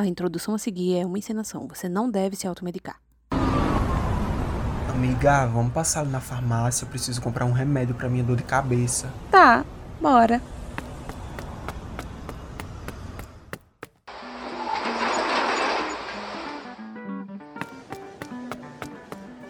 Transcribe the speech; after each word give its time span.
A 0.00 0.06
introdução 0.06 0.54
a 0.54 0.58
seguir 0.58 0.96
é 0.96 1.04
uma 1.04 1.18
encenação. 1.18 1.68
Você 1.68 1.86
não 1.86 2.10
deve 2.10 2.34
se 2.34 2.46
automedicar. 2.46 2.98
Amiga, 4.88 5.44
vamos 5.44 5.74
passar 5.74 6.00
ali 6.00 6.08
na 6.08 6.22
farmácia. 6.22 6.86
Eu 6.86 6.88
preciso 6.88 7.20
comprar 7.20 7.44
um 7.44 7.52
remédio 7.52 7.94
pra 7.94 8.08
minha 8.08 8.24
dor 8.24 8.38
de 8.38 8.42
cabeça. 8.42 9.12
Tá, 9.30 9.62
bora. 10.00 10.40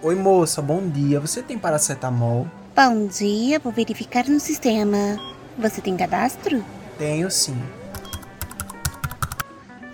Oi, 0.02 0.16
moça, 0.16 0.60
bom 0.60 0.88
dia. 0.88 1.20
Você 1.20 1.44
tem 1.44 1.56
paracetamol? 1.56 2.48
Bom 2.74 3.06
dia, 3.06 3.60
vou 3.60 3.70
verificar 3.70 4.28
no 4.28 4.40
sistema. 4.40 5.16
Você 5.56 5.80
tem 5.80 5.96
cadastro? 5.96 6.64
Tenho 6.98 7.30
sim. 7.30 7.56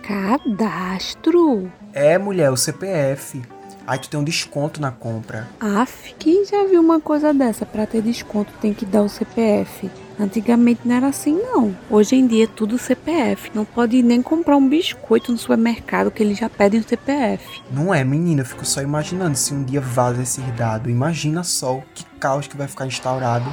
Cadastro? 0.06 1.68
É, 1.92 2.16
mulher, 2.16 2.52
o 2.52 2.56
CPF. 2.56 3.42
Aí 3.84 3.98
tu 3.98 4.08
tem 4.08 4.20
um 4.20 4.22
desconto 4.22 4.80
na 4.80 4.92
compra. 4.92 5.48
Aff, 5.58 6.14
quem 6.16 6.44
já 6.44 6.64
viu 6.64 6.80
uma 6.80 7.00
coisa 7.00 7.34
dessa? 7.34 7.66
Pra 7.66 7.86
ter 7.86 8.02
desconto 8.02 8.52
tem 8.60 8.72
que 8.72 8.86
dar 8.86 9.02
o 9.02 9.08
CPF. 9.08 9.90
Antigamente 10.18 10.82
não 10.84 10.94
era 10.94 11.08
assim, 11.08 11.34
não. 11.34 11.76
Hoje 11.90 12.14
em 12.14 12.24
dia 12.24 12.44
é 12.44 12.46
tudo 12.46 12.78
CPF. 12.78 13.50
Não 13.52 13.64
pode 13.64 14.00
nem 14.00 14.22
comprar 14.22 14.56
um 14.56 14.68
biscoito 14.68 15.32
no 15.32 15.38
supermercado 15.38 16.12
que 16.12 16.22
eles 16.22 16.38
já 16.38 16.48
pedem 16.48 16.78
o 16.78 16.88
CPF. 16.88 17.60
Não 17.68 17.92
é, 17.92 18.04
menina, 18.04 18.42
eu 18.42 18.46
fico 18.46 18.64
só 18.64 18.80
imaginando 18.80 19.36
se 19.36 19.52
um 19.52 19.64
dia 19.64 19.80
vaza 19.80 20.22
esse 20.22 20.40
dado. 20.52 20.88
Imagina 20.88 21.42
só 21.42 21.82
que 21.92 22.04
caos 22.20 22.46
que 22.46 22.56
vai 22.56 22.68
ficar 22.68 22.86
instaurado. 22.86 23.52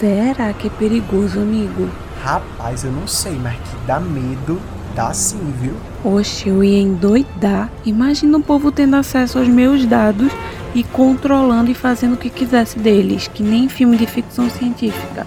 Será 0.00 0.52
que 0.52 0.66
é 0.66 0.70
perigoso, 0.70 1.38
amigo? 1.38 1.88
Rapaz, 2.26 2.82
eu 2.82 2.90
não 2.90 3.06
sei, 3.06 3.38
mas 3.40 3.54
que 3.54 3.86
dá 3.86 4.00
medo, 4.00 4.60
dá 4.96 5.14
sim, 5.14 5.38
viu? 5.60 5.76
Oxe, 6.04 6.48
eu 6.48 6.64
ia 6.64 6.80
endoidar. 6.80 7.70
Imagina 7.84 8.36
o 8.36 8.42
povo 8.42 8.72
tendo 8.72 8.96
acesso 8.96 9.38
aos 9.38 9.46
meus 9.46 9.86
dados 9.86 10.32
e 10.74 10.82
controlando 10.82 11.70
e 11.70 11.74
fazendo 11.74 12.14
o 12.14 12.16
que 12.16 12.28
quisesse 12.28 12.80
deles, 12.80 13.28
que 13.28 13.44
nem 13.44 13.68
filme 13.68 13.96
de 13.96 14.08
ficção 14.08 14.50
científica. 14.50 15.24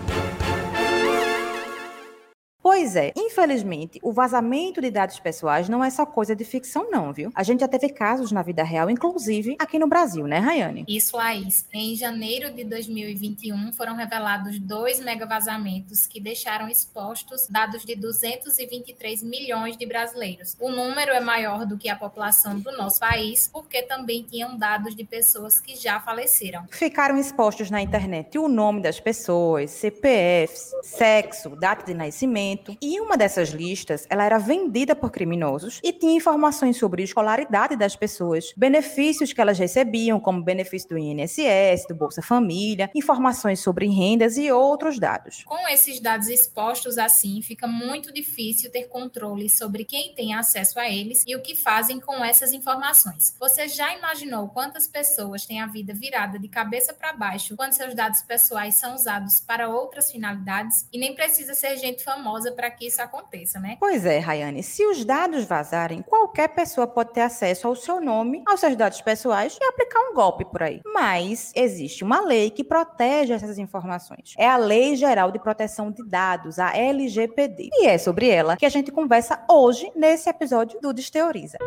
Pois 2.90 2.96
é, 2.96 3.14
infelizmente, 3.16 4.00
o 4.02 4.12
vazamento 4.12 4.82
de 4.82 4.90
dados 4.90 5.20
pessoais 5.20 5.70
não 5.70 5.84
é 5.84 5.92
só 5.92 6.08
coisa 6.08 6.36
de 6.36 6.44
ficção, 6.44 6.90
não, 6.90 7.14
viu? 7.14 7.32
A 7.36 7.44
gente 7.44 7.60
já 7.60 7.68
teve 7.68 7.90
casos 7.90 8.32
na 8.32 8.42
vida 8.42 8.64
real, 8.64 8.90
inclusive 8.90 9.56
aqui 9.60 9.78
no 9.78 9.88
Brasil, 9.88 10.26
né, 10.26 10.40
Rayane? 10.40 10.86
Isso, 10.88 11.16
Laís. 11.16 11.68
Em 11.72 11.96
janeiro 11.96 12.52
de 12.52 12.64
2021, 12.64 13.74
foram 13.74 13.96
revelados 13.96 14.58
dois 14.58 15.00
mega 15.00 15.28
vazamentos 15.28 16.08
que 16.08 16.20
deixaram 16.20 16.68
expostos 16.68 17.46
dados 17.48 17.86
de 17.86 17.96
223 17.96 19.22
milhões 19.22 19.78
de 19.78 19.86
brasileiros. 19.86 20.58
O 20.60 20.72
número 20.72 21.12
é 21.12 21.20
maior 21.20 21.68
do 21.68 21.78
que 21.78 21.90
a 21.90 21.96
população 21.96 22.60
do 22.60 22.76
nosso 22.76 23.00
país, 23.00 23.52
porque 23.54 23.84
também 23.84 24.24
tinham 24.24 24.58
dados 24.58 24.96
de 24.96 25.04
pessoas 25.04 25.60
que 25.60 25.76
já 25.76 26.00
faleceram. 26.00 26.66
Ficaram 26.72 27.20
expostos 27.20 27.70
na 27.70 27.84
internet 27.84 28.40
o 28.40 28.48
nome 28.48 28.82
das 28.82 29.00
pessoas, 29.00 29.70
CPFs, 29.70 30.72
sexo, 30.82 31.52
data 31.56 31.86
de 31.86 31.94
nascimento, 31.94 32.79
e 32.82 33.00
uma 33.00 33.18
dessas 33.18 33.50
listas, 33.50 34.06
ela 34.10 34.24
era 34.24 34.38
vendida 34.38 34.96
por 34.96 35.12
criminosos 35.12 35.80
e 35.84 35.92
tinha 35.92 36.16
informações 36.16 36.78
sobre 36.78 37.02
a 37.02 37.06
escolaridade 37.06 37.76
das 37.76 37.96
pessoas, 37.96 38.54
benefícios 38.56 39.34
que 39.34 39.42
elas 39.42 39.60
recebiam, 39.60 40.20
como 40.20 40.44
benefício 40.44 40.90
do 40.90 40.98
INSS, 40.98 41.86
do 41.88 41.96
Bolsa 41.96 42.22
Família, 42.22 42.90
informações 42.96 43.60
sobre 43.60 43.88
rendas 43.88 44.38
e 44.38 44.52
outros 44.52 45.00
dados. 45.00 45.44
Com 45.44 45.68
esses 45.68 46.00
dados 46.00 46.28
expostos 46.28 46.98
assim, 46.98 47.42
fica 47.42 47.68
muito 47.68 48.14
difícil 48.14 48.72
ter 48.72 48.86
controle 48.86 49.50
sobre 49.50 49.84
quem 49.84 50.14
tem 50.14 50.34
acesso 50.34 50.80
a 50.80 50.90
eles 50.90 51.24
e 51.28 51.36
o 51.36 51.42
que 51.42 51.56
fazem 51.56 52.00
com 52.00 52.24
essas 52.24 52.54
informações. 52.54 53.36
Você 53.40 53.68
já 53.68 53.96
imaginou 53.96 54.50
quantas 54.50 54.88
pessoas 54.88 55.46
têm 55.46 55.62
a 55.62 55.68
vida 55.68 55.94
virada 55.94 56.40
de 56.40 56.48
cabeça 56.48 56.94
para 56.94 57.14
baixo 57.14 57.56
quando 57.56 57.74
seus 57.74 57.94
dados 57.94 58.22
pessoais 58.22 58.76
são 58.76 58.96
usados 58.96 59.42
para 59.42 59.70
outras 59.70 60.12
finalidades? 60.12 60.88
E 60.92 60.98
nem 60.98 61.14
precisa 61.14 61.54
ser 61.54 61.78
gente 61.78 62.04
famosa 62.04 62.52
para 62.52 62.69
que 62.72 62.88
isso 62.88 63.02
aconteça, 63.02 63.60
né? 63.60 63.78
Pois 63.80 64.06
é, 64.06 64.20
Rayane, 64.20 64.64
se 64.64 64.86
os 64.86 65.04
dados 65.06 65.46
vazarem, 65.46 66.02
qualquer 66.02 66.50
pessoa 66.50 66.88
pode 66.88 67.14
ter 67.14 67.22
acesso 67.22 67.68
ao 67.68 67.76
seu 67.76 68.00
nome, 68.00 68.44
aos 68.48 68.60
seus 68.60 68.76
dados 68.76 69.02
pessoais 69.02 69.58
e 69.60 69.64
aplicar 69.64 70.00
um 70.02 70.14
golpe 70.14 70.46
por 70.46 70.64
aí. 70.64 70.82
Mas 70.94 71.52
existe 71.56 72.04
uma 72.04 72.22
lei 72.22 72.50
que 72.50 72.64
protege 72.64 73.34
essas 73.34 73.58
informações. 73.58 74.34
É 74.38 74.48
a 74.48 74.58
Lei 74.58 74.96
Geral 74.96 75.32
de 75.32 75.40
Proteção 75.40 75.92
de 75.92 76.04
Dados, 76.08 76.60
a 76.60 76.76
LGPD. 76.76 77.70
E 77.74 77.88
é 77.88 77.98
sobre 77.98 78.30
ela 78.30 78.58
que 78.58 78.66
a 78.66 78.70
gente 78.70 78.92
conversa 78.92 79.44
hoje 79.50 79.92
nesse 79.96 80.30
episódio 80.30 80.80
do 80.82 80.94
Desteoriza. 80.94 81.58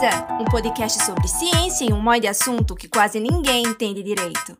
Desteoriza, 0.00 0.26
um 0.40 0.44
podcast 0.46 1.04
sobre 1.04 1.28
ciência 1.28 1.84
e 1.84 1.92
um 1.92 2.00
monte 2.00 2.22
de 2.22 2.28
assunto 2.28 2.74
que 2.74 2.88
quase 2.88 3.20
ninguém 3.20 3.64
entende 3.64 4.02
direito. 4.02 4.56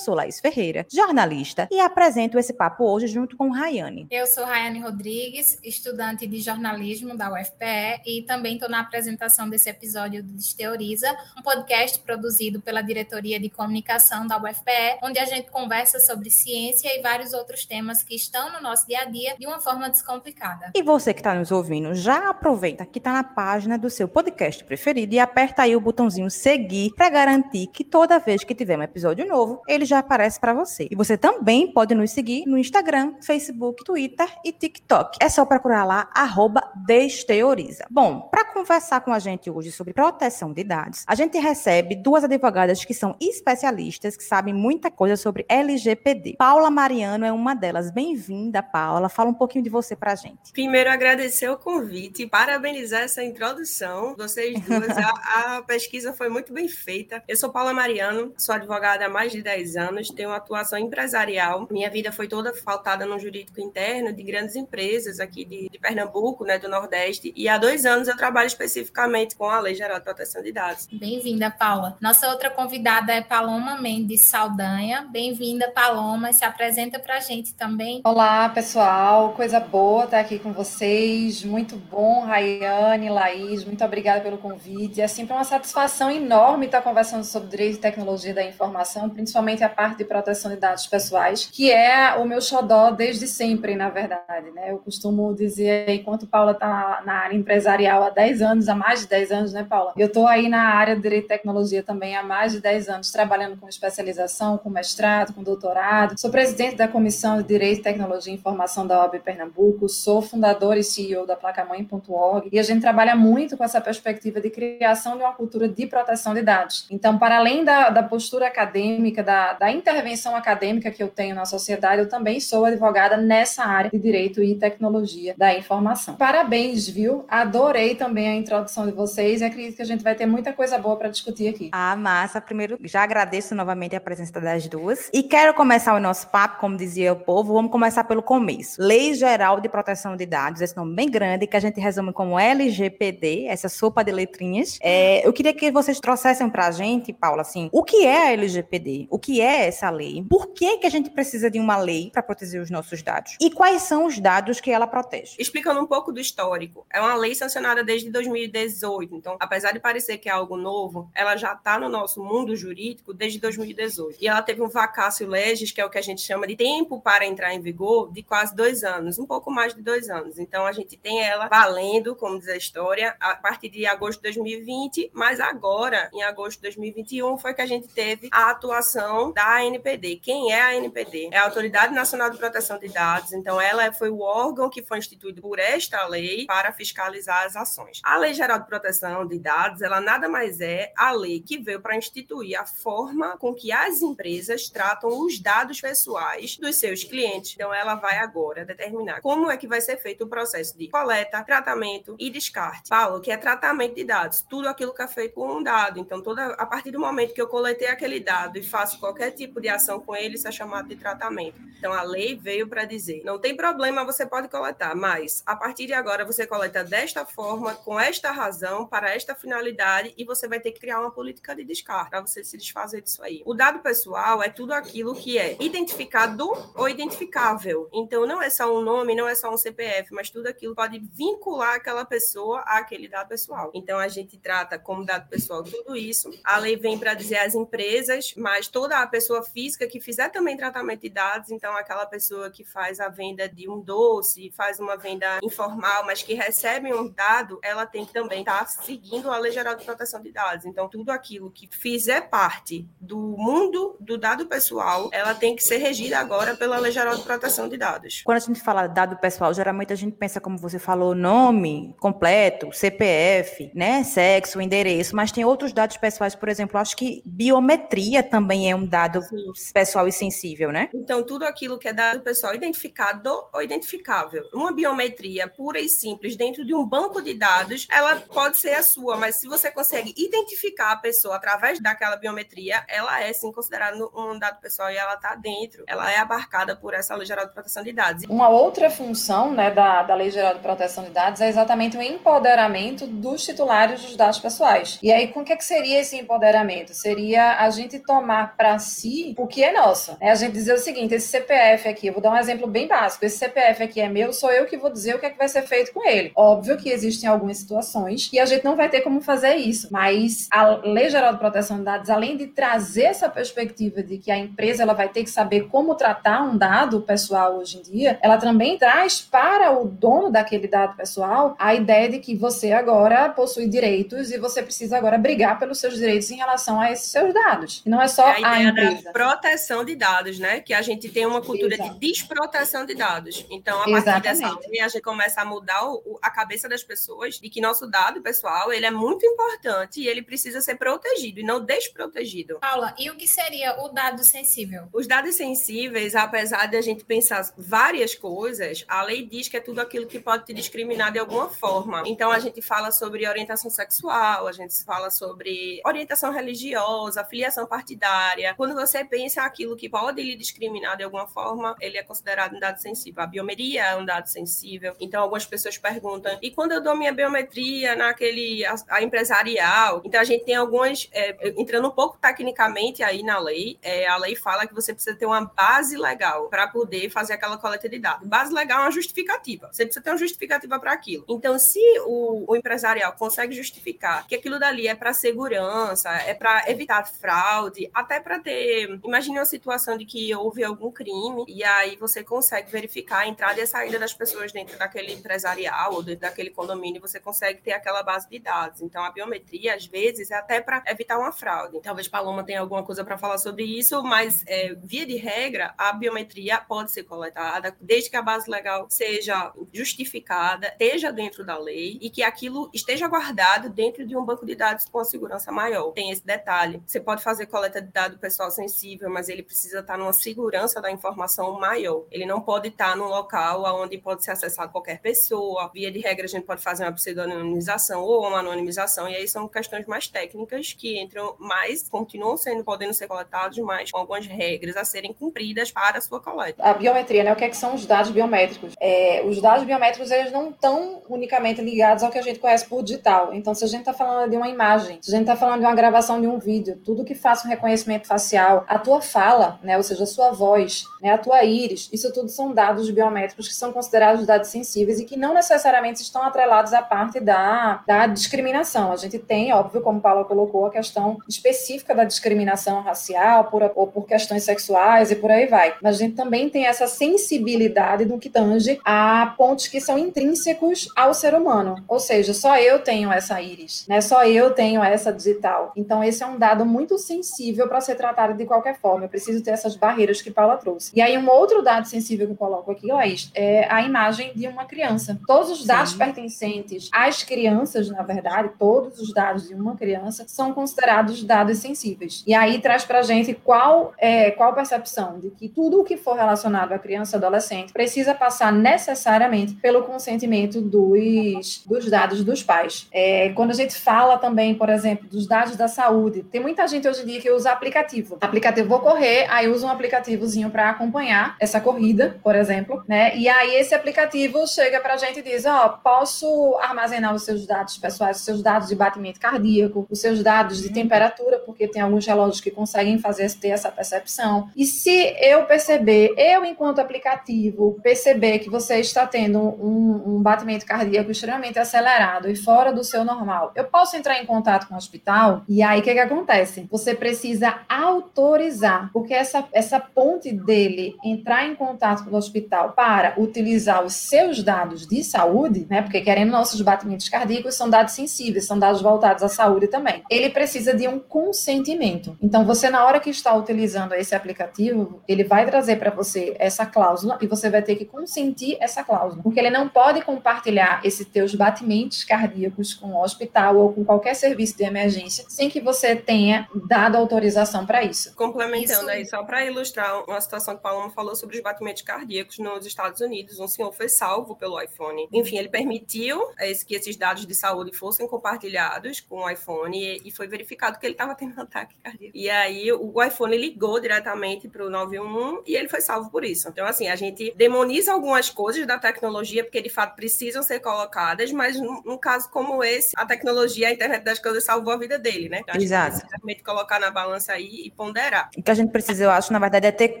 Sou 0.06 0.14
Laís 0.14 0.38
Ferreira, 0.38 0.86
jornalista, 0.88 1.66
e 1.68 1.80
apresento 1.80 2.38
esse 2.38 2.52
papo 2.52 2.84
hoje 2.84 3.08
junto 3.08 3.36
com 3.36 3.50
Rayane. 3.50 4.06
Eu 4.08 4.24
sou 4.24 4.44
Rayane 4.44 4.78
Rodrigues, 4.78 5.58
estudante 5.64 6.28
de 6.28 6.38
jornalismo 6.38 7.16
da 7.16 7.28
UFPE 7.28 8.02
e 8.06 8.22
também 8.22 8.54
estou 8.54 8.68
na 8.68 8.78
apresentação 8.78 9.50
desse 9.50 9.68
episódio 9.68 10.22
do 10.22 10.32
Desteoriza, 10.32 11.12
um 11.36 11.42
podcast 11.42 11.98
produzido 11.98 12.60
pela 12.60 12.82
Diretoria 12.82 13.40
de 13.40 13.50
Comunicação 13.50 14.28
da 14.28 14.36
UFPE, 14.38 15.00
onde 15.02 15.18
a 15.18 15.24
gente 15.24 15.50
conversa 15.50 15.98
sobre 15.98 16.30
ciência 16.30 16.88
e 16.96 17.02
vários 17.02 17.32
outros 17.32 17.66
temas 17.66 18.04
que 18.04 18.14
estão 18.14 18.52
no 18.52 18.60
nosso 18.60 18.86
dia 18.86 19.00
a 19.00 19.04
dia 19.06 19.34
de 19.36 19.44
uma 19.44 19.58
forma 19.58 19.90
descomplicada. 19.90 20.70
E 20.72 20.84
você 20.84 21.12
que 21.12 21.20
está 21.20 21.34
nos 21.34 21.50
ouvindo, 21.50 21.96
já 21.96 22.30
aproveita 22.30 22.86
que 22.86 22.98
está 22.98 23.12
na 23.12 23.24
página 23.24 23.76
do 23.76 23.90
seu 23.90 24.06
podcast 24.06 24.62
preferido 24.62 25.16
e 25.16 25.18
aperta 25.18 25.62
aí 25.62 25.74
o 25.74 25.80
botãozinho 25.80 26.30
seguir 26.30 26.92
para 26.94 27.08
garantir 27.08 27.66
que 27.66 27.82
toda 27.82 28.20
vez 28.20 28.44
que 28.44 28.54
tiver 28.54 28.78
um 28.78 28.82
episódio 28.82 29.26
novo, 29.26 29.60
ele 29.66 29.84
já 29.84 29.95
aparece 29.98 30.38
para 30.40 30.54
você. 30.54 30.88
E 30.90 30.96
você 30.96 31.16
também 31.16 31.72
pode 31.72 31.94
nos 31.94 32.10
seguir 32.10 32.44
no 32.46 32.58
Instagram, 32.58 33.14
Facebook, 33.20 33.84
Twitter 33.84 34.28
e 34.44 34.52
TikTok. 34.52 35.18
É 35.20 35.28
só 35.28 35.44
procurar 35.44 35.84
lá, 35.84 36.10
arroba 36.14 36.62
Desteoriza. 36.86 37.86
Bom, 37.90 38.20
para 38.30 38.44
conversar 38.44 39.00
com 39.00 39.12
a 39.12 39.18
gente 39.18 39.50
hoje 39.50 39.72
sobre 39.72 39.92
proteção 39.92 40.52
de 40.52 40.64
dados, 40.64 41.04
a 41.06 41.14
gente 41.14 41.38
recebe 41.38 41.94
duas 41.94 42.24
advogadas 42.24 42.84
que 42.84 42.94
são 42.94 43.16
especialistas, 43.20 44.16
que 44.16 44.24
sabem 44.24 44.54
muita 44.54 44.90
coisa 44.90 45.16
sobre 45.16 45.44
LGPD. 45.48 46.36
Paula 46.38 46.70
Mariano 46.70 47.24
é 47.24 47.32
uma 47.32 47.54
delas. 47.54 47.90
Bem-vinda, 47.90 48.62
Paula. 48.62 49.08
Fala 49.08 49.30
um 49.30 49.34
pouquinho 49.34 49.64
de 49.64 49.70
você 49.70 49.96
para 49.96 50.12
a 50.12 50.14
gente. 50.14 50.52
Primeiro, 50.52 50.90
agradecer 50.90 51.48
o 51.48 51.56
convite, 51.56 52.26
parabenizar 52.26 53.02
essa 53.02 53.22
introdução. 53.22 54.14
Vocês 54.16 54.60
duas, 54.60 54.88
a, 54.96 55.56
a 55.56 55.62
pesquisa 55.62 56.12
foi 56.12 56.28
muito 56.28 56.52
bem 56.52 56.68
feita. 56.68 57.22
Eu 57.26 57.36
sou 57.36 57.50
Paula 57.50 57.72
Mariano, 57.72 58.32
sou 58.36 58.54
advogada 58.54 59.06
há 59.06 59.08
mais 59.08 59.32
de 59.32 59.42
10 59.42 59.76
anos, 59.76 59.85
tenho 60.14 60.30
uma 60.30 60.36
atuação 60.36 60.78
empresarial. 60.78 61.66
Minha 61.70 61.90
vida 61.90 62.12
foi 62.12 62.28
toda 62.28 62.52
faltada 62.54 63.04
no 63.06 63.18
jurídico 63.18 63.60
interno 63.60 64.12
de 64.12 64.22
grandes 64.22 64.56
empresas 64.56 65.20
aqui 65.20 65.44
de, 65.44 65.68
de, 65.68 65.78
Pernambuco, 65.78 66.44
né, 66.44 66.58
do 66.58 66.68
Nordeste. 66.68 67.32
E 67.36 67.48
há 67.48 67.58
dois 67.58 67.84
anos 67.86 68.08
eu 68.08 68.16
trabalho 68.16 68.46
especificamente 68.46 69.36
com 69.36 69.48
a 69.48 69.60
Lei 69.60 69.74
Geral 69.74 69.98
de 69.98 70.04
Proteção 70.04 70.42
de 70.42 70.52
Dados. 70.52 70.88
Bem-vinda, 70.90 71.50
Paula. 71.50 71.96
Nossa 72.00 72.28
outra 72.28 72.50
convidada 72.50 73.12
é 73.12 73.20
Paloma 73.20 73.80
Mendes 73.80 74.22
Saldanha. 74.22 75.06
Bem-vinda, 75.10 75.70
Paloma. 75.70 76.32
Se 76.32 76.44
apresenta 76.44 76.98
para 76.98 77.16
a 77.16 77.20
gente 77.20 77.54
também. 77.54 78.00
Olá, 78.04 78.48
pessoal. 78.48 79.32
Coisa 79.32 79.60
boa 79.60 80.04
estar 80.04 80.20
aqui 80.20 80.38
com 80.38 80.52
vocês. 80.52 81.44
Muito 81.44 81.76
bom, 81.76 82.24
Rayane, 82.24 83.10
Laís. 83.10 83.64
Muito 83.64 83.84
obrigada 83.84 84.20
pelo 84.20 84.38
convite. 84.38 85.00
É 85.00 85.06
sempre 85.06 85.34
uma 85.34 85.44
satisfação 85.44 86.10
enorme 86.10 86.66
estar 86.66 86.82
conversando 86.82 87.24
sobre 87.24 87.48
direito 87.48 87.76
e 87.76 87.80
tecnologia 87.80 88.34
da 88.34 88.44
informação, 88.44 89.08
principalmente 89.08 89.62
a 89.66 89.70
parte 89.70 89.98
de 89.98 90.04
proteção 90.04 90.50
de 90.50 90.56
dados 90.56 90.86
pessoais, 90.86 91.48
que 91.52 91.70
é 91.70 92.14
o 92.14 92.24
meu 92.24 92.40
xodó 92.40 92.90
desde 92.90 93.26
sempre, 93.26 93.74
na 93.74 93.88
verdade. 93.88 94.50
Né? 94.54 94.70
Eu 94.70 94.78
costumo 94.78 95.34
dizer, 95.34 95.88
enquanto 95.90 96.26
Paula 96.26 96.52
está 96.52 97.02
na 97.04 97.14
área 97.14 97.36
empresarial 97.36 98.02
há 98.04 98.10
10 98.10 98.36
10 98.36 98.42
anos, 98.42 98.68
há 98.68 98.74
mais 98.74 99.00
de 99.00 99.06
10 99.06 99.32
anos, 99.32 99.52
né, 99.52 99.64
Paula? 99.64 99.92
Eu 99.96 100.06
estou 100.06 100.26
aí 100.26 100.48
na 100.48 100.74
área 100.74 100.94
de 100.94 101.02
Direito 101.02 101.24
e 101.24 101.28
Tecnologia 101.28 101.82
também 101.82 102.16
há 102.16 102.22
mais 102.22 102.52
de 102.52 102.60
10 102.60 102.88
anos, 102.88 103.10
trabalhando 103.10 103.56
com 103.56 103.68
especialização, 103.68 104.58
com 104.58 104.68
mestrado, 104.68 105.32
com 105.32 105.42
doutorado. 105.42 106.18
Sou 106.18 106.30
presidente 106.30 106.76
da 106.76 106.88
Comissão 106.88 107.38
de 107.38 107.44
Direito, 107.44 107.82
Tecnologia 107.82 108.32
e 108.32 108.36
Informação 108.36 108.86
da 108.86 109.00
OAB 109.00 109.20
Pernambuco, 109.20 109.88
sou 109.88 110.20
fundadora 110.20 110.78
e 110.78 110.84
CEO 110.84 111.26
da 111.26 111.36
placamãe.org 111.36 112.48
e 112.52 112.58
a 112.58 112.62
gente 112.62 112.80
trabalha 112.80 113.16
muito 113.16 113.56
com 113.56 113.64
essa 113.64 113.80
perspectiva 113.80 114.40
de 114.40 114.50
criação 114.50 115.16
de 115.16 115.22
uma 115.22 115.32
cultura 115.32 115.68
de 115.68 115.86
proteção 115.86 116.34
de 116.34 116.42
dados. 116.42 116.86
Então, 116.90 117.18
para 117.18 117.38
além 117.38 117.64
da, 117.64 117.90
da 117.90 118.02
postura 118.02 118.46
acadêmica, 118.46 119.22
da, 119.22 119.54
da 119.58 119.70
intervenção 119.70 120.36
acadêmica 120.36 120.90
que 120.90 121.02
eu 121.02 121.08
tenho 121.08 121.34
na 121.34 121.44
sociedade, 121.44 122.02
eu 122.02 122.08
também 122.08 122.40
sou 122.40 122.64
advogada 122.64 123.16
nessa 123.16 123.64
área 123.64 123.90
de 123.90 123.98
Direito 123.98 124.42
e 124.42 124.54
Tecnologia 124.54 125.34
da 125.36 125.56
Informação. 125.56 126.16
Parabéns, 126.16 126.88
viu? 126.88 127.24
Adorei 127.28 127.94
também 127.94 128.28
a 128.28 128.34
introdução 128.34 128.86
de 128.86 128.92
vocês 128.92 129.40
e 129.40 129.44
acredito 129.44 129.76
que 129.76 129.82
a 129.82 129.86
gente 129.86 130.02
vai 130.02 130.14
ter 130.14 130.26
muita 130.26 130.52
coisa 130.52 130.78
boa 130.78 130.96
para 130.96 131.08
discutir 131.08 131.48
aqui. 131.48 131.70
Ah, 131.72 131.96
massa. 131.96 132.40
Primeiro, 132.40 132.78
já 132.82 133.02
agradeço 133.02 133.54
novamente 133.54 133.96
a 133.96 134.00
presença 134.00 134.40
das 134.40 134.66
duas. 134.68 135.10
E 135.12 135.22
quero 135.22 135.54
começar 135.54 135.94
o 135.94 136.00
nosso 136.00 136.28
papo, 136.28 136.60
como 136.60 136.76
dizia 136.76 137.12
o 137.12 137.16
povo, 137.16 137.54
vamos 137.54 137.70
começar 137.70 138.04
pelo 138.04 138.22
começo. 138.22 138.80
Lei 138.80 139.14
Geral 139.14 139.60
de 139.60 139.68
Proteção 139.68 140.16
de 140.16 140.26
Dados, 140.26 140.60
esse 140.60 140.76
nome 140.76 140.94
bem 140.94 141.10
grande, 141.10 141.46
que 141.46 141.56
a 141.56 141.60
gente 141.60 141.80
resume 141.80 142.12
como 142.12 142.38
LGPD, 142.38 143.46
essa 143.46 143.68
sopa 143.68 144.04
de 144.04 144.12
letrinhas. 144.12 144.78
É, 144.82 145.26
eu 145.26 145.32
queria 145.32 145.52
que 145.52 145.70
vocês 145.70 146.00
trouxessem 146.00 146.48
para 146.48 146.66
a 146.66 146.70
gente, 146.70 147.12
Paula, 147.12 147.42
assim, 147.42 147.68
o 147.72 147.82
que 147.82 148.04
é 148.04 148.28
a 148.28 148.32
LGPD? 148.32 149.06
O 149.10 149.18
que 149.18 149.40
é 149.40 149.45
essa 149.46 149.90
lei? 149.90 150.24
Por 150.28 150.48
que, 150.48 150.78
que 150.78 150.86
a 150.86 150.90
gente 150.90 151.10
precisa 151.10 151.50
de 151.50 151.58
uma 151.58 151.76
lei 151.76 152.10
para 152.12 152.22
proteger 152.22 152.60
os 152.60 152.70
nossos 152.70 153.02
dados? 153.02 153.36
E 153.40 153.50
quais 153.50 153.82
são 153.82 154.06
os 154.06 154.18
dados 154.18 154.60
que 154.60 154.70
ela 154.70 154.86
protege? 154.86 155.36
Explicando 155.38 155.80
um 155.80 155.86
pouco 155.86 156.12
do 156.12 156.20
histórico, 156.20 156.86
é 156.92 157.00
uma 157.00 157.14
lei 157.14 157.34
sancionada 157.34 157.82
desde 157.82 158.10
2018, 158.10 159.14
então, 159.14 159.36
apesar 159.40 159.72
de 159.72 159.80
parecer 159.80 160.18
que 160.18 160.28
é 160.28 160.32
algo 160.32 160.56
novo, 160.56 161.10
ela 161.14 161.36
já 161.36 161.52
está 161.52 161.78
no 161.78 161.88
nosso 161.88 162.22
mundo 162.22 162.56
jurídico 162.56 163.12
desde 163.12 163.40
2018. 163.40 164.18
E 164.20 164.28
ela 164.28 164.42
teve 164.42 164.62
um 164.62 164.68
vacácio 164.68 165.26
legis, 165.26 165.72
que 165.72 165.80
é 165.80 165.84
o 165.84 165.90
que 165.90 165.98
a 165.98 166.02
gente 166.02 166.22
chama 166.22 166.46
de 166.46 166.56
tempo 166.56 167.00
para 167.00 167.26
entrar 167.26 167.54
em 167.54 167.60
vigor, 167.60 168.12
de 168.12 168.22
quase 168.22 168.54
dois 168.54 168.84
anos, 168.84 169.18
um 169.18 169.26
pouco 169.26 169.50
mais 169.50 169.74
de 169.74 169.82
dois 169.82 170.08
anos. 170.08 170.38
Então, 170.38 170.66
a 170.66 170.72
gente 170.72 170.96
tem 170.96 171.22
ela 171.22 171.48
valendo, 171.48 172.14
como 172.14 172.38
diz 172.38 172.48
a 172.48 172.56
história, 172.56 173.16
a 173.20 173.34
partir 173.36 173.68
de 173.68 173.86
agosto 173.86 174.18
de 174.18 174.24
2020, 174.24 175.10
mas 175.12 175.40
agora, 175.40 176.10
em 176.12 176.22
agosto 176.22 176.56
de 176.56 176.62
2021, 176.62 177.38
foi 177.38 177.54
que 177.54 177.62
a 177.62 177.66
gente 177.66 177.88
teve 177.88 178.28
a 178.32 178.50
atuação 178.50 179.32
da 179.36 179.58
ANPD. 179.58 180.16
Quem 180.16 180.50
é 180.50 180.62
a 180.62 180.68
ANPD? 180.70 181.28
É 181.30 181.36
a 181.36 181.44
Autoridade 181.44 181.92
Nacional 181.92 182.30
de 182.30 182.38
Proteção 182.38 182.78
de 182.78 182.88
Dados. 182.88 183.34
Então, 183.34 183.60
ela 183.60 183.92
foi 183.92 184.08
o 184.08 184.20
órgão 184.20 184.70
que 184.70 184.82
foi 184.82 184.96
instituído 184.96 185.42
por 185.42 185.58
esta 185.58 186.06
lei 186.06 186.46
para 186.46 186.72
fiscalizar 186.72 187.44
as 187.44 187.54
ações. 187.54 188.00
A 188.02 188.16
Lei 188.16 188.32
Geral 188.32 188.58
de 188.58 188.66
Proteção 188.66 189.26
de 189.26 189.38
Dados, 189.38 189.82
ela 189.82 190.00
nada 190.00 190.26
mais 190.26 190.62
é 190.62 190.90
a 190.96 191.12
lei 191.12 191.42
que 191.42 191.58
veio 191.58 191.82
para 191.82 191.98
instituir 191.98 192.58
a 192.58 192.64
forma 192.64 193.36
com 193.36 193.52
que 193.52 193.70
as 193.70 194.00
empresas 194.00 194.70
tratam 194.70 195.10
os 195.10 195.38
dados 195.38 195.82
pessoais 195.82 196.56
dos 196.56 196.76
seus 196.76 197.04
clientes. 197.04 197.52
Então, 197.54 197.74
ela 197.74 197.94
vai 197.94 198.16
agora 198.16 198.64
determinar 198.64 199.20
como 199.20 199.50
é 199.50 199.58
que 199.58 199.68
vai 199.68 199.82
ser 199.82 199.98
feito 199.98 200.24
o 200.24 200.28
processo 200.28 200.78
de 200.78 200.88
coleta, 200.88 201.44
tratamento 201.44 202.16
e 202.18 202.30
descarte. 202.30 202.88
Paulo, 202.88 203.20
que 203.20 203.30
é 203.30 203.36
tratamento 203.36 203.96
de 203.96 204.04
dados, 204.04 204.40
tudo 204.48 204.66
aquilo 204.66 204.94
que 204.94 205.02
é 205.02 205.08
feito 205.08 205.34
com 205.34 205.58
um 205.58 205.62
dado. 205.62 206.00
Então, 206.00 206.22
toda, 206.22 206.54
a 206.54 206.64
partir 206.64 206.90
do 206.90 206.98
momento 206.98 207.34
que 207.34 207.42
eu 207.42 207.48
coletei 207.48 207.88
aquele 207.88 208.18
dado 208.18 208.56
e 208.56 208.62
faço 208.62 208.98
qualquer 208.98 209.25
tipo 209.30 209.60
de 209.60 209.68
ação 209.68 210.00
com 210.00 210.14
ele, 210.14 210.34
isso 210.34 210.48
é 210.48 210.52
chamado 210.52 210.88
de 210.88 210.96
tratamento. 210.96 211.60
Então, 211.78 211.92
a 211.92 212.02
lei 212.02 212.36
veio 212.36 212.66
para 212.68 212.84
dizer: 212.84 213.22
não 213.24 213.38
tem 213.38 213.56
problema, 213.56 214.04
você 214.04 214.26
pode 214.26 214.48
coletar, 214.48 214.94
mas 214.94 215.42
a 215.44 215.54
partir 215.54 215.86
de 215.86 215.92
agora 215.92 216.24
você 216.24 216.46
coleta 216.46 216.82
desta 216.82 217.24
forma, 217.24 217.74
com 217.74 217.98
esta 217.98 218.30
razão, 218.30 218.86
para 218.86 219.14
esta 219.14 219.34
finalidade, 219.34 220.14
e 220.16 220.24
você 220.24 220.48
vai 220.48 220.60
ter 220.60 220.72
que 220.72 220.80
criar 220.80 221.00
uma 221.00 221.10
política 221.10 221.54
de 221.54 221.64
descarte 221.64 222.10
para 222.10 222.20
você 222.20 222.42
se 222.42 222.56
desfazer 222.56 223.02
disso 223.02 223.22
aí. 223.22 223.42
O 223.44 223.54
dado 223.54 223.80
pessoal 223.80 224.42
é 224.42 224.48
tudo 224.48 224.72
aquilo 224.72 225.14
que 225.14 225.38
é 225.38 225.56
identificado 225.60 226.50
ou 226.74 226.88
identificável. 226.88 227.88
Então, 227.92 228.26
não 228.26 228.42
é 228.42 228.50
só 228.50 228.74
um 228.74 228.80
nome, 228.80 229.14
não 229.14 229.28
é 229.28 229.34
só 229.34 229.52
um 229.52 229.56
CPF, 229.56 230.12
mas 230.14 230.30
tudo 230.30 230.46
aquilo 230.46 230.74
pode 230.74 230.98
vincular 230.98 231.74
aquela 231.74 232.04
pessoa 232.04 232.60
àquele 232.60 233.08
dado 233.08 233.28
pessoal. 233.28 233.70
Então, 233.74 233.98
a 233.98 234.08
gente 234.08 234.38
trata 234.38 234.78
como 234.78 235.04
dado 235.04 235.28
pessoal 235.28 235.62
tudo 235.62 235.96
isso. 235.96 236.30
A 236.42 236.58
lei 236.58 236.76
vem 236.76 236.98
para 236.98 237.14
dizer 237.14 237.38
as 237.38 237.54
empresas, 237.54 238.34
mas 238.36 238.68
toda 238.68 238.98
a 238.98 239.06
pessoa 239.16 239.42
física 239.42 239.86
que 239.86 239.98
fizer 239.98 240.28
também 240.28 240.58
tratamento 240.58 241.00
de 241.00 241.08
dados, 241.08 241.50
então 241.50 241.74
aquela 241.74 242.04
pessoa 242.04 242.50
que 242.50 242.62
faz 242.62 243.00
a 243.00 243.08
venda 243.08 243.48
de 243.48 243.66
um 243.66 243.80
doce, 243.80 244.52
faz 244.54 244.78
uma 244.78 244.94
venda 244.94 245.38
informal, 245.42 246.04
mas 246.04 246.22
que 246.22 246.34
recebe 246.34 246.92
um 246.92 247.08
dado, 247.08 247.58
ela 247.62 247.86
tem 247.86 248.04
que 248.04 248.12
também 248.12 248.40
estar 248.40 248.58
tá 248.58 248.66
seguindo 248.66 249.30
a 249.30 249.38
Lei 249.38 249.52
Geral 249.52 249.74
de 249.74 249.86
Proteção 249.86 250.20
de 250.20 250.30
Dados. 250.30 250.66
Então, 250.66 250.86
tudo 250.86 251.10
aquilo 251.10 251.50
que 251.50 251.66
fizer 251.72 252.28
parte 252.28 252.86
do 253.00 253.16
mundo 253.16 253.96
do 253.98 254.18
dado 254.18 254.44
pessoal, 254.44 255.08
ela 255.12 255.34
tem 255.34 255.56
que 255.56 255.64
ser 255.64 255.78
regida 255.78 256.18
agora 256.18 256.54
pela 256.54 256.76
Lei 256.76 256.92
Geral 256.92 257.16
de 257.16 257.22
Proteção 257.22 257.66
de 257.66 257.78
Dados. 257.78 258.20
Quando 258.22 258.36
a 258.36 258.40
gente 258.40 258.60
fala 258.60 258.86
dado 258.86 259.16
pessoal, 259.16 259.54
geralmente 259.54 259.94
a 259.94 259.96
gente 259.96 260.14
pensa, 260.14 260.42
como 260.42 260.58
você 260.58 260.78
falou, 260.78 261.14
nome 261.14 261.96
completo, 261.98 262.70
CPF, 262.70 263.70
né, 263.74 264.04
sexo, 264.04 264.60
endereço, 264.60 265.16
mas 265.16 265.32
tem 265.32 265.42
outros 265.42 265.72
dados 265.72 265.96
pessoais, 265.96 266.34
por 266.34 266.50
exemplo, 266.50 266.78
acho 266.78 266.94
que 266.94 267.22
biometria 267.24 268.22
também 268.22 268.70
é 268.70 268.76
um 268.76 268.84
dado 268.84 269.05
Sim. 269.12 269.72
pessoal 269.72 270.06
e 270.08 270.12
sensível, 270.12 270.70
né? 270.72 270.88
Então, 270.94 271.22
tudo 271.22 271.44
aquilo 271.44 271.78
que 271.78 271.88
é 271.88 271.92
dado 271.92 272.20
pessoal 272.20 272.54
identificado 272.54 273.30
ou 273.52 273.62
identificável. 273.62 274.44
Uma 274.52 274.72
biometria 274.72 275.48
pura 275.48 275.78
e 275.80 275.88
simples 275.88 276.36
dentro 276.36 276.64
de 276.64 276.74
um 276.74 276.86
banco 276.86 277.20
de 277.22 277.34
dados, 277.34 277.86
ela 277.90 278.16
pode 278.16 278.56
ser 278.56 278.74
a 278.74 278.82
sua, 278.82 279.16
mas 279.16 279.36
se 279.36 279.46
você 279.46 279.70
consegue 279.70 280.14
identificar 280.16 280.92
a 280.92 280.96
pessoa 280.96 281.36
através 281.36 281.80
daquela 281.80 282.16
biometria, 282.16 282.84
ela 282.88 283.22
é 283.22 283.32
sim 283.32 283.52
considerada 283.52 283.96
um 284.14 284.38
dado 284.38 284.60
pessoal 284.60 284.90
e 284.90 284.96
ela 284.96 285.14
está 285.14 285.34
dentro, 285.34 285.84
ela 285.86 286.10
é 286.10 286.18
abarcada 286.18 286.76
por 286.76 286.94
essa 286.94 287.14
Lei 287.14 287.26
Geral 287.26 287.46
de 287.46 287.52
Proteção 287.52 287.82
de 287.82 287.92
Dados. 287.92 288.24
Uma 288.28 288.48
outra 288.48 288.90
função 288.90 289.52
né, 289.52 289.70
da, 289.70 290.02
da 290.02 290.14
Lei 290.14 290.30
Geral 290.30 290.54
de 290.54 290.60
Proteção 290.60 291.04
de 291.04 291.10
Dados 291.10 291.40
é 291.40 291.48
exatamente 291.48 291.96
o 291.96 292.02
empoderamento 292.02 293.06
dos 293.06 293.44
titulares 293.44 294.02
dos 294.02 294.16
dados 294.16 294.38
pessoais. 294.38 294.98
E 295.02 295.12
aí, 295.12 295.28
com 295.28 295.40
o 295.40 295.44
que, 295.44 295.52
é 295.52 295.56
que 295.56 295.64
seria 295.64 296.00
esse 296.00 296.16
empoderamento? 296.16 296.94
Seria 296.94 297.58
a 297.58 297.70
gente 297.70 297.98
tomar 297.98 298.56
para 298.56 298.78
si 298.78 298.95
o 299.36 299.46
que 299.46 299.62
é 299.62 299.72
nosso. 299.72 300.16
É 300.20 300.30
a 300.30 300.34
gente 300.34 300.52
dizer 300.52 300.74
o 300.74 300.78
seguinte: 300.78 301.14
esse 301.14 301.28
CPF 301.28 301.88
aqui, 301.88 302.06
eu 302.06 302.12
vou 302.12 302.22
dar 302.22 302.30
um 302.30 302.36
exemplo 302.36 302.66
bem 302.66 302.86
básico, 302.86 303.24
esse 303.24 303.38
CPF 303.38 303.82
aqui 303.82 304.00
é 304.00 304.08
meu, 304.08 304.32
sou 304.32 304.50
eu 304.50 304.66
que 304.66 304.76
vou 304.76 304.90
dizer 304.90 305.14
o 305.14 305.18
que 305.18 305.26
é 305.26 305.30
que 305.30 305.38
vai 305.38 305.48
ser 305.48 305.62
feito 305.62 305.92
com 305.92 306.06
ele. 306.06 306.32
Óbvio 306.34 306.76
que 306.76 306.90
existem 306.90 307.28
algumas 307.28 307.58
situações 307.58 308.28
que 308.28 308.38
a 308.38 308.46
gente 308.46 308.64
não 308.64 308.76
vai 308.76 308.88
ter 308.88 309.00
como 309.00 309.20
fazer 309.20 309.56
isso, 309.56 309.88
mas 309.90 310.48
a 310.50 310.66
Lei 310.66 311.10
Geral 311.10 311.32
de 311.32 311.38
Proteção 311.38 311.78
de 311.78 311.84
Dados, 311.84 312.10
além 312.10 312.36
de 312.36 312.46
trazer 312.46 313.04
essa 313.04 313.28
perspectiva 313.28 314.02
de 314.02 314.18
que 314.18 314.30
a 314.30 314.38
empresa 314.38 314.82
ela 314.82 314.94
vai 314.94 315.08
ter 315.08 315.24
que 315.24 315.30
saber 315.30 315.68
como 315.68 315.94
tratar 315.94 316.42
um 316.42 316.56
dado 316.56 317.00
pessoal 317.02 317.58
hoje 317.58 317.78
em 317.78 317.82
dia, 317.82 318.18
ela 318.22 318.36
também 318.36 318.78
traz 318.78 319.20
para 319.20 319.78
o 319.78 319.86
dono 319.86 320.30
daquele 320.30 320.68
dado 320.68 320.96
pessoal 320.96 321.54
a 321.58 321.74
ideia 321.74 322.08
de 322.08 322.18
que 322.18 322.34
você 322.34 322.72
agora 322.72 323.28
possui 323.30 323.68
direitos 323.68 324.30
e 324.30 324.38
você 324.38 324.62
precisa 324.62 324.96
agora 324.96 325.18
brigar 325.18 325.58
pelos 325.58 325.78
seus 325.78 325.94
direitos 325.94 326.30
em 326.30 326.36
relação 326.36 326.80
a 326.80 326.90
esses 326.90 327.10
seus 327.10 327.32
dados. 327.32 327.82
E 327.84 327.90
não 327.90 328.00
é 328.00 328.08
só 328.08 328.28
é 328.28 328.42
a, 328.42 328.50
a 328.50 328.62
empresa. 328.62 328.85
Proteção 329.12 329.84
de 329.84 329.94
dados, 329.94 330.38
né? 330.38 330.60
Que 330.60 330.74
a 330.74 330.82
gente 330.82 331.08
tem 331.08 331.26
uma 331.26 331.42
cultura 331.42 331.74
Exato. 331.74 331.94
de 331.94 332.00
desproteção 332.00 332.84
de 332.84 332.94
dados. 332.94 333.46
Então, 333.50 333.80
a 333.80 333.84
partir 333.84 333.96
Exatamente. 333.96 334.40
dessa 334.40 334.68
lei, 334.68 334.80
a 334.80 334.88
gente 334.88 335.02
começa 335.02 335.40
a 335.40 335.44
mudar 335.44 335.84
o, 335.84 336.18
a 336.22 336.30
cabeça 336.30 336.68
das 336.68 336.82
pessoas 336.82 337.38
de 337.38 337.48
que 337.48 337.60
nosso 337.60 337.86
dado 337.86 338.20
pessoal 338.20 338.72
ele 338.72 338.86
é 338.86 338.90
muito 338.90 339.24
importante 339.26 340.00
e 340.00 340.08
ele 340.08 340.22
precisa 340.22 340.60
ser 340.60 340.76
protegido 340.76 341.40
e 341.40 341.42
não 341.42 341.64
desprotegido. 341.64 342.58
Paula, 342.60 342.94
e 342.98 343.10
o 343.10 343.16
que 343.16 343.28
seria 343.28 343.80
o 343.80 343.88
dado 343.88 344.22
sensível? 344.24 344.88
Os 344.92 345.06
dados 345.06 345.34
sensíveis, 345.34 346.14
apesar 346.14 346.66
de 346.66 346.76
a 346.76 346.80
gente 346.80 347.04
pensar 347.04 347.52
várias 347.56 348.14
coisas, 348.14 348.84
a 348.88 349.02
lei 349.02 349.24
diz 349.24 349.48
que 349.48 349.56
é 349.56 349.60
tudo 349.60 349.80
aquilo 349.80 350.06
que 350.06 350.18
pode 350.18 350.44
te 350.44 350.54
discriminar 350.54 351.12
de 351.12 351.18
alguma 351.18 351.48
forma. 351.48 352.02
Então, 352.06 352.30
a 352.30 352.38
gente 352.38 352.60
fala 352.62 352.90
sobre 352.90 353.28
orientação 353.28 353.70
sexual, 353.70 354.46
a 354.46 354.52
gente 354.52 354.82
fala 354.84 355.10
sobre 355.10 355.80
orientação 355.84 356.32
religiosa, 356.32 357.24
filiação 357.24 357.66
partidária. 357.66 358.54
Quando 358.66 358.80
você 358.80 359.04
pensa 359.04 359.42
aquilo 359.42 359.76
que 359.76 359.88
pode 359.88 360.20
lhe 360.20 360.34
discriminar 360.34 360.96
de 360.96 361.04
alguma 361.04 361.28
forma, 361.28 361.76
ele 361.80 361.98
é 361.98 362.02
considerado 362.02 362.56
um 362.56 362.58
dado 362.58 362.78
sensível. 362.78 363.22
A 363.22 363.26
biometria 363.28 363.84
é 363.84 363.96
um 363.96 364.04
dado 364.04 364.26
sensível. 364.26 364.92
Então, 364.98 365.22
algumas 365.22 365.46
pessoas 365.46 365.78
perguntam: 365.78 366.36
e 366.42 366.50
quando 366.50 366.72
eu 366.72 366.82
dou 366.82 366.96
minha 366.96 367.12
biometria 367.12 367.94
naquele 367.94 368.64
a, 368.66 368.74
a 368.88 369.02
empresarial? 369.04 370.02
Então, 370.04 370.20
a 370.20 370.24
gente 370.24 370.44
tem 370.44 370.56
algumas, 370.56 371.08
é, 371.12 371.52
entrando 371.56 371.86
um 371.86 371.92
pouco 371.92 372.18
tecnicamente 372.18 373.04
aí 373.04 373.22
na 373.22 373.38
lei, 373.38 373.78
é, 373.82 374.08
a 374.08 374.16
lei 374.16 374.34
fala 374.34 374.66
que 374.66 374.74
você 374.74 374.92
precisa 374.92 375.14
ter 375.14 375.26
uma 375.26 375.44
base 375.44 375.96
legal 375.96 376.48
para 376.48 376.66
poder 376.66 377.08
fazer 377.08 377.34
aquela 377.34 377.58
coleta 377.58 377.88
de 377.88 378.00
dados. 378.00 378.26
Base 378.26 378.52
legal 378.52 378.80
é 378.80 378.82
uma 378.82 378.90
justificativa. 378.90 379.68
Você 379.70 379.84
precisa 379.84 380.02
ter 380.02 380.10
uma 380.10 380.18
justificativa 380.18 380.76
para 380.80 380.90
aquilo. 380.90 381.24
Então, 381.28 381.56
se 381.56 381.80
o, 382.04 382.50
o 382.50 382.56
empresarial 382.56 383.12
consegue 383.12 383.54
justificar 383.54 384.26
que 384.26 384.34
aquilo 384.34 384.58
dali 384.58 384.88
é 384.88 384.94
para 384.96 385.12
segurança, 385.12 386.10
é 386.10 386.34
para 386.34 386.68
evitar 386.68 387.06
fraude, 387.06 387.88
até 387.94 388.18
para 388.18 388.40
ter. 388.40 388.55
Imagine 389.04 389.38
uma 389.38 389.44
situação 389.44 389.96
de 389.96 390.04
que 390.04 390.34
houve 390.34 390.62
algum 390.62 390.90
crime 390.92 391.44
e 391.48 391.64
aí 391.64 391.96
você 391.96 392.22
consegue 392.22 392.70
verificar 392.70 393.20
a 393.20 393.28
entrada 393.28 393.58
e 393.58 393.62
a 393.62 393.66
saída 393.66 393.98
das 393.98 394.14
pessoas 394.14 394.52
dentro 394.52 394.78
daquele 394.78 395.12
empresarial 395.12 395.94
ou 395.94 396.02
dentro 396.02 396.22
daquele 396.22 396.50
condomínio. 396.50 397.00
Você 397.00 397.16
você 397.16 397.20
consegue 397.20 397.60
ter 397.60 397.72
aquela 397.72 398.02
base 398.02 398.28
de 398.28 398.38
dados. 398.38 398.82
Então, 398.82 399.02
a 399.02 399.10
biometria, 399.10 399.74
às 399.74 399.86
vezes, 399.86 400.30
é 400.30 400.34
até 400.34 400.60
para 400.60 400.82
evitar 400.86 401.18
uma 401.18 401.32
fraude. 401.32 401.80
Talvez 401.80 402.06
Paloma 402.06 402.44
tenha 402.44 402.60
alguma 402.60 402.82
coisa 402.82 403.04
para 403.04 403.16
falar 403.16 403.38
sobre 403.38 403.64
isso, 403.64 404.02
mas, 404.02 404.44
é, 404.46 404.74
via 404.74 405.06
de 405.06 405.16
regra, 405.16 405.74
a 405.78 405.92
biometria 405.92 406.58
pode 406.60 406.92
ser 406.92 407.04
coletada 407.04 407.74
desde 407.80 408.10
que 408.10 408.16
a 408.16 408.22
base 408.22 408.50
legal 408.50 408.86
seja 408.90 409.52
justificada, 409.72 410.68
esteja 410.68 411.12
dentro 411.12 411.44
da 411.44 411.58
lei 411.58 411.98
e 412.00 412.10
que 412.10 412.22
aquilo 412.22 412.70
esteja 412.72 413.08
guardado 413.08 413.70
dentro 413.70 414.06
de 414.06 414.16
um 414.16 414.24
banco 414.24 414.44
de 414.44 414.54
dados 414.54 414.84
com 414.86 414.98
a 414.98 415.04
segurança 415.04 415.50
maior. 415.50 415.92
Tem 415.92 416.10
esse 416.10 416.24
detalhe. 416.24 416.82
Você 416.86 417.00
pode 417.00 417.22
fazer 417.22 417.46
coleta 417.46 417.80
de 417.80 417.90
dado 417.90 418.18
pessoal 418.18 418.45
sensível, 418.50 419.10
mas 419.10 419.28
ele 419.28 419.42
precisa 419.42 419.80
estar 419.80 419.96
numa 419.96 420.12
segurança 420.12 420.80
da 420.80 420.90
informação 420.90 421.58
maior. 421.58 422.04
Ele 422.10 422.26
não 422.26 422.40
pode 422.40 422.68
estar 422.68 422.96
num 422.96 423.06
local 423.06 423.64
onde 423.82 423.98
pode 423.98 424.24
ser 424.24 424.32
acessado 424.32 424.72
qualquer 424.72 425.00
pessoa. 425.00 425.70
Via 425.72 425.90
de 425.90 426.00
regra, 426.00 426.24
a 426.24 426.28
gente 426.28 426.44
pode 426.44 426.62
fazer 426.62 426.84
uma 426.84 426.92
pseudonimização 426.92 428.02
ou 428.02 428.26
uma 428.26 428.38
anonimização, 428.38 429.08
e 429.08 429.14
aí 429.14 429.28
são 429.28 429.48
questões 429.48 429.86
mais 429.86 430.08
técnicas 430.08 430.72
que 430.72 431.00
entram 431.00 431.34
mais, 431.38 431.88
continuam 431.88 432.36
sendo, 432.36 432.64
podendo 432.64 432.94
ser 432.94 433.06
coletados, 433.06 433.58
mas 433.58 433.90
com 433.90 433.98
algumas 433.98 434.26
regras 434.26 434.76
a 434.76 434.84
serem 434.84 435.12
cumpridas 435.12 435.70
para 435.70 435.98
a 435.98 436.00
sua 436.00 436.20
coleta. 436.20 436.62
A 436.62 436.74
biometria, 436.74 437.24
né? 437.24 437.32
O 437.32 437.36
que, 437.36 437.44
é 437.44 437.48
que 437.48 437.56
são 437.56 437.74
os 437.74 437.86
dados 437.86 438.10
biométricos? 438.10 438.74
É, 438.80 439.22
os 439.24 439.40
dados 439.40 439.64
biométricos, 439.64 440.10
eles 440.10 440.32
não 440.32 440.50
estão 440.50 441.02
unicamente 441.08 441.60
ligados 441.60 442.02
ao 442.02 442.10
que 442.10 442.18
a 442.18 442.22
gente 442.22 442.38
conhece 442.38 442.66
por 442.66 442.82
digital. 442.82 443.32
Então, 443.32 443.54
se 443.54 443.64
a 443.64 443.68
gente 443.68 443.80
está 443.80 443.92
falando 443.92 444.30
de 444.30 444.36
uma 444.36 444.48
imagem, 444.48 444.98
se 445.00 445.10
a 445.10 445.16
gente 445.16 445.22
está 445.22 445.36
falando 445.36 445.60
de 445.60 445.66
uma 445.66 445.74
gravação 445.74 446.20
de 446.20 446.26
um 446.26 446.38
vídeo, 446.38 446.80
tudo 446.84 447.04
que 447.04 447.14
faça 447.14 447.46
um 447.46 447.50
reconhecimento 447.50 448.06
facial, 448.06 448.35
a 448.36 448.78
tua 448.78 449.00
fala, 449.00 449.58
né? 449.62 449.76
Ou 449.76 449.82
seja, 449.82 450.04
a 450.04 450.06
sua 450.06 450.30
voz, 450.30 450.84
né? 451.00 451.10
A 451.10 451.18
tua 451.18 451.44
íris, 451.44 451.88
isso 451.92 452.12
tudo 452.12 452.28
são 452.28 452.52
dados 452.52 452.90
biométricos 452.90 453.48
que 453.48 453.54
são 453.54 453.72
considerados 453.72 454.26
dados 454.26 454.48
sensíveis 454.48 454.98
e 455.00 455.04
que 455.04 455.16
não 455.16 455.34
necessariamente 455.34 456.02
estão 456.02 456.22
atrelados 456.22 456.72
à 456.72 456.82
parte 456.82 457.20
da, 457.20 457.82
da 457.86 458.06
discriminação. 458.06 458.92
A 458.92 458.96
gente 458.96 459.18
tem, 459.18 459.52
óbvio, 459.52 459.80
como 459.80 460.00
Paula 460.00 460.24
colocou, 460.24 460.66
a 460.66 460.70
questão 460.70 461.18
específica 461.28 461.94
da 461.94 462.04
discriminação 462.04 462.80
racial 462.80 463.44
por, 463.44 463.70
ou 463.74 463.86
por 463.86 464.06
questões 464.06 464.44
sexuais 464.44 465.10
e 465.10 465.16
por 465.16 465.30
aí 465.30 465.46
vai. 465.46 465.74
Mas 465.82 465.96
a 465.96 465.98
gente 465.98 466.14
também 466.14 466.48
tem 466.48 466.66
essa 466.66 466.86
sensibilidade 466.86 468.04
do 468.04 468.18
que 468.18 468.28
tange 468.28 468.80
a 468.84 469.34
pontos 469.36 469.68
que 469.68 469.80
são 469.80 469.98
intrínsecos 469.98 470.88
ao 470.96 471.14
ser 471.14 471.34
humano. 471.34 471.76
Ou 471.88 471.98
seja, 471.98 472.32
só 472.34 472.56
eu 472.58 472.78
tenho 472.80 473.12
essa 473.12 473.40
íris, 473.40 473.84
né? 473.88 474.00
Só 474.00 474.24
eu 474.24 474.50
tenho 474.50 474.82
essa 474.82 475.12
digital. 475.12 475.72
Então, 475.76 476.02
esse 476.02 476.22
é 476.22 476.26
um 476.26 476.38
dado 476.38 476.64
muito 476.64 476.98
sensível 476.98 477.68
para 477.68 477.80
ser 477.80 477.94
tratado 477.94 478.25
de 478.34 478.44
qualquer 478.44 478.78
forma. 478.78 479.04
Eu 479.04 479.08
preciso 479.08 479.42
ter 479.42 479.50
essas 479.50 479.76
barreiras 479.76 480.22
que 480.22 480.30
Paula 480.30 480.56
trouxe. 480.56 480.92
E 480.94 481.00
aí, 481.00 481.16
um 481.16 481.28
outro 481.28 481.62
dado 481.62 481.86
sensível 481.86 482.26
que 482.26 482.32
eu 482.32 482.36
coloco 482.36 482.70
aqui, 482.70 482.86
Laís, 482.86 483.30
é 483.34 483.66
a 483.70 483.82
imagem 483.82 484.32
de 484.34 484.46
uma 484.46 484.64
criança. 484.64 485.18
Todos 485.26 485.50
os 485.50 485.64
dados 485.64 485.92
Sim. 485.92 485.98
pertencentes 485.98 486.88
às 486.92 487.22
crianças, 487.22 487.88
na 487.88 488.02
verdade, 488.02 488.50
todos 488.58 488.98
os 489.00 489.12
dados 489.12 489.48
de 489.48 489.54
uma 489.54 489.76
criança 489.76 490.24
são 490.26 490.52
considerados 490.52 491.22
dados 491.24 491.58
sensíveis. 491.58 492.22
E 492.26 492.34
aí 492.34 492.60
traz 492.60 492.84
para 492.84 493.02
gente 493.02 493.34
qual 493.34 493.92
é 493.98 494.30
qual 494.30 494.54
percepção 494.54 495.18
de 495.18 495.30
que 495.30 495.48
tudo 495.48 495.80
o 495.80 495.84
que 495.84 495.96
for 495.96 496.16
relacionado 496.16 496.72
à 496.72 496.78
criança 496.78 497.16
e 497.16 497.18
adolescente 497.18 497.72
precisa 497.72 498.14
passar 498.14 498.52
necessariamente 498.52 499.54
pelo 499.54 499.82
consentimento 499.82 500.60
dos, 500.60 501.62
dos 501.66 501.90
dados 501.90 502.24
dos 502.24 502.42
pais. 502.42 502.88
É, 502.92 503.30
quando 503.30 503.50
a 503.50 503.54
gente 503.54 503.74
fala 503.74 504.18
também, 504.18 504.54
por 504.54 504.68
exemplo, 504.68 505.08
dos 505.08 505.26
dados 505.26 505.56
da 505.56 505.68
saúde, 505.68 506.22
tem 506.22 506.40
muita 506.40 506.66
gente 506.66 506.88
hoje 506.88 507.02
em 507.02 507.06
dia 507.06 507.20
que 507.20 507.30
usa 507.30 507.50
aplicativo. 507.50 508.15
Aplicativo, 508.20 508.68
vou 508.68 508.80
correr, 508.80 509.26
aí 509.30 509.48
usa 509.48 509.66
um 509.66 509.70
aplicativozinho 509.70 510.50
para 510.50 510.70
acompanhar 510.70 511.36
essa 511.40 511.60
corrida, 511.60 512.18
por 512.22 512.34
exemplo, 512.34 512.82
né? 512.88 513.16
E 513.16 513.28
aí 513.28 513.54
esse 513.56 513.74
aplicativo 513.74 514.46
chega 514.46 514.80
para 514.80 514.94
a 514.94 514.96
gente 514.96 515.20
e 515.20 515.22
diz, 515.22 515.44
ó, 515.44 515.66
oh, 515.66 515.82
posso 515.82 516.56
armazenar 516.60 517.14
os 517.14 517.22
seus 517.22 517.46
dados 517.46 517.76
pessoais, 517.78 518.18
os 518.18 518.24
seus 518.24 518.42
dados 518.42 518.68
de 518.68 518.74
batimento 518.74 519.20
cardíaco, 519.20 519.86
os 519.90 520.00
seus 520.00 520.22
dados 520.22 520.60
de 520.60 520.68
uhum. 520.68 520.74
temperatura, 520.74 521.38
porque 521.38 521.68
tem 521.68 521.82
alguns 521.82 522.06
relógios 522.06 522.40
que 522.40 522.50
conseguem 522.50 522.98
fazer 522.98 523.26
ter 523.34 523.48
essa 523.48 523.70
percepção. 523.70 524.48
E 524.56 524.64
se 524.64 525.14
eu 525.20 525.44
perceber, 525.44 526.14
eu 526.16 526.44
enquanto 526.44 526.78
aplicativo, 526.78 527.78
perceber 527.82 528.38
que 528.38 528.50
você 528.50 528.76
está 528.78 529.06
tendo 529.06 529.40
um, 529.40 530.16
um 530.16 530.22
batimento 530.22 530.64
cardíaco 530.64 531.10
extremamente 531.10 531.58
acelerado 531.58 532.28
e 532.30 532.36
fora 532.36 532.72
do 532.72 532.84
seu 532.84 533.04
normal, 533.04 533.52
eu 533.54 533.64
posso 533.64 533.96
entrar 533.96 534.20
em 534.22 534.26
contato 534.26 534.68
com 534.68 534.74
o 534.74 534.76
hospital? 534.76 535.42
E 535.48 535.62
aí 535.62 535.80
o 535.80 535.82
que, 535.82 535.92
que 535.92 535.98
acontece? 535.98 536.66
Você 536.70 536.94
precisa 536.94 537.60
autorizar, 538.06 538.90
porque 538.92 539.12
essa, 539.12 539.44
essa 539.52 539.80
ponte 539.80 540.32
dele 540.32 540.94
entrar 541.04 541.46
em 541.46 541.54
contato 541.54 542.04
com 542.04 542.10
o 542.10 542.16
hospital 542.16 542.72
para 542.72 543.14
utilizar 543.18 543.84
os 543.84 543.94
seus 543.94 544.42
dados 544.42 544.86
de 544.86 545.02
saúde, 545.02 545.66
né? 545.68 545.82
Porque 545.82 546.00
querendo 546.00 546.30
nossos 546.30 546.60
batimentos 546.60 547.08
cardíacos 547.08 547.54
são 547.54 547.68
dados 547.68 547.94
sensíveis, 547.94 548.46
são 548.46 548.58
dados 548.58 548.80
voltados 548.80 549.22
à 549.22 549.28
saúde 549.28 549.66
também. 549.66 550.02
Ele 550.10 550.30
precisa 550.30 550.74
de 550.74 550.86
um 550.86 550.98
consentimento. 550.98 552.16
Então, 552.22 552.44
você, 552.44 552.70
na 552.70 552.84
hora 552.84 553.00
que 553.00 553.10
está 553.10 553.34
utilizando 553.34 553.94
esse 553.94 554.14
aplicativo, 554.14 555.02
ele 555.08 555.24
vai 555.24 555.44
trazer 555.44 555.76
para 555.76 555.90
você 555.90 556.34
essa 556.38 556.64
cláusula 556.64 557.18
e 557.20 557.26
você 557.26 557.50
vai 557.50 557.62
ter 557.62 557.76
que 557.76 557.84
consentir 557.84 558.56
essa 558.60 558.84
cláusula. 558.84 559.22
Porque 559.22 559.40
ele 559.40 559.50
não 559.50 559.68
pode 559.68 560.02
compartilhar 560.02 560.80
esses 560.84 561.06
teus 561.06 561.34
batimentos 561.34 562.04
cardíacos 562.04 562.72
com 562.72 562.88
o 562.88 563.02
hospital 563.02 563.56
ou 563.56 563.72
com 563.72 563.84
qualquer 563.84 564.14
serviço 564.14 564.56
de 564.56 564.64
emergência 564.64 565.24
sem 565.28 565.48
que 565.48 565.60
você 565.60 565.96
tenha 565.96 566.48
dado 566.68 566.96
autorização 566.96 567.66
para 567.66 567.82
isso. 567.82 567.95
Complementando 568.14 568.80
isso... 568.80 568.90
aí, 568.90 569.06
só 569.06 569.22
para 569.22 569.44
ilustrar 569.44 570.04
uma 570.04 570.20
situação 570.20 570.54
que 570.54 570.60
o 570.60 570.62
Paloma 570.62 570.90
falou 570.90 571.14
sobre 571.14 571.36
os 571.36 571.42
batimentos 571.42 571.82
cardíacos 571.82 572.38
nos 572.38 572.66
Estados 572.66 573.00
Unidos, 573.00 573.38
um 573.38 573.48
senhor 573.48 573.72
foi 573.72 573.88
salvo 573.88 574.36
pelo 574.36 574.60
iPhone. 574.60 575.08
Enfim, 575.12 575.38
ele 575.38 575.48
permitiu 575.48 576.20
que 576.66 576.74
esses 576.74 576.96
dados 576.96 577.26
de 577.26 577.34
saúde 577.34 577.76
fossem 577.76 578.06
compartilhados 578.06 579.00
com 579.00 579.20
o 579.20 579.30
iPhone 579.30 580.00
e 580.04 580.10
foi 580.10 580.26
verificado 580.26 580.78
que 580.78 580.86
ele 580.86 580.94
estava 580.94 581.14
tendo 581.14 581.36
um 581.36 581.42
ataque 581.42 581.74
cardíaco. 581.82 582.16
E 582.16 582.30
aí 582.30 582.72
o 582.72 583.02
iPhone 583.02 583.36
ligou 583.36 583.80
diretamente 583.80 584.48
para 584.48 584.64
o 584.64 584.70
911 584.70 585.42
e 585.46 585.56
ele 585.56 585.68
foi 585.68 585.80
salvo 585.80 586.10
por 586.10 586.24
isso. 586.24 586.48
Então, 586.48 586.66
assim, 586.66 586.88
a 586.88 586.96
gente 586.96 587.32
demoniza 587.36 587.92
algumas 587.92 588.30
coisas 588.30 588.66
da 588.66 588.78
tecnologia 588.78 589.44
porque 589.44 589.60
de 589.60 589.70
fato 589.70 589.94
precisam 589.94 590.42
ser 590.42 590.60
colocadas, 590.60 591.32
mas 591.32 591.58
num, 591.60 591.98
caso 591.98 592.30
como 592.30 592.62
esse, 592.62 592.92
a 592.96 593.06
tecnologia, 593.06 593.68
a 593.68 593.72
internet 593.72 594.02
das 594.02 594.18
coisas 594.18 594.44
salvou 594.44 594.72
a 594.72 594.76
vida 594.76 594.98
dele, 594.98 595.28
né? 595.28 595.40
Então, 595.40 595.60
Exato. 595.60 596.06
realmente 596.10 596.42
colocar 596.42 596.78
na 596.78 596.90
balança 596.90 597.32
aí 597.32 597.66
ponderar. 597.76 598.30
O 598.36 598.42
que 598.42 598.50
a 598.50 598.54
gente 598.54 598.70
precisa, 598.70 599.04
eu 599.04 599.10
acho, 599.10 599.32
na 599.32 599.38
verdade, 599.38 599.66
é 599.66 599.72
ter 599.72 600.00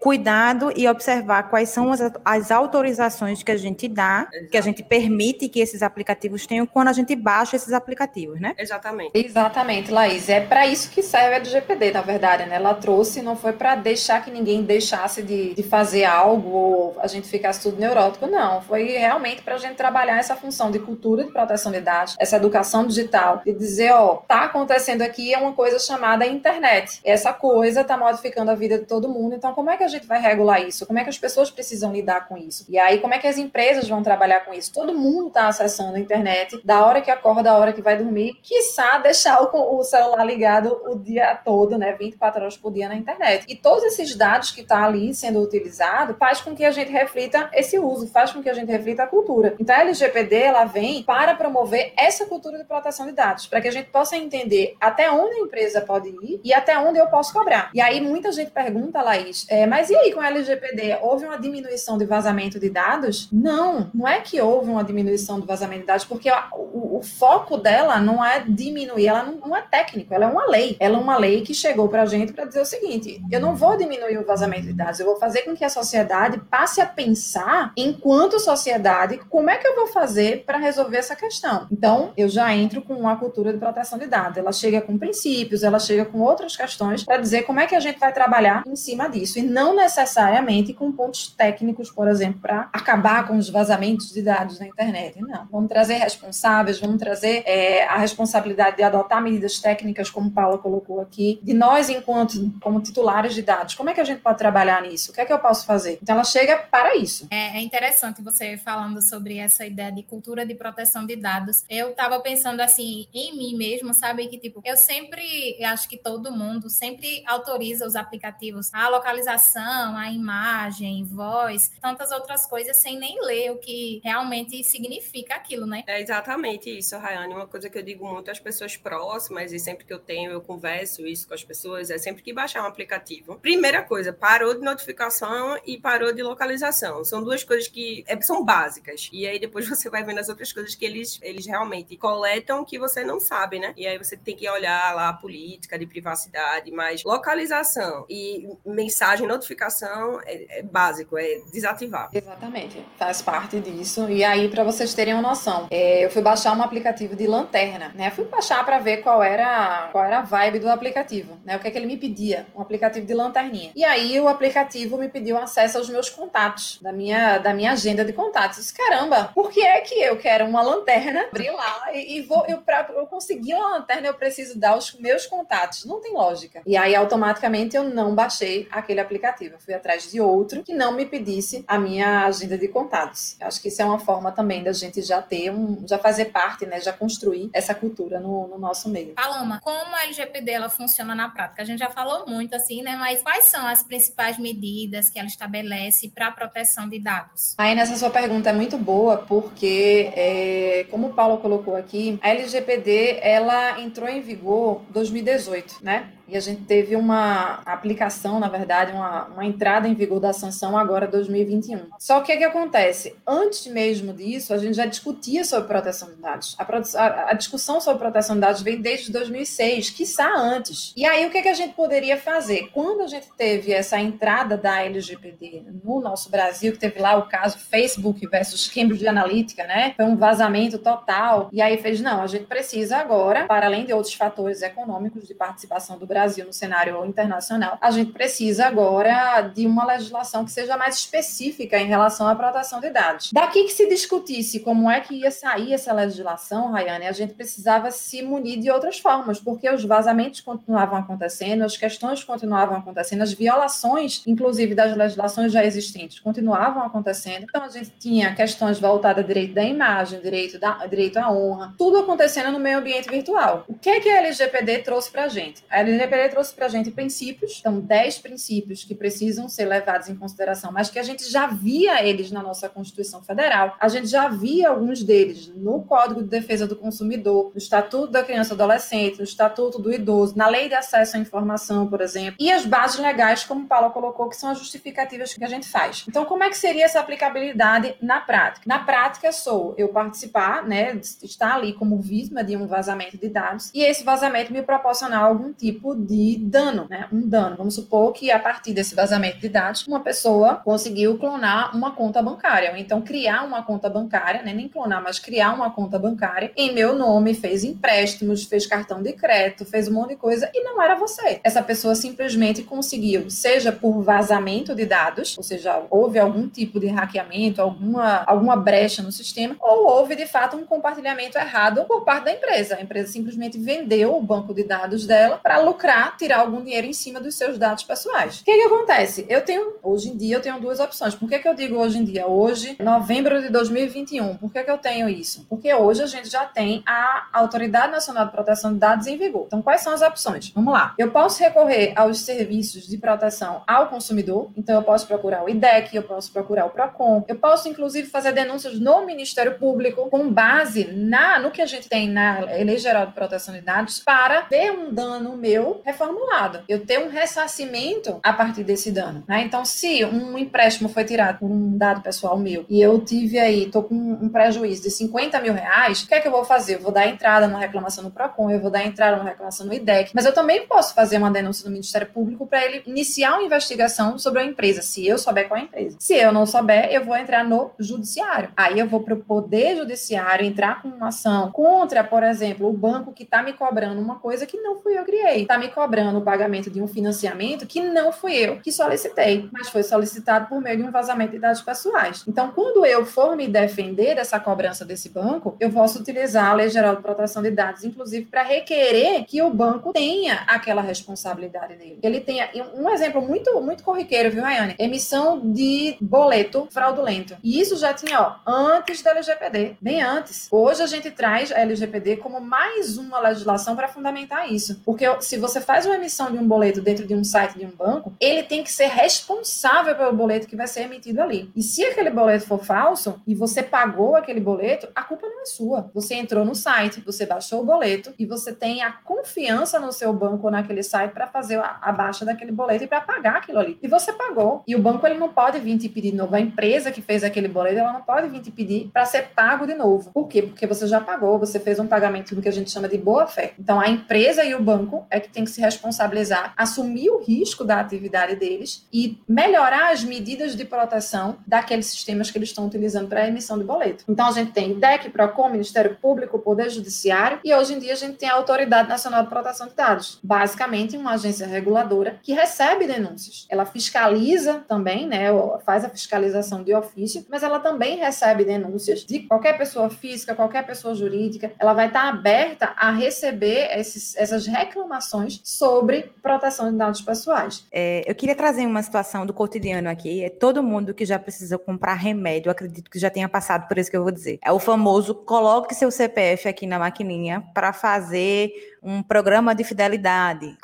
cuidado 0.00 0.72
e 0.76 0.88
observar 0.88 1.44
quais 1.44 1.68
são 1.68 1.92
as, 1.92 2.00
as 2.24 2.50
autorizações 2.50 3.42
que 3.42 3.52
a 3.52 3.56
gente 3.56 3.86
dá, 3.86 4.28
Exato. 4.32 4.50
que 4.50 4.58
a 4.58 4.60
gente 4.60 4.82
permite 4.82 5.48
que 5.48 5.60
esses 5.60 5.82
aplicativos 5.82 6.46
tenham 6.46 6.66
quando 6.66 6.88
a 6.88 6.92
gente 6.92 7.14
baixa 7.14 7.56
esses 7.56 7.72
aplicativos, 7.72 8.40
né? 8.40 8.54
Exatamente. 8.58 9.12
Exatamente, 9.14 9.90
Laís. 9.90 10.28
É 10.28 10.40
para 10.40 10.66
isso 10.66 10.90
que 10.90 11.02
serve 11.02 11.34
a 11.34 11.38
LGPD, 11.38 11.92
na 11.92 12.02
verdade, 12.02 12.46
né? 12.46 12.56
Ela 12.56 12.74
trouxe, 12.74 13.22
não 13.22 13.36
foi 13.36 13.52
para 13.52 13.76
deixar 13.76 14.24
que 14.24 14.30
ninguém 14.30 14.62
deixasse 14.62 15.22
de, 15.22 15.54
de 15.54 15.62
fazer 15.62 16.04
algo 16.04 16.48
ou 16.50 16.96
a 17.00 17.06
gente 17.06 17.28
ficasse 17.28 17.62
tudo 17.62 17.78
neurótico, 17.78 18.26
não. 18.26 18.60
Foi 18.62 18.84
realmente 18.84 19.42
para 19.42 19.54
a 19.54 19.58
gente 19.58 19.76
trabalhar 19.76 20.18
essa 20.18 20.34
função 20.34 20.70
de 20.70 20.78
cultura 20.78 21.24
de 21.24 21.30
proteção 21.30 21.70
de 21.70 21.80
dados, 21.80 22.16
essa 22.18 22.36
educação 22.36 22.86
digital, 22.86 23.42
de 23.44 23.52
dizer, 23.52 23.92
ó, 23.92 24.16
tá 24.16 24.44
acontecendo 24.44 25.02
aqui 25.02 25.32
é 25.32 25.38
uma 25.38 25.52
coisa 25.52 25.78
chamada 25.78 26.26
internet. 26.26 27.00
Essa 27.04 27.32
coisa 27.32 27.51
tá 27.84 27.96
modificando 27.96 28.50
a 28.50 28.54
vida 28.54 28.78
de 28.78 28.86
todo 28.86 29.08
mundo, 29.08 29.34
então 29.34 29.52
como 29.52 29.70
é 29.70 29.76
que 29.76 29.84
a 29.84 29.88
gente 29.88 30.06
vai 30.06 30.20
regular 30.20 30.62
isso? 30.62 30.86
Como 30.86 30.98
é 30.98 31.02
que 31.02 31.10
as 31.10 31.18
pessoas 31.18 31.50
precisam 31.50 31.92
lidar 31.92 32.28
com 32.28 32.36
isso? 32.36 32.64
E 32.68 32.78
aí, 32.78 32.98
como 32.98 33.14
é 33.14 33.18
que 33.18 33.26
as 33.26 33.38
empresas 33.38 33.88
vão 33.88 34.02
trabalhar 34.02 34.40
com 34.40 34.52
isso? 34.52 34.72
Todo 34.72 34.94
mundo 34.94 35.28
está 35.28 35.48
acessando 35.48 35.96
a 35.96 36.00
internet 36.00 36.60
da 36.64 36.84
hora 36.84 37.00
que 37.00 37.10
acorda, 37.10 37.42
da 37.42 37.56
hora 37.56 37.72
que 37.72 37.82
vai 37.82 37.96
dormir, 37.96 38.38
quiçá 38.42 38.98
deixar 38.98 39.42
o, 39.42 39.78
o 39.78 39.82
celular 39.82 40.24
ligado 40.24 40.80
o 40.86 40.98
dia 40.98 41.34
todo, 41.34 41.76
né? 41.76 41.92
24 41.92 42.42
horas 42.42 42.56
por 42.56 42.72
dia 42.72 42.88
na 42.88 42.94
internet. 42.94 43.44
E 43.48 43.56
todos 43.56 43.84
esses 43.84 44.14
dados 44.14 44.50
que 44.50 44.60
estão 44.60 44.78
tá 44.78 44.86
ali 44.86 45.14
sendo 45.14 45.40
utilizados 45.40 46.16
faz 46.18 46.40
com 46.40 46.54
que 46.54 46.64
a 46.64 46.70
gente 46.70 46.90
reflita 46.90 47.50
esse 47.52 47.78
uso, 47.78 48.08
faz 48.08 48.32
com 48.32 48.42
que 48.42 48.48
a 48.48 48.54
gente 48.54 48.70
reflita 48.70 49.02
a 49.02 49.06
cultura. 49.06 49.54
Então, 49.58 49.74
a 49.74 49.80
LGPD, 49.80 50.36
ela 50.36 50.64
vem 50.64 51.02
para 51.02 51.34
promover 51.34 51.92
essa 51.96 52.26
cultura 52.26 52.58
de 52.58 52.64
proteção 52.64 53.06
de 53.06 53.12
dados, 53.12 53.46
para 53.46 53.60
que 53.60 53.68
a 53.68 53.72
gente 53.72 53.90
possa 53.90 54.16
entender 54.16 54.76
até 54.80 55.10
onde 55.10 55.34
a 55.36 55.40
empresa 55.40 55.80
pode 55.80 56.08
ir 56.08 56.40
e 56.42 56.52
até 56.54 56.78
onde 56.78 56.98
eu 56.98 57.06
posso 57.06 57.32
cobrar. 57.42 57.70
E 57.74 57.80
aí, 57.80 58.00
muita 58.00 58.30
gente 58.32 58.50
pergunta, 58.50 59.02
Laís, 59.02 59.46
é, 59.48 59.66
mas 59.66 59.90
e 59.90 59.96
aí 59.96 60.12
com 60.12 60.20
a 60.20 60.28
LGPD? 60.28 60.98
Houve 61.02 61.26
uma 61.26 61.36
diminuição 61.36 61.98
de 61.98 62.04
vazamento 62.04 62.58
de 62.58 62.70
dados? 62.70 63.28
Não, 63.32 63.90
não 63.92 64.06
é 64.06 64.20
que 64.20 64.40
houve 64.40 64.70
uma 64.70 64.84
diminuição 64.84 65.40
do 65.40 65.46
vazamento 65.46 65.82
de 65.82 65.86
dados, 65.86 66.04
porque 66.04 66.30
o, 66.30 66.98
o, 66.98 67.02
foco 67.02 67.56
dela 67.56 67.98
não 67.98 68.24
é 68.24 68.44
diminuir, 68.46 69.08
ela 69.08 69.24
não, 69.24 69.34
não, 69.34 69.56
é 69.56 69.62
técnico, 69.62 70.14
ela 70.14 70.26
é 70.26 70.28
uma 70.28 70.46
lei. 70.46 70.76
Ela 70.78 70.96
é 70.96 71.00
uma 71.00 71.16
lei 71.16 71.42
que 71.42 71.52
chegou 71.52 71.88
para 71.88 72.02
a 72.02 72.06
gente 72.06 72.32
para 72.32 72.44
dizer 72.44 72.60
o 72.60 72.64
seguinte: 72.64 73.20
eu 73.30 73.40
não 73.40 73.56
vou 73.56 73.76
diminuir 73.76 74.18
o 74.18 74.24
vazamento 74.24 74.66
de 74.66 74.72
dados, 74.72 75.00
eu 75.00 75.06
vou 75.06 75.16
fazer 75.16 75.42
com 75.42 75.54
que 75.54 75.64
a 75.64 75.68
sociedade 75.68 76.40
passe 76.50 76.80
a 76.80 76.86
pensar, 76.86 77.72
enquanto 77.76 78.38
sociedade, 78.38 79.18
como 79.28 79.50
é 79.50 79.56
que 79.56 79.66
eu 79.66 79.74
vou 79.74 79.88
fazer 79.88 80.44
para 80.44 80.58
resolver 80.58 80.98
essa 80.98 81.16
questão. 81.16 81.66
Então, 81.70 82.12
eu 82.16 82.28
já 82.28 82.54
entro 82.54 82.82
com 82.82 82.94
uma 82.94 83.16
cultura 83.16 83.52
de 83.52 83.58
proteção 83.58 83.98
de 83.98 84.06
dados. 84.06 84.38
Ela 84.38 84.52
chega 84.52 84.80
com 84.80 84.98
princípios, 84.98 85.62
ela 85.62 85.78
chega 85.78 86.04
com 86.04 86.20
outras 86.20 86.56
questões 86.56 87.02
para 87.02 87.16
dizer 87.16 87.31
como 87.40 87.60
é 87.60 87.66
que 87.66 87.74
a 87.74 87.80
gente 87.80 87.98
vai 87.98 88.12
trabalhar 88.12 88.64
em 88.66 88.76
cima 88.76 89.08
disso, 89.08 89.38
e 89.38 89.42
não 89.42 89.74
necessariamente 89.74 90.74
com 90.74 90.92
pontos 90.92 91.28
técnicos, 91.28 91.90
por 91.90 92.08
exemplo, 92.08 92.40
para 92.40 92.68
acabar 92.72 93.26
com 93.26 93.36
os 93.36 93.48
vazamentos 93.48 94.12
de 94.12 94.20
dados 94.20 94.58
na 94.58 94.66
internet. 94.66 95.20
Não. 95.20 95.46
Vamos 95.50 95.68
trazer 95.68 95.94
responsáveis, 95.94 96.78
vamos 96.78 96.98
trazer 96.98 97.42
é, 97.46 97.84
a 97.84 97.96
responsabilidade 97.96 98.76
de 98.76 98.82
adotar 98.82 99.22
medidas 99.22 99.60
técnicas, 99.60 100.10
como 100.10 100.30
Paula 100.30 100.58
colocou 100.58 101.00
aqui, 101.00 101.40
de 101.42 101.54
nós, 101.54 101.88
enquanto 101.88 102.52
como 102.60 102.80
titulares 102.80 103.34
de 103.34 103.42
dados, 103.42 103.74
como 103.74 103.88
é 103.88 103.94
que 103.94 104.00
a 104.00 104.04
gente 104.04 104.20
pode 104.20 104.38
trabalhar 104.38 104.82
nisso? 104.82 105.12
O 105.12 105.14
que 105.14 105.20
é 105.20 105.24
que 105.24 105.32
eu 105.32 105.38
posso 105.38 105.64
fazer? 105.64 105.98
Então, 106.02 106.16
ela 106.16 106.24
chega 106.24 106.58
para 106.58 106.96
isso. 106.96 107.28
É, 107.30 107.58
é 107.58 107.60
interessante 107.60 108.20
você 108.20 108.56
falando 108.56 109.00
sobre 109.00 109.38
essa 109.38 109.64
ideia 109.64 109.92
de 109.92 110.02
cultura 110.02 110.44
de 110.44 110.54
proteção 110.54 111.06
de 111.06 111.16
dados. 111.16 111.64
Eu 111.68 111.90
estava 111.90 112.18
pensando 112.20 112.60
assim 112.60 113.06
em 113.14 113.36
mim 113.36 113.56
mesmo, 113.56 113.94
sabe? 113.94 114.26
Que 114.26 114.38
tipo, 114.38 114.60
eu 114.64 114.76
sempre, 114.76 115.62
acho 115.64 115.88
que 115.88 115.96
todo 115.96 116.32
mundo 116.32 116.68
sempre 116.68 117.21
autoriza 117.26 117.86
os 117.86 117.96
aplicativos, 117.96 118.72
a 118.72 118.88
localização, 118.88 119.96
a 119.96 120.10
imagem, 120.10 121.04
voz, 121.04 121.70
tantas 121.80 122.10
outras 122.10 122.46
coisas, 122.46 122.76
sem 122.76 122.98
nem 122.98 123.20
ler 123.24 123.50
o 123.50 123.58
que 123.58 124.00
realmente 124.04 124.62
significa 124.64 125.34
aquilo, 125.34 125.66
né? 125.66 125.82
É 125.86 126.00
exatamente 126.00 126.70
isso, 126.70 126.96
Rayane. 126.96 127.34
Uma 127.34 127.46
coisa 127.46 127.68
que 127.68 127.78
eu 127.78 127.82
digo 127.82 128.06
muito 128.06 128.30
às 128.30 128.38
pessoas 128.38 128.76
próximas, 128.76 129.52
e 129.52 129.58
sempre 129.58 129.84
que 129.84 129.92
eu 129.92 129.98
tenho, 129.98 130.30
eu 130.30 130.40
converso 130.40 131.06
isso 131.06 131.26
com 131.26 131.34
as 131.34 131.44
pessoas, 131.44 131.90
é 131.90 131.98
sempre 131.98 132.22
que 132.22 132.32
baixar 132.32 132.62
um 132.62 132.66
aplicativo. 132.66 133.38
Primeira 133.40 133.82
coisa, 133.82 134.12
parou 134.12 134.54
de 134.54 134.60
notificação 134.60 135.58
e 135.66 135.78
parou 135.78 136.12
de 136.12 136.22
localização. 136.22 137.04
São 137.04 137.22
duas 137.22 137.44
coisas 137.44 137.68
que 137.68 138.04
é, 138.06 138.20
são 138.20 138.44
básicas. 138.44 139.08
E 139.12 139.26
aí 139.26 139.38
depois 139.38 139.68
você 139.68 139.88
vai 139.88 140.04
vendo 140.04 140.18
as 140.18 140.28
outras 140.28 140.52
coisas 140.52 140.74
que 140.74 140.84
eles, 140.84 141.18
eles 141.22 141.46
realmente 141.46 141.96
coletam 141.96 142.64
que 142.64 142.78
você 142.78 143.04
não 143.04 143.20
sabe, 143.20 143.58
né? 143.58 143.72
E 143.76 143.86
aí 143.86 143.98
você 143.98 144.16
tem 144.16 144.36
que 144.36 144.48
olhar 144.48 144.94
lá 144.94 145.08
a 145.08 145.12
política 145.12 145.78
de 145.78 145.86
privacidade, 145.86 146.70
mas 146.70 147.04
localização 147.12 148.06
e 148.08 148.48
mensagem, 148.64 149.26
notificação 149.26 150.20
é, 150.24 150.60
é 150.60 150.62
básico, 150.62 151.18
é 151.18 151.40
desativar. 151.52 152.08
Exatamente, 152.12 152.84
faz 152.96 153.20
parte 153.20 153.60
disso. 153.60 154.08
E 154.08 154.24
aí, 154.24 154.48
para 154.48 154.64
vocês 154.64 154.94
terem 154.94 155.12
uma 155.12 155.22
noção, 155.22 155.68
é, 155.70 156.04
eu 156.04 156.10
fui 156.10 156.22
baixar 156.22 156.56
um 156.56 156.62
aplicativo 156.62 157.14
de 157.14 157.26
lanterna, 157.26 157.92
né? 157.94 158.10
Fui 158.10 158.24
baixar 158.24 158.64
para 158.64 158.78
ver 158.78 158.98
qual 158.98 159.22
era, 159.22 159.88
qual 159.92 160.04
era 160.04 160.20
a 160.20 160.22
vibe 160.22 160.60
do 160.60 160.70
aplicativo, 160.70 161.38
né? 161.44 161.56
O 161.56 161.60
que 161.60 161.68
é 161.68 161.70
que 161.70 161.78
ele 161.78 161.86
me 161.86 161.98
pedia? 161.98 162.46
Um 162.56 162.62
aplicativo 162.62 163.06
de 163.06 163.14
lanterninha. 163.14 163.72
E 163.74 163.84
aí 163.84 164.18
o 164.18 164.28
aplicativo 164.28 164.96
me 164.96 165.08
pediu 165.08 165.36
acesso 165.36 165.78
aos 165.78 165.90
meus 165.90 166.08
contatos, 166.08 166.78
da 166.80 166.92
minha, 166.92 167.38
da 167.38 167.52
minha 167.52 167.72
agenda 167.72 168.04
de 168.04 168.12
contatos. 168.12 168.56
Eu 168.56 168.62
disse, 168.62 168.74
Caramba, 168.74 169.30
por 169.34 169.50
que 169.50 169.60
é 169.60 169.80
que 169.82 169.94
eu 169.94 170.16
quero 170.16 170.46
uma 170.46 170.62
lanterna, 170.62 171.26
abrir 171.30 171.50
lá 171.50 171.92
e, 171.92 172.18
e 172.18 172.22
vou, 172.22 172.46
eu, 172.48 172.58
pra 172.58 172.88
eu 172.94 173.06
conseguir 173.06 173.54
uma 173.54 173.68
lanterna, 173.76 174.08
eu 174.08 174.14
preciso 174.14 174.58
dar 174.58 174.76
os 174.76 174.94
meus 174.94 175.26
contatos. 175.26 175.84
Não 175.84 176.00
tem 176.00 176.14
lógica. 176.14 176.62
E 176.66 176.76
aí, 176.76 176.94
automaticamente, 177.02 177.76
eu 177.76 177.84
não 177.84 178.14
baixei 178.14 178.66
aquele 178.70 179.00
aplicativo. 179.00 179.54
Eu 179.54 179.60
fui 179.60 179.74
atrás 179.74 180.10
de 180.10 180.20
outro 180.20 180.62
que 180.62 180.72
não 180.72 180.92
me 180.92 181.06
pedisse 181.06 181.64
a 181.66 181.78
minha 181.78 182.24
agenda 182.24 182.56
de 182.56 182.68
contatos. 182.68 183.36
Eu 183.40 183.46
acho 183.46 183.60
que 183.60 183.68
isso 183.68 183.82
é 183.82 183.84
uma 183.84 183.98
forma 183.98 184.32
também 184.32 184.62
da 184.62 184.72
gente 184.72 185.02
já 185.02 185.20
ter 185.20 185.50
um, 185.50 185.84
já 185.86 185.98
fazer 185.98 186.26
parte, 186.26 186.66
né, 186.66 186.80
já 186.80 186.92
construir 186.92 187.50
essa 187.52 187.74
cultura 187.74 188.18
no, 188.20 188.48
no 188.48 188.58
nosso 188.58 188.88
meio. 188.88 189.14
Paloma, 189.14 189.60
como 189.62 189.94
a 189.94 190.04
LGPD 190.04 190.50
ela 190.50 190.68
funciona 190.68 191.14
na 191.14 191.28
prática? 191.28 191.62
A 191.62 191.64
gente 191.64 191.78
já 191.78 191.90
falou 191.90 192.26
muito 192.26 192.54
assim, 192.54 192.82
né, 192.82 192.96
mas 192.96 193.22
quais 193.22 193.44
são 193.46 193.66
as 193.66 193.82
principais 193.82 194.38
medidas 194.38 195.10
que 195.10 195.18
ela 195.18 195.28
estabelece 195.28 196.08
para 196.08 196.28
a 196.28 196.32
proteção 196.32 196.88
de 196.88 196.98
dados? 196.98 197.54
Aí 197.58 197.74
nessa 197.74 197.96
sua 197.96 198.10
pergunta 198.10 198.50
é 198.50 198.52
muito 198.52 198.78
boa, 198.78 199.18
porque 199.18 200.12
é, 200.14 200.86
como 200.90 201.08
o 201.08 201.12
Paulo 201.12 201.38
colocou 201.38 201.76
aqui, 201.76 202.18
a 202.22 202.30
LGPD 202.30 203.18
ela 203.20 203.80
entrou 203.80 204.08
em 204.08 204.20
vigor 204.20 204.82
2018, 204.90 205.76
né? 205.82 206.10
E 206.32 206.36
a 206.36 206.40
gente 206.40 206.62
teve 206.62 206.96
uma 206.96 207.60
aplicação, 207.66 208.40
na 208.40 208.48
verdade, 208.48 208.90
uma, 208.92 209.26
uma 209.26 209.44
entrada 209.44 209.86
em 209.86 209.92
vigor 209.92 210.18
da 210.18 210.32
sanção 210.32 210.78
agora 210.78 211.06
2021. 211.06 211.88
Só 211.98 212.22
que 212.22 212.32
o 212.32 212.38
que 212.38 212.42
acontece? 212.42 213.14
Antes 213.26 213.66
mesmo 213.66 214.14
disso, 214.14 214.54
a 214.54 214.56
gente 214.56 214.72
já 214.72 214.86
discutia 214.86 215.44
sobre 215.44 215.68
proteção 215.68 216.08
de 216.08 216.14
dados. 216.14 216.56
A, 216.58 216.64
a, 216.64 217.30
a 217.32 217.34
discussão 217.34 217.82
sobre 217.82 217.98
proteção 217.98 218.36
de 218.36 218.40
dados 218.40 218.62
vem 218.62 218.80
desde 218.80 219.12
2006, 219.12 219.90
quiçá 219.90 220.34
antes. 220.34 220.94
E 220.96 221.04
aí, 221.04 221.26
o 221.26 221.30
que, 221.30 221.42
que 221.42 221.48
a 221.48 221.54
gente 221.54 221.74
poderia 221.74 222.16
fazer? 222.16 222.70
Quando 222.72 223.02
a 223.02 223.06
gente 223.08 223.28
teve 223.36 223.70
essa 223.70 224.00
entrada 224.00 224.56
da 224.56 224.82
LGPD 224.82 225.64
no 225.84 226.00
nosso 226.00 226.30
Brasil, 226.30 226.72
que 226.72 226.78
teve 226.78 226.98
lá 226.98 227.14
o 227.14 227.28
caso 227.28 227.58
Facebook 227.58 228.26
versus 228.26 228.68
Cambridge 228.68 229.06
Analytica, 229.06 229.66
né? 229.66 229.92
Foi 229.98 230.06
um 230.06 230.16
vazamento 230.16 230.78
total. 230.78 231.50
E 231.52 231.60
aí 231.60 231.76
fez, 231.76 232.00
não, 232.00 232.22
a 232.22 232.26
gente 232.26 232.46
precisa 232.46 232.96
agora, 232.96 233.44
para 233.44 233.66
além 233.66 233.84
de 233.84 233.92
outros 233.92 234.14
fatores 234.14 234.62
econômicos 234.62 235.26
de 235.26 235.34
participação 235.34 235.98
do 235.98 236.06
Brasil, 236.06 236.21
Brasil 236.22 236.46
no 236.46 236.52
cenário 236.52 237.04
internacional, 237.04 237.76
a 237.80 237.90
gente 237.90 238.12
precisa 238.12 238.66
agora 238.66 239.40
de 239.42 239.66
uma 239.66 239.84
legislação 239.84 240.44
que 240.44 240.52
seja 240.52 240.76
mais 240.76 240.96
específica 240.98 241.76
em 241.78 241.86
relação 241.86 242.28
à 242.28 242.36
proteção 242.36 242.78
de 242.78 242.90
dados. 242.90 243.30
Daqui 243.32 243.64
que 243.64 243.72
se 243.72 243.88
discutisse 243.88 244.60
como 244.60 244.88
é 244.88 245.00
que 245.00 245.14
ia 245.14 245.32
sair 245.32 245.72
essa 245.72 245.92
legislação, 245.92 246.70
Rayane, 246.70 247.08
a 247.08 247.12
gente 247.12 247.34
precisava 247.34 247.90
se 247.90 248.22
munir 248.22 248.60
de 248.60 248.70
outras 248.70 249.00
formas, 249.00 249.40
porque 249.40 249.68
os 249.68 249.84
vazamentos 249.84 250.40
continuavam 250.40 250.96
acontecendo, 250.96 251.62
as 251.62 251.76
questões 251.76 252.22
continuavam 252.22 252.76
acontecendo, 252.76 253.22
as 253.22 253.32
violações, 253.32 254.22
inclusive 254.24 254.76
das 254.76 254.96
legislações 254.96 255.50
já 255.50 255.64
existentes, 255.64 256.20
continuavam 256.20 256.84
acontecendo. 256.84 257.46
Então 257.48 257.64
a 257.64 257.68
gente 257.68 257.90
tinha 257.98 258.32
questões 258.32 258.78
voltadas 258.78 259.24
a 259.24 259.26
direito 259.26 259.54
da 259.54 259.64
imagem, 259.64 260.20
direito, 260.20 260.56
da, 260.56 260.86
direito 260.86 261.16
à 261.16 261.32
honra, 261.32 261.74
tudo 261.76 261.98
acontecendo 261.98 262.52
no 262.52 262.60
meio 262.60 262.78
ambiente 262.78 263.10
virtual. 263.10 263.64
O 263.66 263.74
que 263.74 263.90
é 263.90 263.98
que 263.98 264.08
a 264.08 264.18
LGPD 264.18 264.78
trouxe 264.78 265.10
para 265.10 265.24
a 265.24 265.28
gente? 265.28 265.64
A 265.68 265.80
LGPD 265.80 266.11
LGPD 266.12 266.28
trouxe 266.28 266.54
para 266.54 266.66
a 266.66 266.68
gente 266.68 266.90
princípios, 266.90 267.58
então 267.60 267.80
10 267.80 268.18
princípios 268.18 268.84
que 268.84 268.94
precisam 268.94 269.48
ser 269.48 269.64
levados 269.64 270.08
em 270.08 270.14
consideração, 270.14 270.70
mas 270.70 270.90
que 270.90 270.98
a 270.98 271.02
gente 271.02 271.28
já 271.30 271.46
via 271.46 272.04
eles 272.04 272.30
na 272.30 272.42
nossa 272.42 272.68
Constituição 272.68 273.22
Federal, 273.22 273.76
a 273.80 273.88
gente 273.88 274.06
já 274.06 274.28
via 274.28 274.70
alguns 274.70 275.02
deles 275.02 275.48
no 275.54 275.82
Código 275.82 276.22
de 276.22 276.28
Defesa 276.28 276.66
do 276.66 276.76
Consumidor, 276.76 277.50
no 277.52 277.58
Estatuto 277.58 278.08
da 278.08 278.22
Criança 278.22 278.52
e 278.52 278.54
Adolescente, 278.54 279.18
no 279.18 279.24
Estatuto 279.24 279.78
do 279.78 279.92
Idoso, 279.92 280.36
na 280.36 280.48
Lei 280.48 280.68
de 280.68 280.74
Acesso 280.74 281.16
à 281.16 281.20
Informação, 281.20 281.86
por 281.86 282.00
exemplo, 282.00 282.36
e 282.38 282.50
as 282.50 282.66
bases 282.66 282.98
legais, 282.98 283.44
como 283.44 283.64
o 283.64 283.68
Paulo 283.68 283.90
colocou, 283.90 284.28
que 284.28 284.36
são 284.36 284.50
as 284.50 284.58
justificativas 284.58 285.32
que 285.34 285.44
a 285.44 285.48
gente 285.48 285.68
faz. 285.68 286.04
Então, 286.08 286.24
como 286.24 286.44
é 286.44 286.50
que 286.50 286.58
seria 286.58 286.84
essa 286.84 287.00
aplicabilidade 287.00 287.94
na 288.00 288.20
prática? 288.20 288.64
Na 288.66 288.80
prática, 288.80 289.32
sou 289.32 289.74
eu 289.78 289.88
participar, 289.88 290.66
né, 290.66 291.00
estar 291.22 291.54
ali 291.54 291.72
como 291.72 291.98
vítima 291.98 292.44
de 292.44 292.56
um 292.56 292.66
vazamento 292.66 293.16
de 293.16 293.28
dados 293.28 293.70
e 293.74 293.82
esse 293.82 294.04
vazamento 294.04 294.52
me 294.52 294.62
proporcionar 294.62 295.24
algum 295.24 295.52
tipo 295.52 295.91
de 295.94 296.38
dano, 296.38 296.86
né? 296.88 297.08
Um 297.12 297.28
dano. 297.28 297.56
Vamos 297.56 297.74
supor 297.74 298.12
que 298.12 298.30
a 298.30 298.38
partir 298.38 298.72
desse 298.72 298.94
vazamento 298.94 299.38
de 299.38 299.48
dados, 299.48 299.86
uma 299.86 300.00
pessoa 300.00 300.56
conseguiu 300.56 301.18
clonar 301.18 301.76
uma 301.76 301.92
conta 301.92 302.22
bancária, 302.22 302.70
ou 302.70 302.76
então 302.76 303.00
criar 303.00 303.44
uma 303.44 303.62
conta 303.62 303.88
bancária, 303.88 304.42
né? 304.42 304.52
nem 304.52 304.68
clonar, 304.68 305.02
mas 305.02 305.18
criar 305.18 305.52
uma 305.52 305.70
conta 305.70 305.98
bancária 305.98 306.52
em 306.56 306.72
meu 306.72 306.94
nome, 306.94 307.34
fez 307.34 307.64
empréstimos, 307.64 308.44
fez 308.44 308.66
cartão 308.66 309.02
de 309.02 309.12
crédito, 309.12 309.64
fez 309.64 309.88
um 309.88 309.92
monte 309.92 310.10
de 310.10 310.16
coisa 310.16 310.50
e 310.54 310.62
não 310.62 310.80
era 310.80 310.94
você. 310.94 311.40
Essa 311.42 311.62
pessoa 311.62 311.94
simplesmente 311.94 312.62
conseguiu, 312.62 313.28
seja 313.30 313.72
por 313.72 314.02
vazamento 314.02 314.74
de 314.74 314.84
dados, 314.84 315.36
ou 315.36 315.42
seja, 315.42 315.82
houve 315.90 316.18
algum 316.18 316.48
tipo 316.48 316.78
de 316.78 316.88
hackeamento, 316.88 317.60
alguma, 317.60 318.24
alguma 318.26 318.56
brecha 318.56 319.02
no 319.02 319.12
sistema, 319.12 319.56
ou 319.60 319.86
houve 319.86 320.16
de 320.16 320.26
fato 320.26 320.56
um 320.56 320.64
compartilhamento 320.64 321.38
errado 321.38 321.84
por 321.84 322.04
parte 322.04 322.24
da 322.24 322.32
empresa. 322.32 322.76
A 322.76 322.82
empresa 322.82 323.12
simplesmente 323.12 323.58
vendeu 323.58 324.16
o 324.16 324.22
banco 324.22 324.54
de 324.54 324.64
dados 324.64 325.06
dela 325.06 325.38
para 325.42 325.58
lucrar 325.60 325.81
para 325.82 326.12
tirar 326.12 326.38
algum 326.38 326.62
dinheiro 326.62 326.86
em 326.86 326.92
cima 326.92 327.20
dos 327.20 327.34
seus 327.34 327.58
dados 327.58 327.82
pessoais. 327.82 328.40
O 328.40 328.44
que, 328.44 328.54
que 328.54 328.62
acontece? 328.62 329.26
Eu 329.28 329.40
tenho, 329.44 329.74
hoje 329.82 330.10
em 330.10 330.16
dia, 330.16 330.36
eu 330.36 330.40
tenho 330.40 330.60
duas 330.60 330.78
opções. 330.78 331.12
Por 331.16 331.28
que, 331.28 331.40
que 331.40 331.48
eu 331.48 331.54
digo 331.54 331.76
hoje 331.76 331.98
em 331.98 332.04
dia? 332.04 332.28
Hoje, 332.28 332.76
novembro 332.78 333.42
de 333.42 333.48
2021. 333.48 334.36
Por 334.36 334.52
que, 334.52 334.62
que 334.62 334.70
eu 334.70 334.78
tenho 334.78 335.08
isso? 335.08 335.44
Porque 335.48 335.74
hoje 335.74 336.00
a 336.00 336.06
gente 336.06 336.30
já 336.30 336.44
tem 336.44 336.84
a 336.86 337.26
Autoridade 337.32 337.90
Nacional 337.90 338.26
de 338.26 338.30
Proteção 338.30 338.72
de 338.72 338.78
Dados 338.78 339.08
em 339.08 339.18
vigor. 339.18 339.46
Então, 339.48 339.60
quais 339.60 339.80
são 339.80 339.92
as 339.92 340.02
opções? 340.02 340.52
Vamos 340.54 340.72
lá. 340.72 340.94
Eu 340.96 341.10
posso 341.10 341.42
recorrer 341.42 341.92
aos 341.96 342.20
serviços 342.20 342.86
de 342.86 342.96
proteção 342.96 343.64
ao 343.66 343.88
consumidor. 343.88 344.52
Então, 344.56 344.76
eu 344.76 344.84
posso 344.84 345.08
procurar 345.08 345.42
o 345.42 345.48
IDEC, 345.48 345.96
eu 345.96 346.04
posso 346.04 346.32
procurar 346.32 346.64
o 346.66 346.70
PROCON. 346.70 347.24
Eu 347.26 347.34
posso, 347.34 347.68
inclusive, 347.68 348.08
fazer 348.08 348.30
denúncias 348.30 348.78
no 348.78 349.04
Ministério 349.04 349.58
Público 349.58 350.08
com 350.08 350.30
base 350.30 350.84
na, 350.92 351.40
no 351.40 351.50
que 351.50 351.60
a 351.60 351.66
gente 351.66 351.88
tem 351.88 352.08
na 352.08 352.38
Lei 352.38 352.78
Geral 352.78 353.06
de 353.06 353.12
Proteção 353.12 353.52
de 353.52 353.62
Dados 353.62 353.98
para 353.98 354.42
ver 354.42 354.70
um 354.70 354.94
dano 354.94 355.36
meu 355.36 355.71
reformulado. 355.84 356.60
Eu 356.68 356.84
tenho 356.84 357.06
um 357.06 357.08
ressarcimento 357.08 358.18
a 358.22 358.32
partir 358.32 358.64
desse 358.64 358.90
dano. 358.90 359.24
Né? 359.26 359.42
Então, 359.42 359.64
se 359.64 360.04
um 360.04 360.36
empréstimo 360.36 360.88
foi 360.88 361.04
tirado 361.04 361.38
por 361.38 361.50
um 361.50 361.76
dado 361.76 362.02
pessoal 362.02 362.38
meu 362.38 362.64
e 362.68 362.80
eu 362.80 363.00
tive 363.00 363.38
aí, 363.38 363.70
tô 363.70 363.82
com 363.82 363.94
um 363.94 364.28
prejuízo 364.28 364.82
de 364.82 364.90
50 364.90 365.40
mil 365.40 365.54
reais, 365.54 366.02
o 366.02 366.08
que 366.08 366.14
é 366.14 366.20
que 366.20 366.28
eu 366.28 366.32
vou 366.32 366.44
fazer? 366.44 366.76
Eu 366.76 366.80
vou 366.80 366.92
dar 366.92 367.06
entrada 367.06 367.46
numa 367.46 367.60
reclamação 367.60 368.04
no 368.04 368.10
PROCON, 368.10 368.50
eu 368.50 368.60
vou 368.60 368.70
dar 368.70 368.84
entrada 368.84 369.16
numa 369.16 369.28
reclamação 369.28 369.66
no 369.66 369.74
IDEC, 369.74 370.10
mas 370.14 370.26
eu 370.26 370.32
também 370.32 370.66
posso 370.66 370.94
fazer 370.94 371.18
uma 371.18 371.30
denúncia 371.30 371.64
no 371.64 371.72
Ministério 371.72 372.08
Público 372.08 372.46
para 372.46 372.64
ele 372.64 372.82
iniciar 372.86 373.34
uma 373.34 373.42
investigação 373.42 374.18
sobre 374.18 374.40
a 374.42 374.44
empresa, 374.44 374.82
se 374.82 375.06
eu 375.06 375.18
souber 375.18 375.48
qual 375.48 375.58
é 375.58 375.62
a 375.62 375.64
empresa. 375.64 375.96
Se 375.98 376.14
eu 376.14 376.32
não 376.32 376.46
souber, 376.46 376.90
eu 376.92 377.04
vou 377.04 377.16
entrar 377.16 377.44
no 377.44 377.70
judiciário. 377.78 378.50
Aí 378.56 378.78
eu 378.78 378.86
vou 378.86 379.00
para 379.00 379.14
o 379.14 379.18
Poder 379.18 379.76
Judiciário 379.76 380.44
entrar 380.44 380.82
com 380.82 380.88
uma 380.88 381.08
ação 381.08 381.50
contra, 381.50 382.04
por 382.04 382.22
exemplo, 382.22 382.68
o 382.68 382.72
banco 382.72 383.12
que 383.12 383.22
está 383.22 383.42
me 383.42 383.52
cobrando 383.52 384.00
uma 384.00 384.18
coisa 384.18 384.46
que 384.46 384.56
não 384.58 384.78
fui 384.80 384.98
eu 384.98 385.04
criei. 385.04 385.42
Está 385.42 385.58
me 385.62 385.68
cobrando 385.68 386.18
o 386.18 386.22
pagamento 386.22 386.68
de 386.68 386.82
um 386.82 386.88
financiamento 386.88 387.66
que 387.66 387.80
não 387.80 388.12
fui 388.12 388.34
eu 388.34 388.58
que 388.60 388.72
solicitei, 388.72 389.48
mas 389.52 389.68
foi 389.68 389.82
solicitado 389.82 390.46
por 390.46 390.60
meio 390.60 390.76
de 390.76 390.82
um 390.82 390.90
vazamento 390.90 391.32
de 391.32 391.38
dados 391.38 391.62
pessoais. 391.62 392.24
Então, 392.26 392.50
quando 392.50 392.84
eu 392.84 393.06
for 393.06 393.36
me 393.36 393.46
defender 393.46 394.16
dessa 394.16 394.40
cobrança 394.40 394.84
desse 394.84 395.08
banco, 395.08 395.56
eu 395.60 395.70
posso 395.70 396.00
utilizar 396.00 396.50
a 396.50 396.54
Lei 396.54 396.68
Geral 396.68 396.96
de 396.96 397.02
Proteção 397.02 397.42
de 397.42 397.50
Dados, 397.50 397.84
inclusive, 397.84 398.26
para 398.26 398.42
requerer 398.42 399.24
que 399.24 399.40
o 399.40 399.50
banco 399.50 399.92
tenha 399.92 400.42
aquela 400.46 400.82
responsabilidade 400.82 401.76
dele. 401.76 401.98
Ele 402.02 402.20
tenha 402.20 402.50
um 402.74 402.90
exemplo 402.90 403.22
muito, 403.22 403.60
muito 403.60 403.84
corriqueiro, 403.84 404.30
viu, 404.30 404.42
Rayane? 404.42 404.74
Emissão 404.78 405.40
de 405.52 405.96
boleto 406.00 406.66
fraudulento. 406.70 407.36
E 407.42 407.60
isso 407.60 407.76
já 407.76 407.94
tinha, 407.94 408.20
ó, 408.20 408.34
antes 408.46 409.00
da 409.02 409.10
LGPD, 409.10 409.76
bem 409.80 410.02
antes. 410.02 410.48
Hoje 410.50 410.82
a 410.82 410.86
gente 410.86 411.10
traz 411.10 411.52
a 411.52 411.60
LGPD 411.60 412.16
como 412.16 412.40
mais 412.40 412.98
uma 412.98 413.20
legislação 413.20 413.76
para 413.76 413.88
fundamentar 413.88 414.50
isso. 414.50 414.80
Porque 414.84 415.04
se 415.20 415.36
você 415.36 415.51
faz 415.60 415.86
uma 415.86 415.96
emissão 415.96 416.30
de 416.30 416.38
um 416.38 416.46
boleto 416.46 416.80
dentro 416.80 417.06
de 417.06 417.14
um 417.14 417.24
site 417.24 417.58
de 417.58 417.64
um 417.64 417.70
banco, 417.70 418.12
ele 418.20 418.42
tem 418.42 418.62
que 418.62 418.72
ser 418.72 418.86
responsável 418.86 419.94
pelo 419.94 420.12
boleto 420.12 420.46
que 420.46 420.56
vai 420.56 420.66
ser 420.66 420.82
emitido 420.82 421.20
ali. 421.20 421.50
E 421.54 421.62
se 421.62 421.84
aquele 421.84 422.10
boleto 422.10 422.46
for 422.46 422.64
falso 422.64 423.20
e 423.26 423.34
você 423.34 423.62
pagou 423.62 424.16
aquele 424.16 424.40
boleto, 424.40 424.88
a 424.94 425.02
culpa 425.02 425.26
não 425.26 425.42
é 425.42 425.46
sua. 425.46 425.90
Você 425.94 426.14
entrou 426.14 426.44
no 426.44 426.54
site, 426.54 427.02
você 427.04 427.26
baixou 427.26 427.62
o 427.62 427.64
boleto 427.64 428.12
e 428.18 428.26
você 428.26 428.52
tem 428.52 428.82
a 428.82 428.92
confiança 428.92 429.78
no 429.78 429.92
seu 429.92 430.12
banco 430.12 430.46
ou 430.46 430.50
naquele 430.50 430.82
site 430.82 431.12
para 431.12 431.26
fazer 431.26 431.58
a, 431.58 431.92
baixa 431.92 432.24
daquele 432.24 432.52
boleto 432.52 432.84
e 432.84 432.86
para 432.86 433.00
pagar 433.00 433.36
aquilo 433.36 433.58
ali. 433.58 433.78
E 433.82 433.88
você 433.88 434.12
pagou. 434.12 434.62
E 434.66 434.74
o 434.74 434.78
banco 434.78 435.06
ele 435.06 435.18
não 435.18 435.28
pode 435.28 435.58
vir 435.58 435.78
te 435.78 435.88
pedir 435.88 436.10
de 436.10 436.16
novo. 436.16 436.34
A 436.34 436.40
empresa 436.40 436.90
que 436.90 437.02
fez 437.02 437.22
aquele 437.24 437.48
boleto, 437.48 437.78
ela 437.78 437.92
não 437.92 438.02
pode 438.02 438.28
vir 438.28 438.40
te 438.40 438.50
pedir 438.50 438.90
para 438.92 439.04
ser 439.04 439.28
pago 439.34 439.66
de 439.66 439.74
novo. 439.74 440.10
Por 440.12 440.28
quê? 440.28 440.42
Porque 440.42 440.66
você 440.66 440.86
já 440.86 441.00
pagou, 441.00 441.38
você 441.38 441.58
fez 441.58 441.78
um 441.78 441.86
pagamento 441.86 442.40
que 442.40 442.48
a 442.48 442.52
gente 442.52 442.70
chama 442.70 442.88
de 442.88 442.98
boa 442.98 443.26
fé. 443.26 443.54
Então 443.58 443.80
a 443.80 443.88
empresa 443.88 444.44
e 444.44 444.54
o 444.54 444.62
banco 444.62 445.06
é 445.10 445.20
que 445.20 445.28
tem 445.28 445.41
que 445.44 445.50
se 445.50 445.60
responsabilizar, 445.60 446.52
assumir 446.56 447.10
o 447.10 447.18
risco 447.18 447.64
da 447.64 447.80
atividade 447.80 448.36
deles 448.36 448.86
e 448.92 449.18
melhorar 449.28 449.92
as 449.92 450.04
medidas 450.04 450.56
de 450.56 450.64
proteção 450.64 451.36
daqueles 451.46 451.86
sistemas 451.86 452.30
que 452.30 452.38
eles 452.38 452.50
estão 452.50 452.66
utilizando 452.66 453.08
para 453.08 453.22
a 453.22 453.28
emissão 453.28 453.58
de 453.58 453.64
boleto. 453.64 454.04
Então 454.08 454.26
a 454.26 454.32
gente 454.32 454.52
tem 454.52 454.78
DEC, 454.78 455.10
PROCON, 455.10 455.50
Ministério 455.50 455.96
Público, 456.00 456.38
Poder 456.38 456.70
Judiciário 456.70 457.40
e 457.44 457.54
hoje 457.54 457.74
em 457.74 457.78
dia 457.78 457.92
a 457.92 457.96
gente 457.96 458.16
tem 458.16 458.28
a 458.28 458.34
Autoridade 458.34 458.88
Nacional 458.88 459.22
de 459.22 459.28
Proteção 459.28 459.68
de 459.68 459.74
Dados, 459.74 460.18
basicamente 460.22 460.96
uma 460.96 461.12
agência 461.12 461.46
reguladora 461.46 462.18
que 462.22 462.32
recebe 462.32 462.86
denúncias. 462.86 463.46
Ela 463.48 463.64
fiscaliza 463.64 464.64
também, 464.68 465.06
né, 465.06 465.26
faz 465.64 465.84
a 465.84 465.88
fiscalização 465.88 466.62
de 466.62 466.74
ofício, 466.74 467.24
mas 467.28 467.42
ela 467.42 467.58
também 467.58 467.98
recebe 467.98 468.44
denúncias 468.44 469.04
de 469.04 469.20
qualquer 469.20 469.56
pessoa 469.56 469.90
física, 469.90 470.34
qualquer 470.34 470.66
pessoa 470.66 470.94
jurídica. 470.94 471.52
Ela 471.58 471.72
vai 471.72 471.86
estar 471.86 472.08
aberta 472.08 472.72
a 472.76 472.90
receber 472.90 473.68
esses, 473.78 474.16
essas 474.16 474.46
reclamações 474.46 475.31
sobre 475.44 476.12
proteção 476.22 476.70
de 476.70 476.76
dados 476.76 477.00
pessoais. 477.00 477.66
É, 477.72 478.02
eu 478.06 478.14
queria 478.14 478.34
trazer 478.34 478.66
uma 478.66 478.82
situação 478.82 479.24
do 479.24 479.32
cotidiano 479.32 479.88
aqui. 479.88 480.24
É 480.24 480.28
todo 480.28 480.62
mundo 480.62 480.94
que 480.94 481.04
já 481.04 481.18
precisa 481.18 481.58
comprar 481.58 481.94
remédio, 481.94 482.50
acredito 482.50 482.90
que 482.90 482.98
já 482.98 483.10
tenha 483.10 483.28
passado 483.28 483.68
por 483.68 483.78
isso 483.78 483.90
que 483.90 483.96
eu 483.96 484.02
vou 484.02 484.12
dizer. 484.12 484.38
É 484.44 484.52
o 484.52 484.58
famoso 484.58 485.14
coloque 485.14 485.74
seu 485.74 485.90
CPF 485.90 486.48
aqui 486.48 486.66
na 486.66 486.78
maquininha 486.78 487.42
para 487.54 487.72
fazer 487.72 488.52
um 488.82 489.02
programa 489.02 489.54
de 489.54 489.62
fidelidade, 489.62 490.56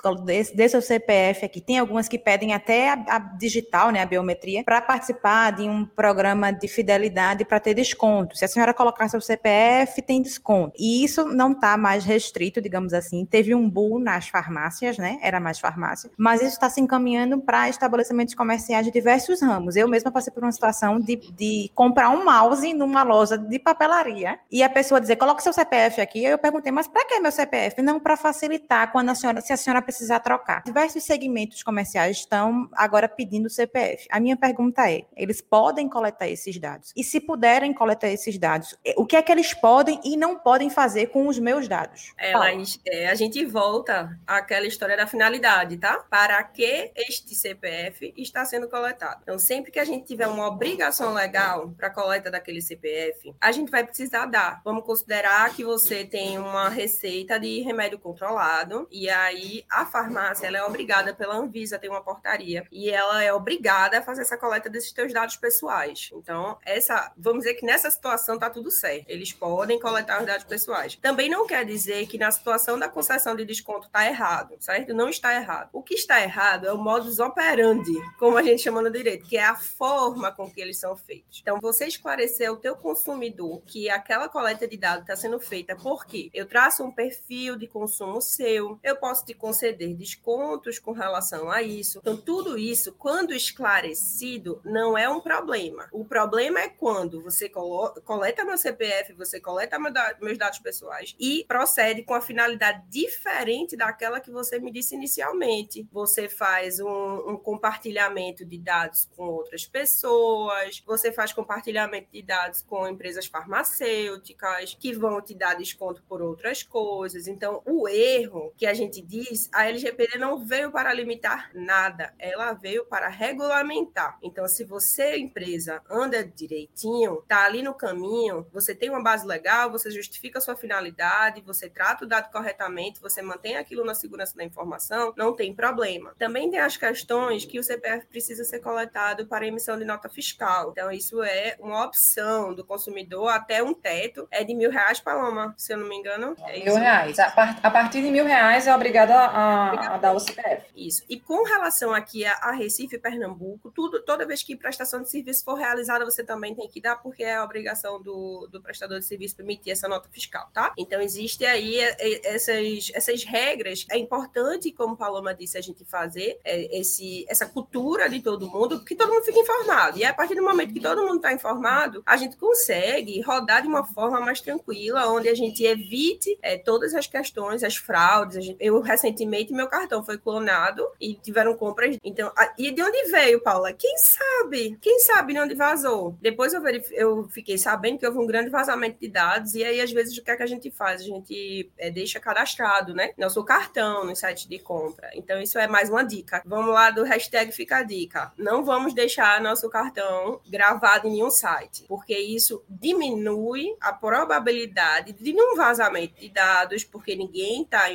dê 0.55 0.69
seu 0.69 0.83
CPF 0.83 1.45
aqui. 1.45 1.61
Tem 1.61 1.79
algumas 1.79 2.09
que 2.09 2.19
pedem 2.19 2.53
até 2.53 2.91
a, 2.91 3.05
a 3.09 3.19
digital, 3.19 3.91
né, 3.91 4.03
a 4.03 4.07
biometria, 4.07 4.65
para 4.65 4.81
participar 4.83 5.53
de 5.53 5.63
um 5.63 5.85
programa 5.85 6.51
de 6.51 6.67
fidelidade 6.67 7.45
para 7.45 7.61
ter 7.61 7.75
desconto. 7.75 8.37
Se 8.37 8.45
a 8.45 8.49
senhora 8.49 8.75
colocar 8.75 9.09
seu 9.09 9.21
CPF, 9.21 10.03
tem 10.03 10.21
desconto. 10.21 10.75
E 10.79 11.05
isso 11.05 11.25
não 11.27 11.53
está 11.53 11.77
mais 11.77 12.05
restrito, 12.05 12.61
digamos 12.61 12.93
assim. 12.93 13.25
Teve 13.25 13.55
um 13.55 13.69
boom 13.69 13.99
nas 13.99 14.29
farmácias, 14.29 14.99
né? 14.99 15.19
Era 15.23 15.39
mais 15.39 15.59
farmácia, 15.59 16.11
mas 16.17 16.41
isso 16.41 16.53
está 16.53 16.69
se 16.69 16.81
encaminhando 16.81 17.41
para 17.41 17.69
estabelecimentos 17.69 18.35
comerciais 18.35 18.85
de 18.85 18.93
diversos 18.93 19.41
ramos. 19.41 19.77
Eu 19.77 19.87
mesma 19.89 20.11
passei 20.11 20.33
por 20.33 20.43
uma 20.43 20.53
situação 20.53 20.99
de, 20.99 21.17
de 21.17 21.71
comprar 21.75 22.11
um 22.11 22.25
mouse 22.25 22.73
numa 22.75 23.03
loja 23.03 23.39
de 23.39 23.59
papelaria 23.59 24.39
e 24.51 24.63
a 24.63 24.69
pessoa 24.69 25.01
dizer, 25.01 25.17
coloque 25.17 25.43
seu 25.43 25.53
CPF 25.53 26.01
aqui. 26.01 26.25
Eu 26.25 26.39
perguntei, 26.39 26.73
mas 26.73 26.89
para 26.89 27.05
que 27.07 27.21
meu 27.21 27.31
CPF? 27.31 27.81
Não, 27.83 28.01
para 28.09 28.17
facilitar 28.17 28.91
quando 28.91 29.11
a 29.11 29.15
senhora, 29.15 29.43
se 29.43 29.53
a 29.53 29.57
senhora 29.59 29.83
precisar 29.83 30.21
trocar. 30.21 30.63
Diversos 30.63 31.03
segmentos 31.03 31.63
comerciais 31.63 32.17
estão 32.17 32.67
agora 32.73 33.07
pedindo 33.07 33.51
CPF. 33.51 34.07
A 34.11 34.19
minha 34.19 34.35
pergunta 34.35 34.91
é: 34.91 35.03
eles 35.15 35.43
podem 35.43 35.91
coletar 35.91 36.27
esses 36.27 36.59
dados? 36.59 36.91
E 36.97 37.05
se 37.05 37.21
puderem 37.21 37.75
coletar 37.75 38.09
esses 38.09 38.39
dados, 38.39 38.75
é, 38.83 38.95
o 38.97 39.05
que 39.05 39.15
é 39.15 39.21
que 39.21 39.31
eles 39.31 39.53
podem 39.53 40.01
e 40.03 40.17
não 40.17 40.39
podem 40.39 40.71
fazer 40.71 41.09
com 41.09 41.29
os 41.29 41.39
meus 41.39 41.69
dados? 41.69 42.15
É, 42.17 42.33
mas, 42.33 42.81
é, 42.87 43.11
a 43.11 43.15
gente 43.15 43.45
volta 43.45 44.19
àquela 44.27 44.67
história 44.67 44.97
da 44.97 45.07
finalidade, 45.07 45.77
tá? 45.77 45.99
Para 46.09 46.43
que 46.45 46.91
este 46.97 47.35
CPF 47.35 48.15
está 48.17 48.43
sendo 48.47 48.71
coletado? 48.71 49.21
Então, 49.23 49.39
sempre 49.39 49.71
que 49.71 49.79
a 49.79 49.85
gente 49.85 50.07
tiver 50.07 50.29
uma 50.29 50.47
obrigação 50.47 51.13
legal 51.13 51.75
para 51.77 51.91
coleta 51.91 52.31
daquele 52.31 52.63
CPF, 52.63 53.35
a 53.39 53.53
gente 53.53 53.71
vai 53.71 53.85
precisar 53.85 54.25
dar. 54.25 54.63
Vamos 54.65 54.87
considerar 54.87 55.55
que 55.55 55.63
você 55.63 56.07
tem 56.07 56.39
uma 56.39 56.71
receita 56.71 57.39
de 57.39 57.61
remédio 57.61 57.98
controlado, 57.99 58.87
e 58.91 59.09
aí 59.09 59.65
a 59.71 59.85
farmácia 59.85 60.47
ela 60.47 60.59
é 60.59 60.63
obrigada 60.63 61.15
pela 61.15 61.37
Anvisa 61.37 61.77
a 61.77 61.79
ter 61.79 61.89
uma 61.89 62.03
portaria, 62.03 62.67
e 62.71 62.91
ela 62.91 63.23
é 63.23 63.33
obrigada 63.33 63.99
a 63.99 64.03
fazer 64.03 64.23
essa 64.23 64.37
coleta 64.37 64.71
desses 64.71 64.93
teus 64.93 65.13
dados 65.13 65.37
pessoais. 65.37 66.11
Então, 66.13 66.59
essa, 66.65 67.13
vamos 67.17 67.45
dizer 67.45 67.55
que 67.55 67.67
nessa 67.67 67.91
situação 67.91 68.39
tá 68.39 68.49
tudo 68.51 68.71
certo. 68.71 69.07
Eles 69.09 69.33
podem 69.33 69.81
coletar 69.81 70.21
os 70.21 70.27
dados 70.27 70.45
pessoais. 70.45 70.97
Também 70.97 71.29
não 71.29 71.47
quer 71.47 71.65
dizer 71.65 72.07
que 72.07 72.19
na 72.19 72.31
situação 72.31 72.79
da 72.79 72.89
concessão 72.89 73.35
de 73.35 73.45
desconto 73.45 73.89
tá 73.89 74.07
errado, 74.07 74.57
certo? 74.61 74.95
Não 74.95 75.09
está 75.09 75.35
errado. 75.35 75.71
O 75.73 75.83
que 75.83 75.95
está 75.95 76.23
errado 76.23 76.67
é 76.67 76.73
o 76.73 76.79
modus 76.79 77.19
operandi, 77.19 77.95
como 78.19 78.37
a 78.37 78.43
gente 78.43 78.63
chama 78.63 78.83
no 78.83 78.91
direito, 78.91 79.27
que 79.27 79.37
é 79.37 79.45
a 79.45 79.57
forma 79.57 80.31
com 80.33 80.51
que 80.51 80.61
eles 80.61 80.79
são 80.79 80.97
feitos. 80.97 81.41
Então, 81.43 81.59
você 81.61 81.87
esclarecer 81.87 82.49
ao 82.49 82.57
teu 82.57 82.77
consumidor 82.77 83.63
que 83.67 83.91
aquela 83.91 84.29
coleta 84.29 84.67
de 84.67 84.77
dados 84.77 85.03
está 85.03 85.17
sendo 85.17 85.41
feita 85.41 85.77
porque 85.77 86.31
eu 86.33 86.47
traço 86.47 86.85
um 86.85 86.91
perfil 86.91 87.57
de 87.57 87.67
consumo 87.67 87.88
consumo 87.89 88.21
seu, 88.21 88.79
eu 88.83 88.97
posso 88.97 89.25
te 89.25 89.33
conceder 89.33 89.95
descontos 89.95 90.79
com 90.79 90.93
relação 90.93 91.51
a 91.51 91.63
isso. 91.63 91.99
Então, 91.99 92.17
tudo 92.17 92.59
isso, 92.59 92.93
quando 92.93 93.33
esclarecido, 93.33 94.61
não 94.63 94.97
é 94.97 95.09
um 95.09 95.21
problema. 95.21 95.89
O 95.91 96.05
problema 96.05 96.61
é 96.61 96.69
quando 96.69 97.23
você 97.23 97.49
coleta 97.49 98.45
meu 98.45 98.59
CPF, 98.59 99.15
você 99.15 99.41
coleta 99.41 99.79
meus 99.79 100.37
dados 100.37 100.59
pessoais 100.59 101.17
e 101.19 101.45
procede 101.49 102.03
com 102.03 102.13
a 102.13 102.21
finalidade 102.21 102.85
diferente 102.91 103.75
daquela 103.75 104.21
que 104.21 104.31
você 104.31 104.59
me 104.59 104.71
disse 104.71 104.95
inicialmente. 104.95 105.89
Você 105.91 106.29
faz 106.29 106.79
um, 106.81 107.31
um 107.31 107.37
compartilhamento 107.39 108.45
de 108.45 108.59
dados 108.59 109.09
com 109.17 109.25
outras 109.25 109.65
pessoas, 109.65 110.83
você 110.87 111.11
faz 111.11 111.33
compartilhamento 111.33 112.09
de 112.13 112.23
dados 112.23 112.61
com 112.61 112.87
empresas 112.87 113.27
farmacêuticas 113.27 114.77
que 114.79 114.93
vão 114.93 115.23
te 115.23 115.35
dar 115.35 115.55
desconto 115.55 116.03
por 116.07 116.21
outras 116.21 116.63
coisas. 116.63 117.27
Então, 117.27 117.63
o 117.79 117.89
erro 117.89 118.53
que 118.57 118.67
a 118.67 118.75
gente 118.75 119.01
diz, 119.01 119.49
a 119.53 119.69
LGPD 119.69 120.19
não 120.19 120.45
veio 120.45 120.73
para 120.73 120.93
limitar 120.93 121.51
nada, 121.55 122.13
ela 122.19 122.53
veio 122.53 122.85
para 122.85 123.09
regulamentar. 123.09 124.19
Então, 124.23 124.47
se 124.49 124.65
você, 124.65 125.17
empresa, 125.17 125.81
anda 125.89 126.25
direitinho, 126.25 127.23
tá 127.29 127.45
ali 127.45 127.63
no 127.63 127.75
caminho, 127.75 128.47
você 128.53 128.75
tem 128.75 128.91
uma 128.91 129.03
base 129.03 129.27
legal, 129.27 129.71
você 129.71 129.91
justifica 129.91 130.39
a 130.39 130.43
sua 130.43 130.57
finalidade, 130.57 131.41
você 131.43 131.69
trata 131.69 132.05
o 132.05 132.09
dado 132.09 132.31
corretamente, 132.33 133.01
você 133.01 133.23
mantém 133.23 133.57
aquilo 133.57 133.85
na 133.85 133.95
segurança 133.95 134.37
da 134.37 134.45
informação, 134.45 135.13
não 135.17 135.35
tem 135.35 135.55
problema. 135.55 136.15
Também 136.19 136.51
tem 136.51 136.61
as 136.61 136.77
questões 136.77 137.45
que 137.45 137.59
o 137.59 137.63
CPF 137.63 138.07
precisa 138.07 138.45
ser 138.45 138.61
coletado 138.61 139.27
para 139.27 139.47
emissão 139.47 139.79
de 139.79 139.85
nota 139.85 140.09
fiscal. 140.09 140.71
Então, 140.73 140.91
isso 140.91 141.23
é 141.23 141.57
uma 141.61 141.85
opção 141.85 142.55
do 142.55 142.65
consumidor 142.65 143.29
até 143.29 143.63
um 143.63 143.73
teto, 143.73 144.27
é 144.31 144.43
de 144.43 144.55
mil 144.55 144.71
reais, 144.71 145.01
Paloma, 145.01 145.55
se 145.57 145.73
eu 145.73 145.79
não 145.79 145.89
me 145.89 145.97
engano. 145.97 146.35
É 146.47 146.65
mil 146.65 146.75
reais. 146.75 147.19
A, 147.19 147.31
par 147.31 147.68
a 147.69 147.71
partir 147.71 148.01
de 148.01 148.11
mil 148.11 148.25
reais 148.25 148.67
é 148.67 148.75
obrigada 148.75 149.15
a, 149.15 149.95
a, 149.95 149.99
dar 149.99 150.13
o 150.13 150.19
CPF. 150.19 150.67
Isso. 150.75 151.05
E 151.07 151.21
com 151.21 151.45
relação 151.45 151.93
aqui 151.93 152.25
a, 152.25 152.33
a 152.33 152.53
Recife 152.53 152.97
e 152.97 152.99
Pernambuco, 152.99 153.71
tudo, 153.71 154.03
toda 154.03 154.27
vez 154.27 154.43
que 154.43 154.57
prestação 154.57 155.03
de 155.03 155.11
serviço 155.11 155.45
for 155.45 155.55
realizada, 155.55 156.03
você 156.03 156.25
também 156.25 156.55
tem 156.55 156.67
que 156.67 156.81
dar, 156.81 156.97
porque 156.97 157.23
é 157.23 157.37
a 157.37 157.45
obrigação 157.45 158.03
do, 158.03 158.49
do 158.51 158.63
prestador 158.63 158.99
de 158.99 159.05
serviço 159.05 159.37
permitir 159.37 159.71
essa 159.71 159.87
nota 159.87 160.09
fiscal, 160.09 160.49
tá? 160.53 160.73
Então, 160.79 160.99
existe 161.01 161.45
aí 161.45 161.79
é, 161.79 161.97
é, 161.99 162.35
essas, 162.35 162.91
essas 162.95 163.23
regras. 163.25 163.85
É 163.91 163.99
importante, 163.99 164.73
como 164.73 164.97
Paloma 164.97 165.35
disse, 165.35 165.59
a 165.59 165.61
gente 165.61 165.85
fazer 165.85 166.41
é, 166.45 166.79
esse, 166.79 167.27
essa 167.29 167.45
cultura 167.45 168.09
de 168.09 168.23
todo 168.23 168.51
mundo, 168.51 168.83
que 168.83 168.97
todo 168.97 169.13
mundo 169.13 169.25
fique 169.25 169.41
informado. 169.41 169.99
E 169.99 170.05
a 170.07 170.15
partir 170.15 170.35
do 170.35 170.43
momento 170.43 170.73
que 170.73 170.81
todo 170.81 171.03
mundo 171.03 171.17
está 171.17 171.35
informado, 171.35 172.03
a 172.07 172.17
gente 172.17 172.37
consegue 172.39 173.21
rodar 173.21 173.61
de 173.61 173.69
uma 173.69 173.85
forma 173.85 174.21
mais 174.21 174.41
tranquila, 174.41 175.07
onde 175.09 175.29
a 175.29 175.35
gente 175.35 175.63
evite 175.65 176.39
é, 176.41 176.57
todas 176.57 176.95
as 176.95 177.07
questões 177.07 177.48
as 177.51 177.77
fraudes. 177.77 178.55
Eu 178.59 178.81
recentemente 178.81 179.53
meu 179.53 179.69
cartão 179.69 180.05
foi 180.05 180.19
clonado 180.19 180.87
e 181.01 181.15
tiveram 181.15 181.57
compras. 181.57 181.97
Então, 182.05 182.33
a, 182.37 182.53
e 182.59 182.71
de 182.71 182.83
onde 182.83 183.11
veio, 183.11 183.41
Paula? 183.41 183.73
Quem 183.73 183.97
sabe? 183.99 184.79
Quem 184.81 184.99
sabe 185.01 185.35
de 185.35 185.41
onde 185.41 185.55
vazou? 185.55 186.17
Depois 186.21 186.53
eu, 186.53 186.63
eu 186.93 187.29
fiquei 187.29 187.59
sabendo 187.59 187.99
que 187.99 188.07
houve 188.07 188.19
um 188.19 188.27
grande 188.27 188.51
vazamento 188.51 188.99
de 189.01 189.09
dados 189.09 189.55
e 189.55 189.65
aí 189.65 189.81
às 189.81 189.93
vezes 189.93 190.17
o 190.17 190.23
que 190.23 190.31
é 190.31 190.37
que 190.37 190.43
a 190.43 190.47
gente 190.47 190.71
faz? 190.71 191.01
A 191.01 191.05
gente 191.05 191.71
é, 191.79 191.91
deixa 191.91 192.21
cadastrado, 192.21 192.95
né? 192.95 193.13
Nosso 193.17 193.43
cartão 193.45 194.05
no 194.05 194.15
site 194.15 194.49
de 194.49 194.59
compra. 194.59 195.11
Então, 195.15 195.41
isso 195.41 195.59
é 195.59 195.67
mais 195.67 195.89
uma 195.89 196.03
dica. 196.03 196.43
Vamos 196.45 196.73
lá 196.73 196.91
do 196.91 197.05
hashtag 197.05 197.53
Fica 197.53 197.79
a 197.79 197.83
Dica. 197.83 198.33
Não 198.37 198.65
vamos 198.65 198.95
deixar 198.95 199.41
nosso 199.41 199.69
cartão 199.69 200.41
gravado 200.49 201.09
em 201.09 201.13
nenhum 201.13 201.31
site, 201.31 201.85
porque 201.89 202.17
isso 202.17 202.63
diminui 202.69 203.75
a 203.81 203.93
probabilidade 203.93 205.13
de 205.13 205.33
um 205.41 205.57
vazamento 205.57 206.21
de 206.21 206.29
dados, 206.29 206.85
porque 206.85 207.15
ninguém 207.15 207.38
tá 207.69 207.87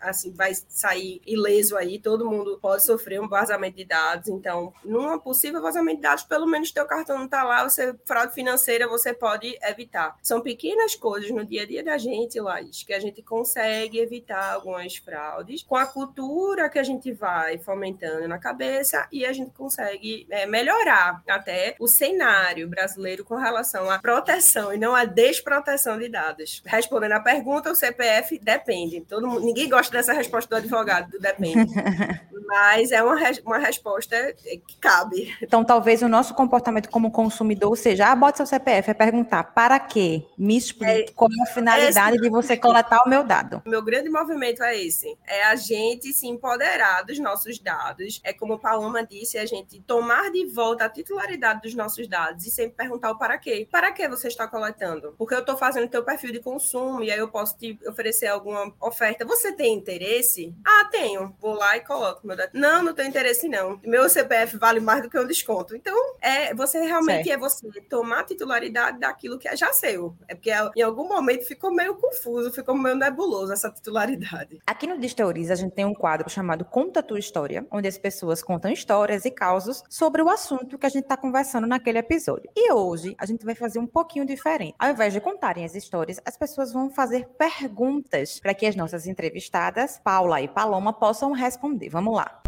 assim 0.00 0.32
vai 0.32 0.52
sair 0.54 1.20
ileso 1.26 1.76
aí, 1.76 1.98
todo 1.98 2.28
mundo 2.28 2.58
pode 2.60 2.84
sofrer 2.84 3.20
um 3.20 3.28
vazamento 3.28 3.76
de 3.76 3.84
dados. 3.84 4.28
Então, 4.28 4.72
num 4.84 5.18
possível 5.18 5.60
vazamento 5.60 5.96
de 5.96 6.02
dados, 6.02 6.24
pelo 6.24 6.46
menos 6.46 6.72
teu 6.72 6.86
cartão 6.86 7.18
não 7.18 7.28
tá 7.28 7.42
lá, 7.42 7.68
você 7.68 7.94
fraude 8.04 8.34
financeira 8.34 8.88
você 8.88 9.12
pode 9.12 9.58
evitar. 9.62 10.16
São 10.22 10.40
pequenas 10.40 10.94
coisas 10.94 11.30
no 11.30 11.44
dia 11.44 11.62
a 11.62 11.66
dia 11.66 11.82
da 11.82 11.98
gente, 11.98 12.40
Laís, 12.40 12.82
que 12.82 12.92
a 12.92 13.00
gente 13.00 13.22
consegue 13.22 13.98
evitar 13.98 14.54
algumas 14.54 14.96
fraudes 14.96 15.62
com 15.62 15.76
a 15.76 15.86
cultura 15.86 16.68
que 16.68 16.78
a 16.78 16.82
gente 16.82 17.12
vai 17.12 17.58
fomentando 17.58 18.26
na 18.28 18.38
cabeça 18.38 19.06
e 19.12 19.24
a 19.24 19.32
gente 19.32 19.52
consegue 19.52 20.26
é, 20.30 20.46
melhorar 20.46 21.22
até 21.28 21.76
o 21.78 21.86
cenário 21.86 22.68
brasileiro 22.68 23.24
com 23.24 23.36
relação 23.36 23.90
à 23.90 23.98
proteção 23.98 24.72
e 24.72 24.78
não 24.78 24.94
à 24.94 25.04
desproteção 25.04 25.98
de 25.98 26.08
dados. 26.08 26.62
Respondendo 26.64 27.12
a 27.12 27.20
pergunta, 27.20 27.70
o 27.70 27.74
CPF 27.74 28.38
depende. 28.38 28.89
Todo 29.02 29.26
mundo, 29.26 29.44
ninguém 29.44 29.68
gosta 29.68 29.92
dessa 29.92 30.12
resposta 30.12 30.48
do 30.48 30.58
advogado, 30.58 31.10
do 31.10 31.18
depende. 31.18 31.72
Mas 32.46 32.90
é 32.90 33.02
uma, 33.02 33.16
uma 33.44 33.58
resposta 33.58 34.34
que 34.66 34.76
cabe. 34.80 35.36
Então, 35.40 35.64
talvez 35.64 36.02
o 36.02 36.08
nosso 36.08 36.34
comportamento 36.34 36.88
como 36.88 37.10
consumidor 37.10 37.76
seja, 37.76 38.10
ah, 38.10 38.16
bota 38.16 38.38
seu 38.38 38.46
CPF, 38.46 38.90
é 38.90 38.94
perguntar, 38.94 39.44
para 39.44 39.78
quê? 39.78 40.24
Me 40.36 40.56
explique 40.56 41.10
é, 41.10 41.12
qual 41.12 41.28
é 41.30 41.42
a 41.42 41.54
finalidade 41.54 42.16
de 42.18 42.28
você 42.28 42.56
coletar 42.56 43.02
o 43.06 43.08
meu 43.08 43.22
dado. 43.22 43.62
O 43.64 43.70
meu 43.70 43.82
grande 43.82 44.08
movimento 44.08 44.62
é 44.62 44.76
esse, 44.76 45.16
é 45.26 45.44
a 45.44 45.54
gente 45.54 46.12
se 46.12 46.26
empoderar 46.26 47.02
dos 47.02 47.18
nossos 47.18 47.58
dados, 47.58 48.20
é 48.24 48.32
como 48.32 48.54
a 48.54 48.58
Paloma 48.58 49.04
disse, 49.04 49.38
a 49.38 49.46
gente 49.46 49.80
tomar 49.82 50.30
de 50.30 50.46
volta 50.46 50.84
a 50.84 50.88
titularidade 50.88 51.62
dos 51.62 51.74
nossos 51.74 52.08
dados 52.08 52.46
e 52.46 52.50
sempre 52.50 52.76
perguntar 52.76 53.10
o 53.10 53.18
para 53.18 53.38
quê. 53.38 53.68
Para 53.70 53.92
que 53.92 54.08
você 54.08 54.28
está 54.28 54.48
coletando? 54.48 55.14
Porque 55.18 55.34
eu 55.34 55.40
estou 55.40 55.56
fazendo 55.56 55.88
teu 55.88 56.04
perfil 56.04 56.32
de 56.32 56.40
consumo 56.40 57.02
e 57.02 57.10
aí 57.10 57.18
eu 57.18 57.28
posso 57.28 57.56
te 57.56 57.78
oferecer 57.86 58.26
alguma 58.26 58.70
oferta. 58.80 59.24
Você 59.24 59.52
tem 59.52 59.74
interesse? 59.74 60.54
Ah, 60.64 60.88
tenho. 60.90 61.34
Vou 61.40 61.54
lá 61.54 61.76
e 61.76 61.80
coloco 61.80 62.26
meu 62.26 62.36
dado. 62.36 62.50
Não, 62.54 62.82
não 62.82 62.94
tenho 62.94 63.08
interesse 63.08 63.48
não. 63.48 63.80
Meu 63.84 64.08
CPF 64.08 64.56
vale 64.56 64.80
mais 64.80 65.02
do 65.02 65.10
que 65.10 65.18
um 65.18 65.26
desconto. 65.26 65.76
Então, 65.76 65.96
é 66.20 66.54
você 66.54 66.80
realmente 66.80 67.28
certo. 67.28 67.36
é 67.36 67.38
você 67.38 67.80
tomar 67.82 68.20
a 68.20 68.24
titularidade 68.24 68.98
daquilo 68.98 69.38
que 69.38 69.48
é 69.48 69.56
já 69.56 69.72
seu. 69.72 70.16
É 70.26 70.34
porque 70.34 70.50
em 70.76 70.82
algum 70.82 71.08
momento 71.08 71.46
ficou 71.46 71.72
meio 71.72 71.94
confuso, 71.94 72.52
ficou 72.52 72.74
meio 72.74 72.96
nebuloso 72.96 73.52
essa 73.52 73.70
titularidade. 73.70 74.60
Aqui 74.66 74.86
no 74.86 74.98
Disteoriza 74.98 75.52
a 75.52 75.56
gente 75.56 75.74
tem 75.74 75.84
um 75.84 75.94
quadro 75.94 76.28
chamado 76.30 76.64
Conta 76.64 77.02
Tua 77.02 77.18
História, 77.18 77.66
onde 77.70 77.88
as 77.88 77.98
pessoas 77.98 78.42
contam 78.42 78.70
histórias 78.70 79.24
e 79.24 79.30
causos 79.30 79.82
sobre 79.88 80.22
o 80.22 80.28
assunto 80.28 80.78
que 80.78 80.86
a 80.86 80.88
gente 80.88 81.02
está 81.02 81.16
conversando 81.16 81.66
naquele 81.66 81.98
episódio. 81.98 82.50
E 82.56 82.72
hoje 82.72 83.14
a 83.18 83.26
gente 83.26 83.44
vai 83.44 83.54
fazer 83.54 83.78
um 83.78 83.86
pouquinho 83.86 84.24
diferente. 84.24 84.74
Ao 84.78 84.90
invés 84.90 85.12
de 85.12 85.20
contarem 85.20 85.64
as 85.64 85.74
histórias, 85.74 86.20
as 86.24 86.36
pessoas 86.36 86.72
vão 86.72 86.90
fazer 86.90 87.28
perguntas 87.38 88.40
para 88.40 88.54
que 88.54 88.69
as 88.70 88.76
nossas 88.76 89.06
entrevistadas, 89.06 90.00
Paula 90.02 90.40
e 90.40 90.48
Paloma, 90.48 90.92
possam 90.92 91.32
responder. 91.32 91.90
Vamos 91.90 92.14
lá. 92.14 92.40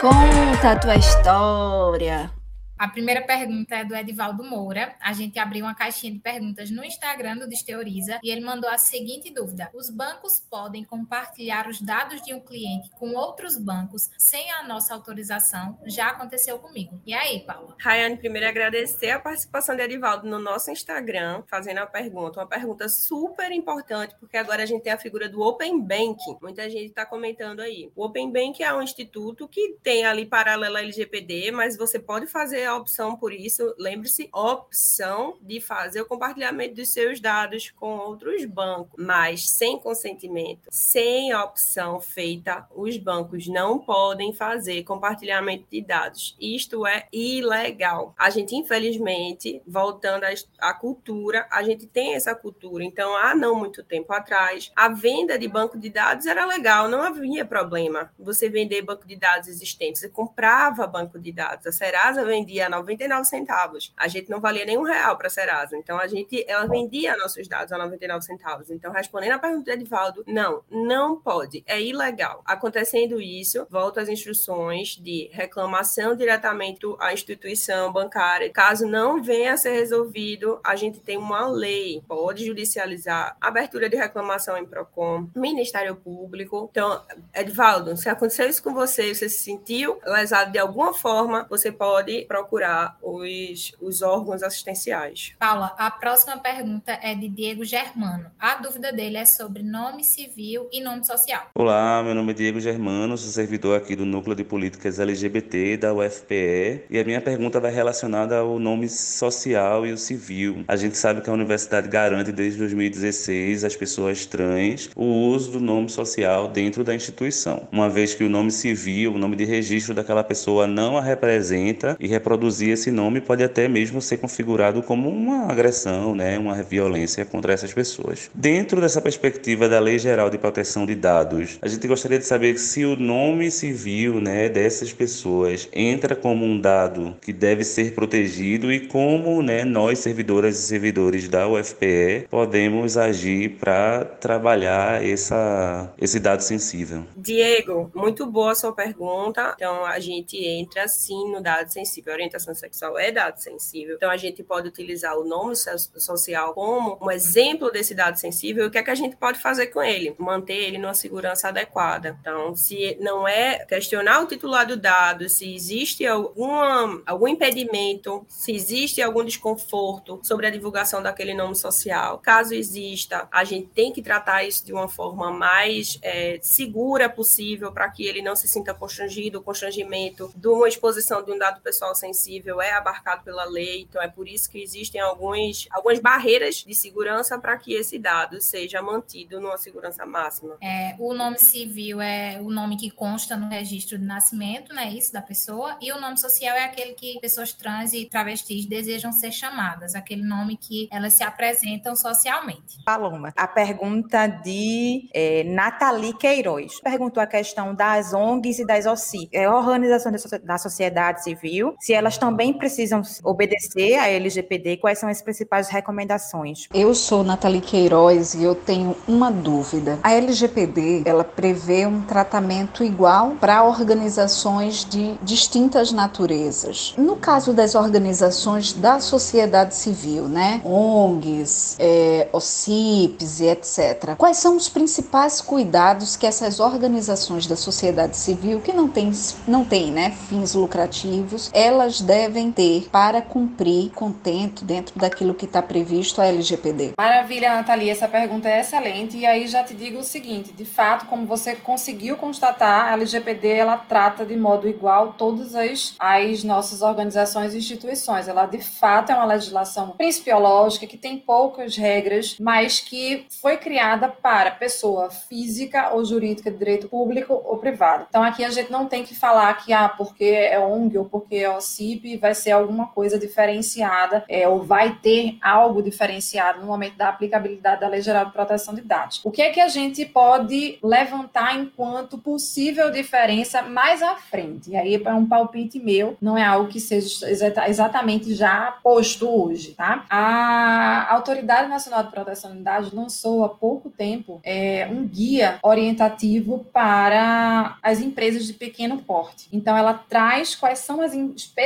Conta 0.00 0.72
a 0.72 0.78
tua 0.78 0.96
história. 0.96 2.39
A 2.80 2.88
primeira 2.88 3.20
pergunta 3.20 3.76
é 3.76 3.84
do 3.84 3.94
Edivaldo 3.94 4.42
Moura. 4.42 4.96
A 5.00 5.12
gente 5.12 5.38
abriu 5.38 5.66
uma 5.66 5.74
caixinha 5.74 6.14
de 6.14 6.18
perguntas 6.18 6.70
no 6.70 6.82
Instagram 6.82 7.36
do 7.36 7.46
Desteoriza 7.46 8.18
e 8.22 8.30
ele 8.30 8.40
mandou 8.40 8.70
a 8.70 8.78
seguinte 8.78 9.30
dúvida: 9.30 9.68
Os 9.74 9.90
bancos 9.90 10.40
podem 10.40 10.82
compartilhar 10.82 11.68
os 11.68 11.78
dados 11.78 12.22
de 12.22 12.32
um 12.32 12.40
cliente 12.40 12.88
com 12.92 13.12
outros 13.12 13.58
bancos 13.58 14.08
sem 14.16 14.50
a 14.52 14.66
nossa 14.66 14.94
autorização? 14.94 15.78
Já 15.84 16.08
aconteceu 16.08 16.58
comigo. 16.58 16.98
E 17.04 17.12
aí, 17.12 17.40
Paula? 17.40 17.76
Rayane, 17.78 18.16
primeiro 18.16 18.48
agradecer 18.48 19.10
a 19.10 19.20
participação 19.20 19.76
de 19.76 19.82
Edivaldo 19.82 20.26
no 20.26 20.38
nosso 20.38 20.70
Instagram, 20.70 21.42
fazendo 21.48 21.80
a 21.80 21.86
pergunta. 21.86 22.40
Uma 22.40 22.46
pergunta 22.46 22.88
super 22.88 23.52
importante, 23.52 24.16
porque 24.18 24.38
agora 24.38 24.62
a 24.62 24.66
gente 24.66 24.84
tem 24.84 24.92
a 24.94 24.98
figura 24.98 25.28
do 25.28 25.42
Open 25.42 25.78
Banking. 25.82 26.38
Muita 26.40 26.70
gente 26.70 26.86
está 26.86 27.04
comentando 27.04 27.60
aí. 27.60 27.92
O 27.94 28.06
Open 28.06 28.32
Banking 28.32 28.62
é 28.62 28.72
um 28.72 28.80
instituto 28.80 29.46
que 29.46 29.76
tem 29.82 30.06
ali 30.06 30.24
paralela 30.24 30.80
LGPD, 30.80 31.50
mas 31.50 31.76
você 31.76 31.98
pode 31.98 32.26
fazer 32.26 32.69
a 32.70 32.76
opção 32.76 33.16
por 33.16 33.32
isso. 33.32 33.74
Lembre-se, 33.78 34.28
opção 34.32 35.36
de 35.40 35.60
fazer 35.60 36.00
o 36.00 36.06
compartilhamento 36.06 36.76
dos 36.76 36.88
seus 36.88 37.20
dados 37.20 37.70
com 37.70 37.96
outros 37.98 38.44
bancos, 38.44 38.92
mas 38.98 39.48
sem 39.50 39.78
consentimento, 39.78 40.68
sem 40.70 41.34
opção 41.34 42.00
feita, 42.00 42.66
os 42.74 42.96
bancos 42.96 43.46
não 43.46 43.78
podem 43.78 44.32
fazer 44.32 44.82
compartilhamento 44.84 45.66
de 45.70 45.80
dados. 45.80 46.36
Isto 46.40 46.86
é 46.86 47.06
ilegal. 47.12 48.14
A 48.18 48.30
gente, 48.30 48.54
infelizmente, 48.54 49.62
voltando 49.66 50.24
à 50.58 50.74
cultura, 50.74 51.46
a 51.50 51.62
gente 51.62 51.86
tem 51.86 52.14
essa 52.14 52.34
cultura. 52.34 52.84
Então, 52.84 53.16
há 53.16 53.34
não 53.34 53.54
muito 53.54 53.82
tempo 53.82 54.12
atrás, 54.12 54.70
a 54.74 54.88
venda 54.88 55.38
de 55.38 55.48
banco 55.48 55.78
de 55.78 55.90
dados 55.90 56.26
era 56.26 56.44
legal, 56.46 56.88
não 56.88 57.02
havia 57.02 57.44
problema. 57.44 58.12
Você 58.18 58.48
vender 58.48 58.82
banco 58.82 59.06
de 59.06 59.16
dados 59.16 59.48
existentes, 59.48 60.00
você 60.00 60.08
comprava 60.08 60.86
banco 60.86 61.18
de 61.18 61.32
dados. 61.32 61.66
A 61.66 61.72
Serasa 61.72 62.24
vendia 62.24 62.59
vendia 62.60 62.66
a 62.66 62.70
99 62.70 63.24
centavos. 63.24 63.92
A 63.96 64.08
gente 64.08 64.28
não 64.28 64.40
valia 64.40 64.64
nenhum 64.64 64.82
real 64.82 65.16
para 65.16 65.28
a 65.28 65.30
Serasa. 65.30 65.76
Então, 65.76 65.98
a 65.98 66.06
gente, 66.06 66.44
ela 66.46 66.66
vendia 66.66 67.16
nossos 67.16 67.48
dados 67.48 67.72
a 67.72 67.78
99 67.78 68.24
centavos. 68.24 68.70
Então, 68.70 68.92
respondendo 68.92 69.32
a 69.32 69.38
pergunta 69.38 69.64
do 69.64 69.70
Edivaldo, 69.70 70.24
não, 70.26 70.62
não 70.70 71.16
pode. 71.16 71.62
É 71.66 71.80
ilegal. 71.80 72.42
Acontecendo 72.44 73.20
isso, 73.20 73.66
volta 73.70 74.00
às 74.00 74.08
instruções 74.08 74.96
de 74.96 75.30
reclamação 75.32 76.14
diretamente 76.14 76.80
à 76.98 77.12
instituição 77.12 77.92
bancária. 77.92 78.50
Caso 78.50 78.86
não 78.86 79.22
venha 79.22 79.54
a 79.54 79.56
ser 79.56 79.72
resolvido, 79.72 80.60
a 80.64 80.76
gente 80.76 81.00
tem 81.00 81.16
uma 81.16 81.48
lei, 81.48 82.02
pode 82.06 82.44
judicializar, 82.44 83.36
abertura 83.40 83.88
de 83.88 83.96
reclamação 83.96 84.56
em 84.56 84.66
PROCON, 84.66 85.28
Ministério 85.34 85.96
Público. 85.96 86.68
Então, 86.70 87.02
Edivaldo, 87.34 87.96
se 87.96 88.08
aconteceu 88.08 88.48
isso 88.48 88.62
com 88.62 88.72
você, 88.72 89.14
você 89.14 89.28
se 89.28 89.42
sentiu 89.42 89.98
lesado 90.04 90.52
de 90.52 90.58
alguma 90.58 90.94
forma, 90.94 91.46
você 91.48 91.70
pode 91.70 92.24
procurar 92.26 92.49
procurar 92.50 92.98
os, 93.00 93.72
os 93.80 94.02
órgãos 94.02 94.42
assistenciais. 94.42 95.32
Paula, 95.38 95.72
a 95.78 95.88
próxima 95.88 96.36
pergunta 96.36 96.98
é 97.00 97.14
de 97.14 97.28
Diego 97.28 97.64
Germano. 97.64 98.26
A 98.40 98.56
dúvida 98.56 98.92
dele 98.92 99.18
é 99.18 99.24
sobre 99.24 99.62
nome 99.62 100.02
civil 100.02 100.68
e 100.72 100.82
nome 100.82 101.06
social. 101.06 101.46
Olá, 101.54 102.02
meu 102.02 102.12
nome 102.12 102.32
é 102.32 102.34
Diego 102.34 102.58
Germano, 102.58 103.16
sou 103.16 103.30
servidor 103.30 103.78
aqui 103.78 103.94
do 103.94 104.04
Núcleo 104.04 104.34
de 104.34 104.42
Políticas 104.42 104.98
LGBT 104.98 105.76
da 105.76 105.94
UFPE 105.94 106.86
e 106.90 106.98
a 106.98 107.04
minha 107.04 107.20
pergunta 107.20 107.60
vai 107.60 107.70
relacionada 107.70 108.38
ao 108.38 108.58
nome 108.58 108.88
social 108.88 109.86
e 109.86 109.92
o 109.92 109.96
civil. 109.96 110.64
A 110.66 110.74
gente 110.74 110.96
sabe 110.96 111.20
que 111.20 111.30
a 111.30 111.32
universidade 111.32 111.88
garante 111.88 112.32
desde 112.32 112.58
2016 112.58 113.64
às 113.64 113.76
pessoas 113.76 114.26
trans 114.26 114.90
o 114.96 115.04
uso 115.04 115.52
do 115.52 115.60
nome 115.60 115.88
social 115.88 116.48
dentro 116.48 116.82
da 116.82 116.96
instituição, 116.96 117.68
uma 117.70 117.88
vez 117.88 118.12
que 118.12 118.24
o 118.24 118.28
nome 118.28 118.50
civil, 118.50 119.14
o 119.14 119.18
nome 119.18 119.36
de 119.36 119.44
registro 119.44 119.94
daquela 119.94 120.24
pessoa 120.24 120.66
não 120.66 120.98
a 120.98 121.00
representa 121.00 121.96
e 122.00 122.08
reproduz 122.08 122.29
reproduzir 122.30 122.70
esse 122.70 122.92
nome 122.92 123.20
pode 123.20 123.42
até 123.42 123.66
mesmo 123.66 124.00
ser 124.00 124.18
configurado 124.18 124.82
como 124.82 125.08
uma 125.08 125.50
agressão, 125.50 126.14
né, 126.14 126.38
uma 126.38 126.62
violência 126.62 127.24
contra 127.24 127.52
essas 127.52 127.74
pessoas. 127.74 128.30
Dentro 128.32 128.80
dessa 128.80 129.00
perspectiva 129.00 129.68
da 129.68 129.80
Lei 129.80 129.98
Geral 129.98 130.30
de 130.30 130.38
Proteção 130.38 130.86
de 130.86 130.94
Dados, 130.94 131.58
a 131.60 131.66
gente 131.66 131.88
gostaria 131.88 132.18
de 132.18 132.24
saber 132.24 132.56
se 132.56 132.84
o 132.84 132.94
nome 132.96 133.50
civil, 133.50 134.20
né, 134.20 134.48
dessas 134.48 134.92
pessoas 134.92 135.68
entra 135.72 136.14
como 136.14 136.44
um 136.44 136.60
dado 136.60 137.16
que 137.20 137.32
deve 137.32 137.64
ser 137.64 137.94
protegido 137.94 138.72
e 138.72 138.86
como, 138.86 139.42
né, 139.42 139.64
nós 139.64 139.98
servidoras 139.98 140.56
e 140.56 140.62
servidores 140.62 141.28
da 141.28 141.48
UFPE 141.48 142.28
podemos 142.30 142.96
agir 142.96 143.56
para 143.58 144.04
trabalhar 144.04 145.04
essa 145.04 145.92
esse 145.98 146.20
dado 146.20 146.42
sensível. 146.42 147.04
Diego, 147.16 147.90
muito 147.94 148.24
boa 148.26 148.54
sua 148.54 148.72
pergunta. 148.72 149.54
Então 149.56 149.84
a 149.84 149.98
gente 149.98 150.36
entra 150.36 150.86
sim 150.86 151.32
no 151.32 151.42
dado 151.42 151.68
sensível 151.72 152.14
orientação 152.20 152.54
sexual 152.54 152.98
é 152.98 153.10
dado 153.10 153.38
sensível. 153.38 153.96
Então, 153.96 154.10
a 154.10 154.16
gente 154.16 154.42
pode 154.42 154.68
utilizar 154.68 155.18
o 155.18 155.24
nome 155.24 155.54
social 155.56 156.54
como 156.54 156.98
um 157.00 157.10
exemplo 157.10 157.70
desse 157.70 157.94
dado 157.94 158.18
sensível. 158.18 158.66
O 158.66 158.70
que 158.70 158.78
é 158.78 158.82
que 158.82 158.90
a 158.90 158.94
gente 158.94 159.16
pode 159.16 159.38
fazer 159.38 159.68
com 159.68 159.82
ele? 159.82 160.14
Manter 160.18 160.54
ele 160.54 160.78
numa 160.78 160.94
segurança 160.94 161.48
adequada. 161.48 162.16
Então, 162.20 162.54
se 162.54 162.96
não 163.00 163.26
é 163.26 163.64
questionar 163.64 164.20
o 164.20 164.26
titular 164.26 164.66
do 164.66 164.76
dado, 164.76 165.28
se 165.28 165.54
existe 165.54 166.06
alguma, 166.06 167.02
algum 167.06 167.28
impedimento, 167.28 168.24
se 168.28 168.52
existe 168.52 169.00
algum 169.00 169.24
desconforto 169.24 170.20
sobre 170.22 170.46
a 170.46 170.50
divulgação 170.50 171.02
daquele 171.02 171.34
nome 171.34 171.56
social. 171.56 172.18
Caso 172.18 172.54
exista, 172.54 173.28
a 173.30 173.44
gente 173.44 173.68
tem 173.68 173.92
que 173.92 174.02
tratar 174.02 174.44
isso 174.44 174.64
de 174.64 174.72
uma 174.72 174.88
forma 174.88 175.30
mais 175.30 175.98
é, 176.02 176.38
segura 176.42 177.08
possível 177.08 177.72
para 177.72 177.88
que 177.90 178.04
ele 178.04 178.22
não 178.22 178.36
se 178.36 178.48
sinta 178.48 178.74
constrangido, 178.74 179.42
constrangimento 179.42 180.30
de 180.34 180.48
uma 180.48 180.68
exposição 180.68 181.22
de 181.22 181.32
um 181.32 181.38
dado 181.38 181.60
pessoal 181.60 181.94
sem 181.94 182.09
sensível 182.12 182.60
é 182.60 182.72
abarcado 182.72 183.22
pela 183.22 183.44
lei, 183.44 183.82
então 183.82 184.02
é 184.02 184.08
por 184.08 184.28
isso 184.28 184.50
que 184.50 184.60
existem 184.62 185.00
alguns, 185.00 185.68
algumas 185.70 185.98
barreiras 185.98 186.56
de 186.56 186.74
segurança 186.74 187.38
para 187.38 187.56
que 187.56 187.72
esse 187.72 187.98
dado 187.98 188.40
seja 188.40 188.82
mantido 188.82 189.40
numa 189.40 189.56
segurança 189.56 190.04
máxima. 190.04 190.56
É, 190.60 190.96
o 190.98 191.14
nome 191.14 191.38
civil 191.38 192.00
é 192.00 192.40
o 192.40 192.50
nome 192.50 192.76
que 192.76 192.90
consta 192.90 193.36
no 193.36 193.48
registro 193.48 193.98
de 193.98 194.04
nascimento, 194.04 194.74
né, 194.74 194.90
isso 194.90 195.12
da 195.12 195.22
pessoa, 195.22 195.76
e 195.80 195.92
o 195.92 196.00
nome 196.00 196.18
social 196.18 196.56
é 196.56 196.64
aquele 196.64 196.94
que 196.94 197.18
pessoas 197.20 197.52
trans 197.52 197.92
e 197.92 198.06
travestis 198.06 198.66
desejam 198.66 199.12
ser 199.12 199.32
chamadas, 199.32 199.94
aquele 199.94 200.22
nome 200.22 200.56
que 200.56 200.88
elas 200.90 201.14
se 201.14 201.22
apresentam 201.22 201.94
socialmente. 201.94 202.82
Paloma, 202.84 203.32
a 203.36 203.46
pergunta 203.46 204.26
de 204.26 205.08
é, 205.14 205.44
Nathalie 205.44 206.14
Queiroz 206.14 206.80
perguntou 206.80 207.22
a 207.22 207.26
questão 207.26 207.74
das 207.74 208.12
ONGs 208.12 208.58
e 208.58 208.66
das 208.66 208.86
OCI, 208.86 209.28
é, 209.32 209.48
organizações 209.48 210.22
da 210.42 210.58
sociedade 210.58 211.22
civil, 211.22 211.74
se 211.78 211.92
elas 212.00 212.16
também 212.16 212.54
precisam 212.54 213.02
obedecer 213.22 213.94
à 213.96 214.08
LGPD, 214.08 214.78
quais 214.78 214.98
são 214.98 215.08
as 215.08 215.20
principais 215.20 215.68
recomendações? 215.68 216.66
Eu 216.72 216.94
sou 216.94 217.22
Nathalie 217.22 217.60
Queiroz 217.60 218.32
e 218.32 218.42
eu 218.42 218.54
tenho 218.54 218.96
uma 219.06 219.30
dúvida. 219.30 219.98
A 220.02 220.14
LGPD, 220.14 221.02
ela 221.04 221.22
prevê 221.22 221.84
um 221.86 222.00
tratamento 222.00 222.82
igual 222.82 223.32
para 223.32 223.62
organizações 223.62 224.82
de 224.82 225.14
distintas 225.22 225.92
naturezas. 225.92 226.94
No 226.96 227.16
caso 227.16 227.52
das 227.52 227.74
organizações 227.74 228.72
da 228.72 228.98
sociedade 228.98 229.74
civil, 229.74 230.26
né, 230.26 230.62
ONGs, 230.64 231.76
é, 231.78 232.28
OCIPs 232.32 233.40
e 233.40 233.46
etc. 233.46 234.14
Quais 234.16 234.38
são 234.38 234.56
os 234.56 234.70
principais 234.70 235.42
cuidados 235.42 236.16
que 236.16 236.26
essas 236.26 236.60
organizações 236.60 237.46
da 237.46 237.56
sociedade 237.56 238.16
civil 238.16 238.60
que 238.60 238.72
não 238.72 238.88
têm, 238.88 239.12
não 239.46 239.66
tem, 239.66 239.92
né, 239.92 240.16
fins 240.30 240.54
lucrativos, 240.54 241.50
elas 241.52 241.89
devem 241.98 242.52
ter 242.52 242.90
para 242.92 243.22
cumprir 243.22 243.90
contento 243.92 244.66
dentro 244.66 244.98
daquilo 244.98 245.34
que 245.34 245.46
está 245.46 245.62
previsto 245.62 246.20
a 246.20 246.26
LGPD? 246.26 246.92
Maravilha, 246.98 247.54
Nathalie, 247.54 247.88
essa 247.88 248.06
pergunta 248.06 248.48
é 248.48 248.60
excelente 248.60 249.16
e 249.16 249.24
aí 249.24 249.48
já 249.48 249.64
te 249.64 249.72
digo 249.72 250.00
o 250.00 250.04
seguinte, 250.04 250.52
de 250.52 250.66
fato, 250.66 251.06
como 251.06 251.24
você 251.24 251.56
conseguiu 251.56 252.16
constatar, 252.16 252.90
a 252.90 252.92
LGPD 252.92 253.48
ela 253.48 253.78
trata 253.78 254.26
de 254.26 254.36
modo 254.36 254.68
igual 254.68 255.14
todas 255.14 255.54
as, 255.54 255.94
as 255.98 256.44
nossas 256.44 256.82
organizações 256.82 257.54
e 257.54 257.58
instituições. 257.58 258.28
Ela 258.28 258.44
de 258.44 258.58
fato 258.58 259.10
é 259.10 259.14
uma 259.14 259.24
legislação 259.24 259.90
principiológica 259.90 260.86
que 260.86 260.98
tem 260.98 261.16
poucas 261.16 261.76
regras, 261.76 262.36
mas 262.38 262.80
que 262.80 263.26
foi 263.40 263.56
criada 263.56 264.08
para 264.08 264.50
pessoa 264.50 265.10
física 265.10 265.94
ou 265.94 266.04
jurídica 266.04 266.50
de 266.50 266.58
direito 266.58 266.88
público 266.88 267.40
ou 267.44 267.56
privado. 267.56 268.06
Então 268.08 268.22
aqui 268.22 268.44
a 268.44 268.50
gente 268.50 268.70
não 268.70 268.86
tem 268.86 269.04
que 269.04 269.14
falar 269.14 269.54
que 269.54 269.72
ah, 269.72 269.88
porque 269.88 270.24
é 270.24 270.58
ONG 270.58 270.98
ou 270.98 271.04
porque 271.04 271.36
é 271.36 271.50
OCIP 271.80 272.18
vai 272.18 272.34
ser 272.34 272.52
alguma 272.52 272.86
coisa 272.86 273.18
diferenciada 273.18 274.24
é, 274.28 274.46
ou 274.46 274.62
vai 274.62 274.98
ter 275.02 275.38
algo 275.40 275.82
diferenciado 275.82 276.60
no 276.60 276.66
momento 276.66 276.96
da 276.96 277.08
aplicabilidade 277.08 277.80
da 277.80 277.88
Lei 277.88 278.02
Geral 278.02 278.26
de 278.26 278.32
Proteção 278.32 278.74
de 278.74 278.82
Dados. 278.82 279.20
O 279.24 279.30
que 279.30 279.42
é 279.42 279.50
que 279.50 279.60
a 279.60 279.68
gente 279.68 280.04
pode 280.04 280.78
levantar 280.82 281.58
enquanto 281.58 282.18
possível 282.18 282.90
diferença 282.90 283.62
mais 283.62 284.02
à 284.02 284.16
frente? 284.16 284.70
E 284.70 284.76
aí 284.76 285.02
é 285.02 285.14
um 285.14 285.26
palpite 285.26 285.78
meu, 285.78 286.16
não 286.20 286.36
é 286.36 286.44
algo 286.44 286.68
que 286.68 286.80
seja 286.80 287.30
exatamente 287.30 288.34
já 288.34 288.78
posto 288.82 289.28
hoje, 289.28 289.72
tá? 289.72 290.04
A 290.10 291.12
Autoridade 291.14 291.68
Nacional 291.68 292.02
de 292.04 292.10
Proteção 292.10 292.52
de 292.52 292.62
Dados 292.62 292.92
lançou 292.92 293.44
há 293.44 293.48
pouco 293.48 293.90
tempo 293.90 294.40
é, 294.44 294.88
um 294.90 295.06
guia 295.06 295.58
orientativo 295.62 296.66
para 296.72 297.78
as 297.82 298.00
empresas 298.00 298.46
de 298.46 298.52
pequeno 298.52 298.98
porte. 298.98 299.48
Então, 299.52 299.76
ela 299.76 299.94
traz 299.94 300.54
quais 300.54 300.80
são 300.80 301.00
as 301.00 301.14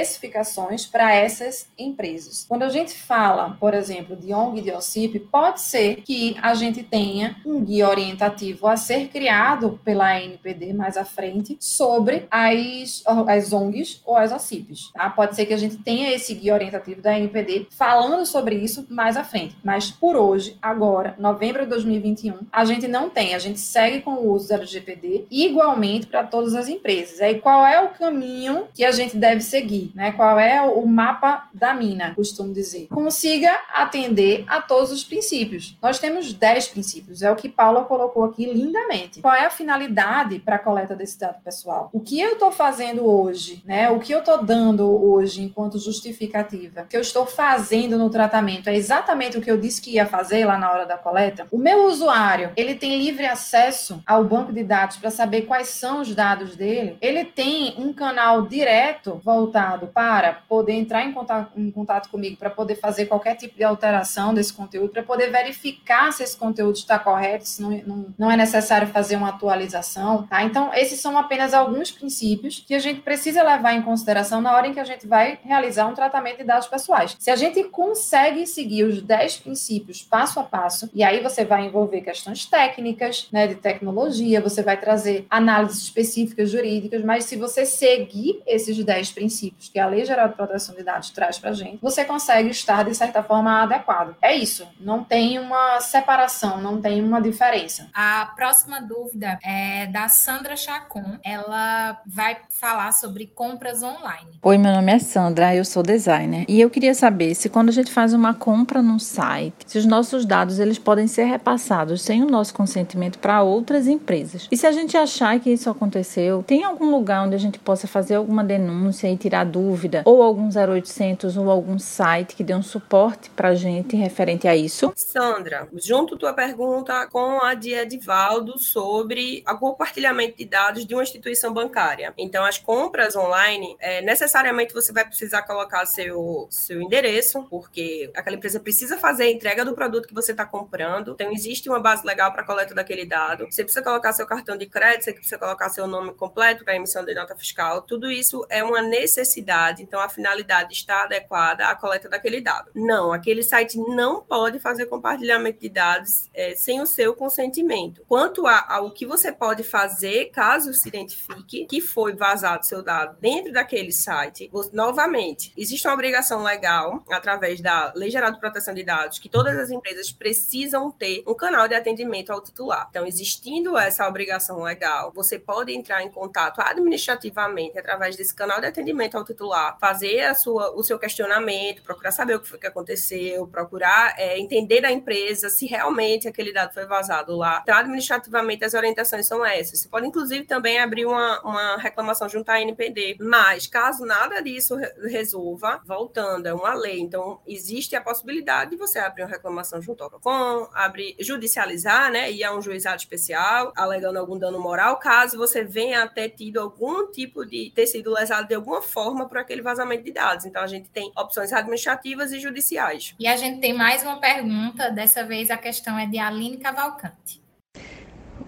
especificações 0.05 0.87
para 0.87 1.15
essas 1.15 1.69
empresas. 1.79 2.45
Quando 2.49 2.63
a 2.63 2.69
gente 2.69 2.93
fala, 2.93 3.57
por 3.59 3.75
exemplo, 3.75 4.17
de 4.17 4.33
ONG 4.33 4.61
e 4.61 4.63
de 4.63 4.71
OCIP, 4.71 5.19
pode 5.19 5.61
ser 5.61 5.97
que 5.97 6.37
a 6.41 6.55
gente 6.55 6.83
tenha 6.83 7.37
um 7.45 7.65
guia 7.65 7.89
orientativo 7.89 8.67
a 8.67 8.77
ser 8.77 9.09
criado 9.09 9.81
pela 9.85 10.21
NPD 10.21 10.73
mais 10.73 10.97
à 10.97 11.05
frente 11.05 11.57
sobre 11.61 12.27
as, 12.31 13.03
as 13.27 13.53
ONGs 13.53 14.01
ou 14.05 14.17
as 14.17 14.33
OCIPs. 14.33 14.91
Tá? 14.93 15.11
Pode 15.11 15.35
ser 15.35 15.47
que 15.47 15.55
a 15.55 15.59
gente 15.59 15.77
tenha 15.77 16.13
esse 16.13 16.35
guia 16.35 16.55
orientativo 16.55 17.01
da 17.01 17.19
NPD 17.19 17.69
falando 17.71 18.27
sobre 18.27 18.57
isso 18.57 18.87
mais 18.89 19.17
à 19.17 19.25
frente. 19.25 19.57
Mas 19.63 19.91
por 19.91 20.17
hoje, 20.17 20.57
agora, 20.61 21.15
novembro 21.19 21.65
de 21.65 21.71
2021, 21.71 22.39
a 22.53 22.65
gente 22.65 22.87
não 22.87 23.09
tem. 23.09 23.35
A 23.35 23.39
gente 23.39 23.59
segue 23.59 24.01
com 24.01 24.15
o 24.15 24.33
uso 24.33 24.49
do 24.49 24.55
LGPD 24.55 25.27
igualmente 25.31 26.07
para 26.07 26.25
todas 26.25 26.55
as 26.55 26.69
empresas. 26.69 27.21
Aí 27.21 27.41
qual 27.41 27.67
é 27.67 27.81
o 27.81 27.89
caminho 27.89 28.65
que 28.75 28.85
a 28.85 28.93
gente 28.93 29.17
deve 29.17 29.41
seguir? 29.41 29.93
Né? 29.95 30.13
Qual 30.13 30.39
é 30.39 30.61
o 30.61 30.85
mapa 30.87 31.49
da 31.55 31.73
mina, 31.73 32.15
costumo 32.15 32.53
dizer? 32.53 32.89
Consiga 32.89 33.53
atender 33.73 34.45
a 34.49 34.61
todos 34.61 34.91
os 34.91 35.05
princípios. 35.05 35.79
Nós 35.81 35.99
temos 35.99 36.33
10 36.33 36.69
princípios, 36.69 37.23
é 37.23 37.31
o 37.31 37.37
que 37.37 37.49
Paula 37.49 37.85
colocou 37.85 38.25
aqui 38.25 38.47
lindamente. 38.53 39.21
Qual 39.21 39.35
é 39.35 39.47
a 39.47 39.51
finalidade 39.51 40.41
para 40.41 40.57
a 40.57 40.59
coleta 40.59 40.97
desse 40.97 41.19
dado 41.19 41.41
pessoal? 41.43 41.91
O 41.93 42.01
que 42.01 42.21
eu 42.21 42.33
estou 42.33 42.51
fazendo 42.51 43.07
hoje, 43.07 43.63
né? 43.65 43.89
O 43.91 44.01
que 44.01 44.13
eu 44.13 44.19
estou 44.19 44.43
dando 44.43 44.85
hoje 44.85 45.43
enquanto 45.43 45.79
justificativa? 45.79 46.83
O 46.83 46.87
que 46.87 46.97
eu 46.97 47.01
estou 47.01 47.25
fazendo 47.25 47.97
no 47.97 48.11
tratamento 48.11 48.69
é 48.69 48.75
exatamente 48.75 49.39
o 49.39 49.41
que 49.41 49.51
eu 49.51 49.59
disse 49.59 49.81
que 49.81 49.93
ia 49.93 50.07
fazer 50.07 50.45
lá 50.45 50.59
na 50.59 50.73
hora 50.73 50.87
da 50.87 50.99
coleta? 50.99 51.47
O 51.53 51.59
meu 51.59 51.87
usuário, 51.87 52.51
ele 52.57 52.75
tem 52.75 52.99
livre 52.99 53.27
acesso 53.27 54.03
ao 54.05 54.25
banco 54.25 54.53
de 54.53 54.65
dados 54.65 54.97
para 54.97 55.11
saber 55.11 55.43
quais 55.43 55.69
são 55.69 56.01
os 56.01 56.15
dados 56.15 56.57
dele? 56.57 56.97
Ele 57.01 57.25
tem 57.25 57.75
um 57.79 57.93
canal 57.93 58.43
direto 58.43 59.21
voltado 59.23 59.74
para 59.79 60.33
poder 60.49 60.73
entrar 60.73 61.05
em 61.05 61.13
contato, 61.13 61.51
em 61.57 61.71
contato 61.71 62.09
comigo, 62.09 62.37
para 62.37 62.51
poder 62.51 62.77
fazer 62.77 63.07
qualquer 63.07 63.35
tipo 63.37 63.57
de 63.57 63.65
alteração 63.65 64.33
desse 64.33 64.53
conteúdo, 64.53 64.91
para 64.91 65.03
poder 65.03 65.31
verificar 65.31 66.13
se 66.13 66.23
esse 66.23 66.37
conteúdo 66.37 66.77
está 66.77 66.99
correto, 66.99 67.47
se 67.47 67.63
não, 67.63 67.71
não, 67.87 68.15
não 68.19 68.31
é 68.31 68.37
necessário 68.37 68.89
fazer 68.89 69.17
uma 69.17 69.31
atualização, 69.31 70.27
tá? 70.27 70.43
Então, 70.43 70.73
esses 70.75 71.01
são 71.01 71.19
apenas 71.19 71.55
alguns 71.55 71.91
princípios 71.91 72.65
que 72.67 72.75
a 72.75 72.79
gente 72.79 73.01
precisa 73.01 73.43
levar 73.43 73.75
em 73.75 73.83
consideração 73.83 74.41
na 74.41 74.55
hora 74.55 74.67
em 74.67 74.73
que 74.73 74.81
a 74.81 74.85
gente 74.85 75.07
vai 75.07 75.39
realizar 75.43 75.87
um 75.87 75.95
tratamento 75.95 76.39
de 76.39 76.45
dados 76.45 76.67
pessoais. 76.67 77.17
Se 77.19 77.31
a 77.31 77.37
gente 77.37 77.63
consegue 77.65 78.47
seguir 78.47 78.85
os 78.85 79.03
10 79.03 79.39
princípios 79.39 80.03
passo 80.03 80.41
a 80.41 80.43
passo, 80.43 80.91
e 80.95 81.03
aí 81.03 81.23
você 81.23 81.45
vai 81.45 81.67
envolver 81.67 82.01
questões 82.01 82.47
técnicas, 82.47 83.29
né, 83.33 83.47
de 83.47 83.57
tecnologia, 83.57 84.41
você 84.41 84.63
vai 84.63 84.79
trazer 84.79 85.27
análises 85.29 85.83
específicas 85.83 86.51
jurídicas, 86.51 87.03
mas 87.03 87.25
se 87.25 87.37
você 87.37 87.67
seguir 87.67 88.43
esses 88.47 88.83
10 88.83 89.13
princípios 89.13 89.64
que 89.69 89.79
a 89.79 89.87
Lei 89.87 90.05
Geral 90.05 90.29
de 90.29 90.35
Proteção 90.35 90.75
de 90.75 90.83
Dados 90.83 91.11
traz 91.11 91.39
para 91.39 91.51
a 91.51 91.53
gente, 91.53 91.79
você 91.81 92.05
consegue 92.05 92.51
estar, 92.51 92.85
de 92.85 92.95
certa 92.95 93.23
forma, 93.23 93.63
adequado. 93.63 94.17
É 94.21 94.35
isso. 94.35 94.67
Não 94.81 95.03
tem 95.03 95.39
uma 95.39 95.81
separação, 95.81 96.61
não 96.61 96.81
tem 96.81 97.03
uma 97.03 97.21
diferença. 97.21 97.89
A 97.95 98.33
próxima 98.37 98.81
dúvida 98.81 99.39
é 99.43 99.87
da 99.87 100.09
Sandra 100.09 100.57
Chacon. 100.57 101.19
Ela 101.25 102.01
vai 102.07 102.37
falar 102.49 102.93
sobre 102.93 103.27
compras 103.27 103.83
online. 103.83 104.39
Oi, 104.43 104.59
meu 104.59 104.73
nome 104.73 104.93
é 104.93 104.99
Sandra, 104.99 105.55
eu 105.55 105.65
sou 105.65 105.83
designer. 105.83 106.45
E 106.49 106.61
eu 106.61 106.71
queria 106.71 106.95
saber 106.95 107.35
se 107.35 107.49
quando 107.49 107.69
a 107.69 107.73
gente 107.73 107.93
faz 107.93 108.13
uma 108.13 108.35
compra 108.35 108.83
num 108.83 108.99
site, 108.99 109.65
se 109.67 109.79
os 109.79 109.87
nossos 109.87 110.25
dados 110.25 110.59
eles 110.59 110.79
podem 110.79 111.07
ser 111.07 111.25
repassados 111.25 112.03
sem 112.03 112.23
o 112.23 112.31
nosso 112.31 112.55
consentimento 112.55 113.19
para 113.19 113.43
outras 113.43 113.87
empresas. 113.87 114.49
E 114.51 114.57
se 114.57 114.67
a 114.67 114.73
gente 114.73 114.97
achar 114.97 115.39
que 115.41 115.51
isso 115.51 115.71
aconteceu, 115.71 116.43
tem 116.43 116.65
algum 116.65 116.91
lugar 116.91 117.27
onde 117.27 117.35
a 117.35 117.39
gente 117.39 117.59
possa 117.59 117.87
fazer 117.87 118.17
alguma 118.17 118.45
denúncia 118.45 119.11
e 119.11 119.17
tirar 119.17 119.45
dúvida, 119.55 120.03
ou 120.05 120.21
algum 120.21 120.49
0800 120.49 121.37
ou 121.37 121.49
algum 121.49 121.79
site 121.79 122.35
que 122.35 122.43
dê 122.43 122.53
um 122.53 122.63
suporte 122.63 123.31
para 123.31 123.55
gente 123.55 123.95
referente 123.95 124.49
a 124.49 124.57
isso? 124.57 124.93
Sandra, 124.97 125.69
junto 125.75 126.19
tua 126.19 126.33
pergunta 126.33 127.07
com 127.07 127.41
a 127.41 127.55
de 127.55 127.73
Edivaldo 127.73 128.59
sobre 128.59 129.45
o 129.49 129.57
compartilhamento 129.57 130.37
de 130.37 130.45
dados 130.45 130.85
de 130.85 130.93
uma 130.93 131.05
instituição 131.05 131.53
bancária. 131.53 132.13
Então, 132.19 132.45
as 132.45 132.59
compras 132.59 133.15
online, 133.15 133.77
é, 133.79 134.03
necessariamente 134.03 134.75
você 134.75 134.93
vai 134.93 135.05
precisar 135.05 135.43
colocar 135.43 135.87
seu, 135.87 136.49
seu 136.51 136.83
endereço, 136.83 137.45
porque 137.45 138.11
aquela 138.17 138.35
empresa 138.35 138.59
precisa 138.59 138.99
fazer 138.99 139.25
a 139.25 139.31
entrega 139.31 139.65
do 139.65 139.75
produto 139.75 140.09
que 140.09 140.15
você 140.15 140.33
está 140.33 140.45
comprando. 140.45 141.13
Então, 141.13 141.31
existe 141.31 141.69
uma 141.69 141.79
base 141.79 142.05
legal 142.05 142.33
para 142.33 142.43
coleta 142.43 142.75
daquele 142.75 143.07
dado. 143.07 143.47
Você 143.49 143.63
precisa 143.63 143.85
colocar 143.85 144.13
seu 144.13 144.27
cartão 144.27 144.57
de 144.57 144.67
crédito, 144.67 145.05
você 145.05 145.13
precisa 145.13 145.39
colocar 145.39 145.69
seu 145.69 145.87
nome 145.87 146.13
completo 146.15 146.65
para 146.65 146.75
emissão 146.75 147.05
de 147.05 147.15
nota 147.15 147.37
fiscal. 147.37 147.83
Tudo 147.83 148.11
isso 148.11 148.45
é 148.49 148.65
uma 148.65 148.83
necessidade. 148.83 149.44
Então, 149.83 150.01
a 150.01 150.09
finalidade 150.09 150.73
está 150.73 151.05
adequada 151.05 151.69
à 151.69 151.75
coleta 151.75 152.09
daquele 152.09 152.41
dado. 152.41 152.71
Não, 152.75 153.13
aquele 153.13 153.43
site 153.43 153.79
não 153.79 154.23
pode 154.23 154.59
fazer 154.59 154.87
compartilhamento 154.87 155.61
de 155.61 155.69
dados 155.69 156.29
é, 156.35 156.55
sem 156.55 156.81
o 156.81 156.87
seu 156.87 157.15
consentimento. 157.15 158.03
Quanto 158.09 158.47
ao 158.47 158.91
que 158.91 159.07
você 159.07 159.33
pode 159.33 159.63
fazer, 159.63 160.31
caso 160.31 160.73
se 160.75 160.89
identifique 160.89 161.67
que 161.67 161.81
foi 161.81 162.15
vazado 162.15 162.67
seu 162.67 162.83
dado 162.83 163.17
dentro 163.21 163.53
daquele 163.53 163.93
site, 163.93 164.49
você, 164.53 164.71
novamente, 164.73 165.53
existe 165.57 165.87
uma 165.87 165.95
obrigação 165.95 166.43
legal, 166.43 167.05
através 167.11 167.61
da 167.61 167.93
Lei 167.95 168.11
Geral 168.11 168.33
de 168.33 168.41
proteção 168.41 168.75
de 168.75 168.83
dados 168.83 169.19
que 169.19 169.29
todas 169.29 169.57
as 169.59 169.71
empresas 169.71 170.11
precisam 170.11 170.91
ter 170.91 171.23
um 171.27 171.35
canal 171.35 171.69
de 171.69 171.75
atendimento 171.75 172.31
ao 172.31 172.43
titular. 172.43 172.87
Então, 172.91 173.07
existindo 173.07 173.77
essa 173.77 174.07
obrigação 174.09 174.63
legal, 174.63 175.13
você 175.15 175.39
pode 175.39 175.73
entrar 175.73 176.03
em 176.03 176.11
contato 176.11 176.61
administrativamente 176.61 177.79
através 177.79 178.17
desse 178.17 178.35
canal 178.35 178.61
de 178.61 178.67
atendimento 178.67 179.17
ao 179.17 179.25
titular, 179.25 179.34
fazer 179.81 180.21
a 180.21 180.35
sua, 180.35 180.75
o 180.75 180.83
seu 180.83 180.99
questionamento, 180.99 181.83
procurar 181.83 182.13
saber 182.13 182.37
o 182.37 182.41
que 182.41 182.49
foi 182.49 182.59
que 182.59 182.67
aconteceu, 182.67 183.47
procurar 183.47 184.15
é, 184.19 184.39
entender 184.39 184.81
da 184.81 184.91
empresa 184.91 185.49
se 185.49 185.67
realmente 185.67 186.29
aquele 186.29 186.53
dado 186.53 186.73
foi 186.73 186.87
vazado 186.87 187.37
lá. 187.37 187.61
Então, 187.63 187.77
administrativamente, 187.77 188.65
as 188.65 188.75
orientações 188.75 189.27
são 189.27 189.45
essas. 189.45 189.81
Você 189.81 189.89
pode, 189.89 190.07
inclusive, 190.07 190.45
também 190.45 190.79
abrir 190.79 191.07
uma, 191.07 191.41
uma 191.43 191.77
reclamação 191.77 192.29
junto 192.29 192.49
à 192.51 192.61
NPD. 192.61 193.17
Mas, 193.21 193.67
caso 193.67 194.05
nada 194.05 194.41
disso 194.41 194.77
resolva, 195.03 195.81
voltando, 195.85 196.47
é 196.47 196.55
uma 196.55 196.75
lei. 196.75 197.01
Então, 197.01 197.41
existe 197.47 197.97
a 197.97 198.01
possibilidade 198.01 198.73
de 198.73 198.77
você 198.77 198.99
abrir 198.99 199.23
uma 199.23 199.31
reclamação 199.31 199.81
junto 199.81 200.03
ao 200.03 200.11
PROCON, 200.11 200.69
abrir, 200.73 201.17
judicializar, 201.21 202.11
né, 202.11 202.31
ir 202.31 202.45
a 202.45 202.55
um 202.55 202.63
juizado 202.63 202.97
especial, 202.97 203.73
alegando 203.77 204.19
algum 204.19 204.39
dano 204.39 204.61
moral, 204.61 204.99
caso 204.99 205.39
você 205.39 205.63
venha 205.63 206.03
a 206.03 206.09
ter 206.09 206.31
tido 206.31 206.61
algum 206.61 207.11
tipo 207.11 207.45
de 207.45 207.71
ter 207.75 207.87
sido 207.87 208.13
lesado 208.13 208.49
de 208.49 208.55
alguma 208.55 208.83
forma 208.83 209.24
por 209.27 209.39
aquele 209.39 209.63
vazamento 209.63 210.05
de 210.05 210.13
dados. 210.13 210.45
Então, 210.45 210.63
a 210.63 210.67
gente 210.67 210.89
tem 210.91 211.13
opções 211.17 211.53
administrativas 211.53 212.33
e 212.33 212.41
judiciais. 212.41 213.15
E 213.19 213.27
a 213.27 213.37
gente 213.37 213.61
tem 213.61 213.73
mais 213.73 214.03
uma 214.03 214.21
pergunta, 214.21 214.91
dessa 214.91 215.25
vez 215.25 215.51
a 215.51 215.57
questão 215.57 215.99
é 215.99 216.07
de 216.07 216.19
Aline 216.19 216.59
Cavalcante. 216.59 217.43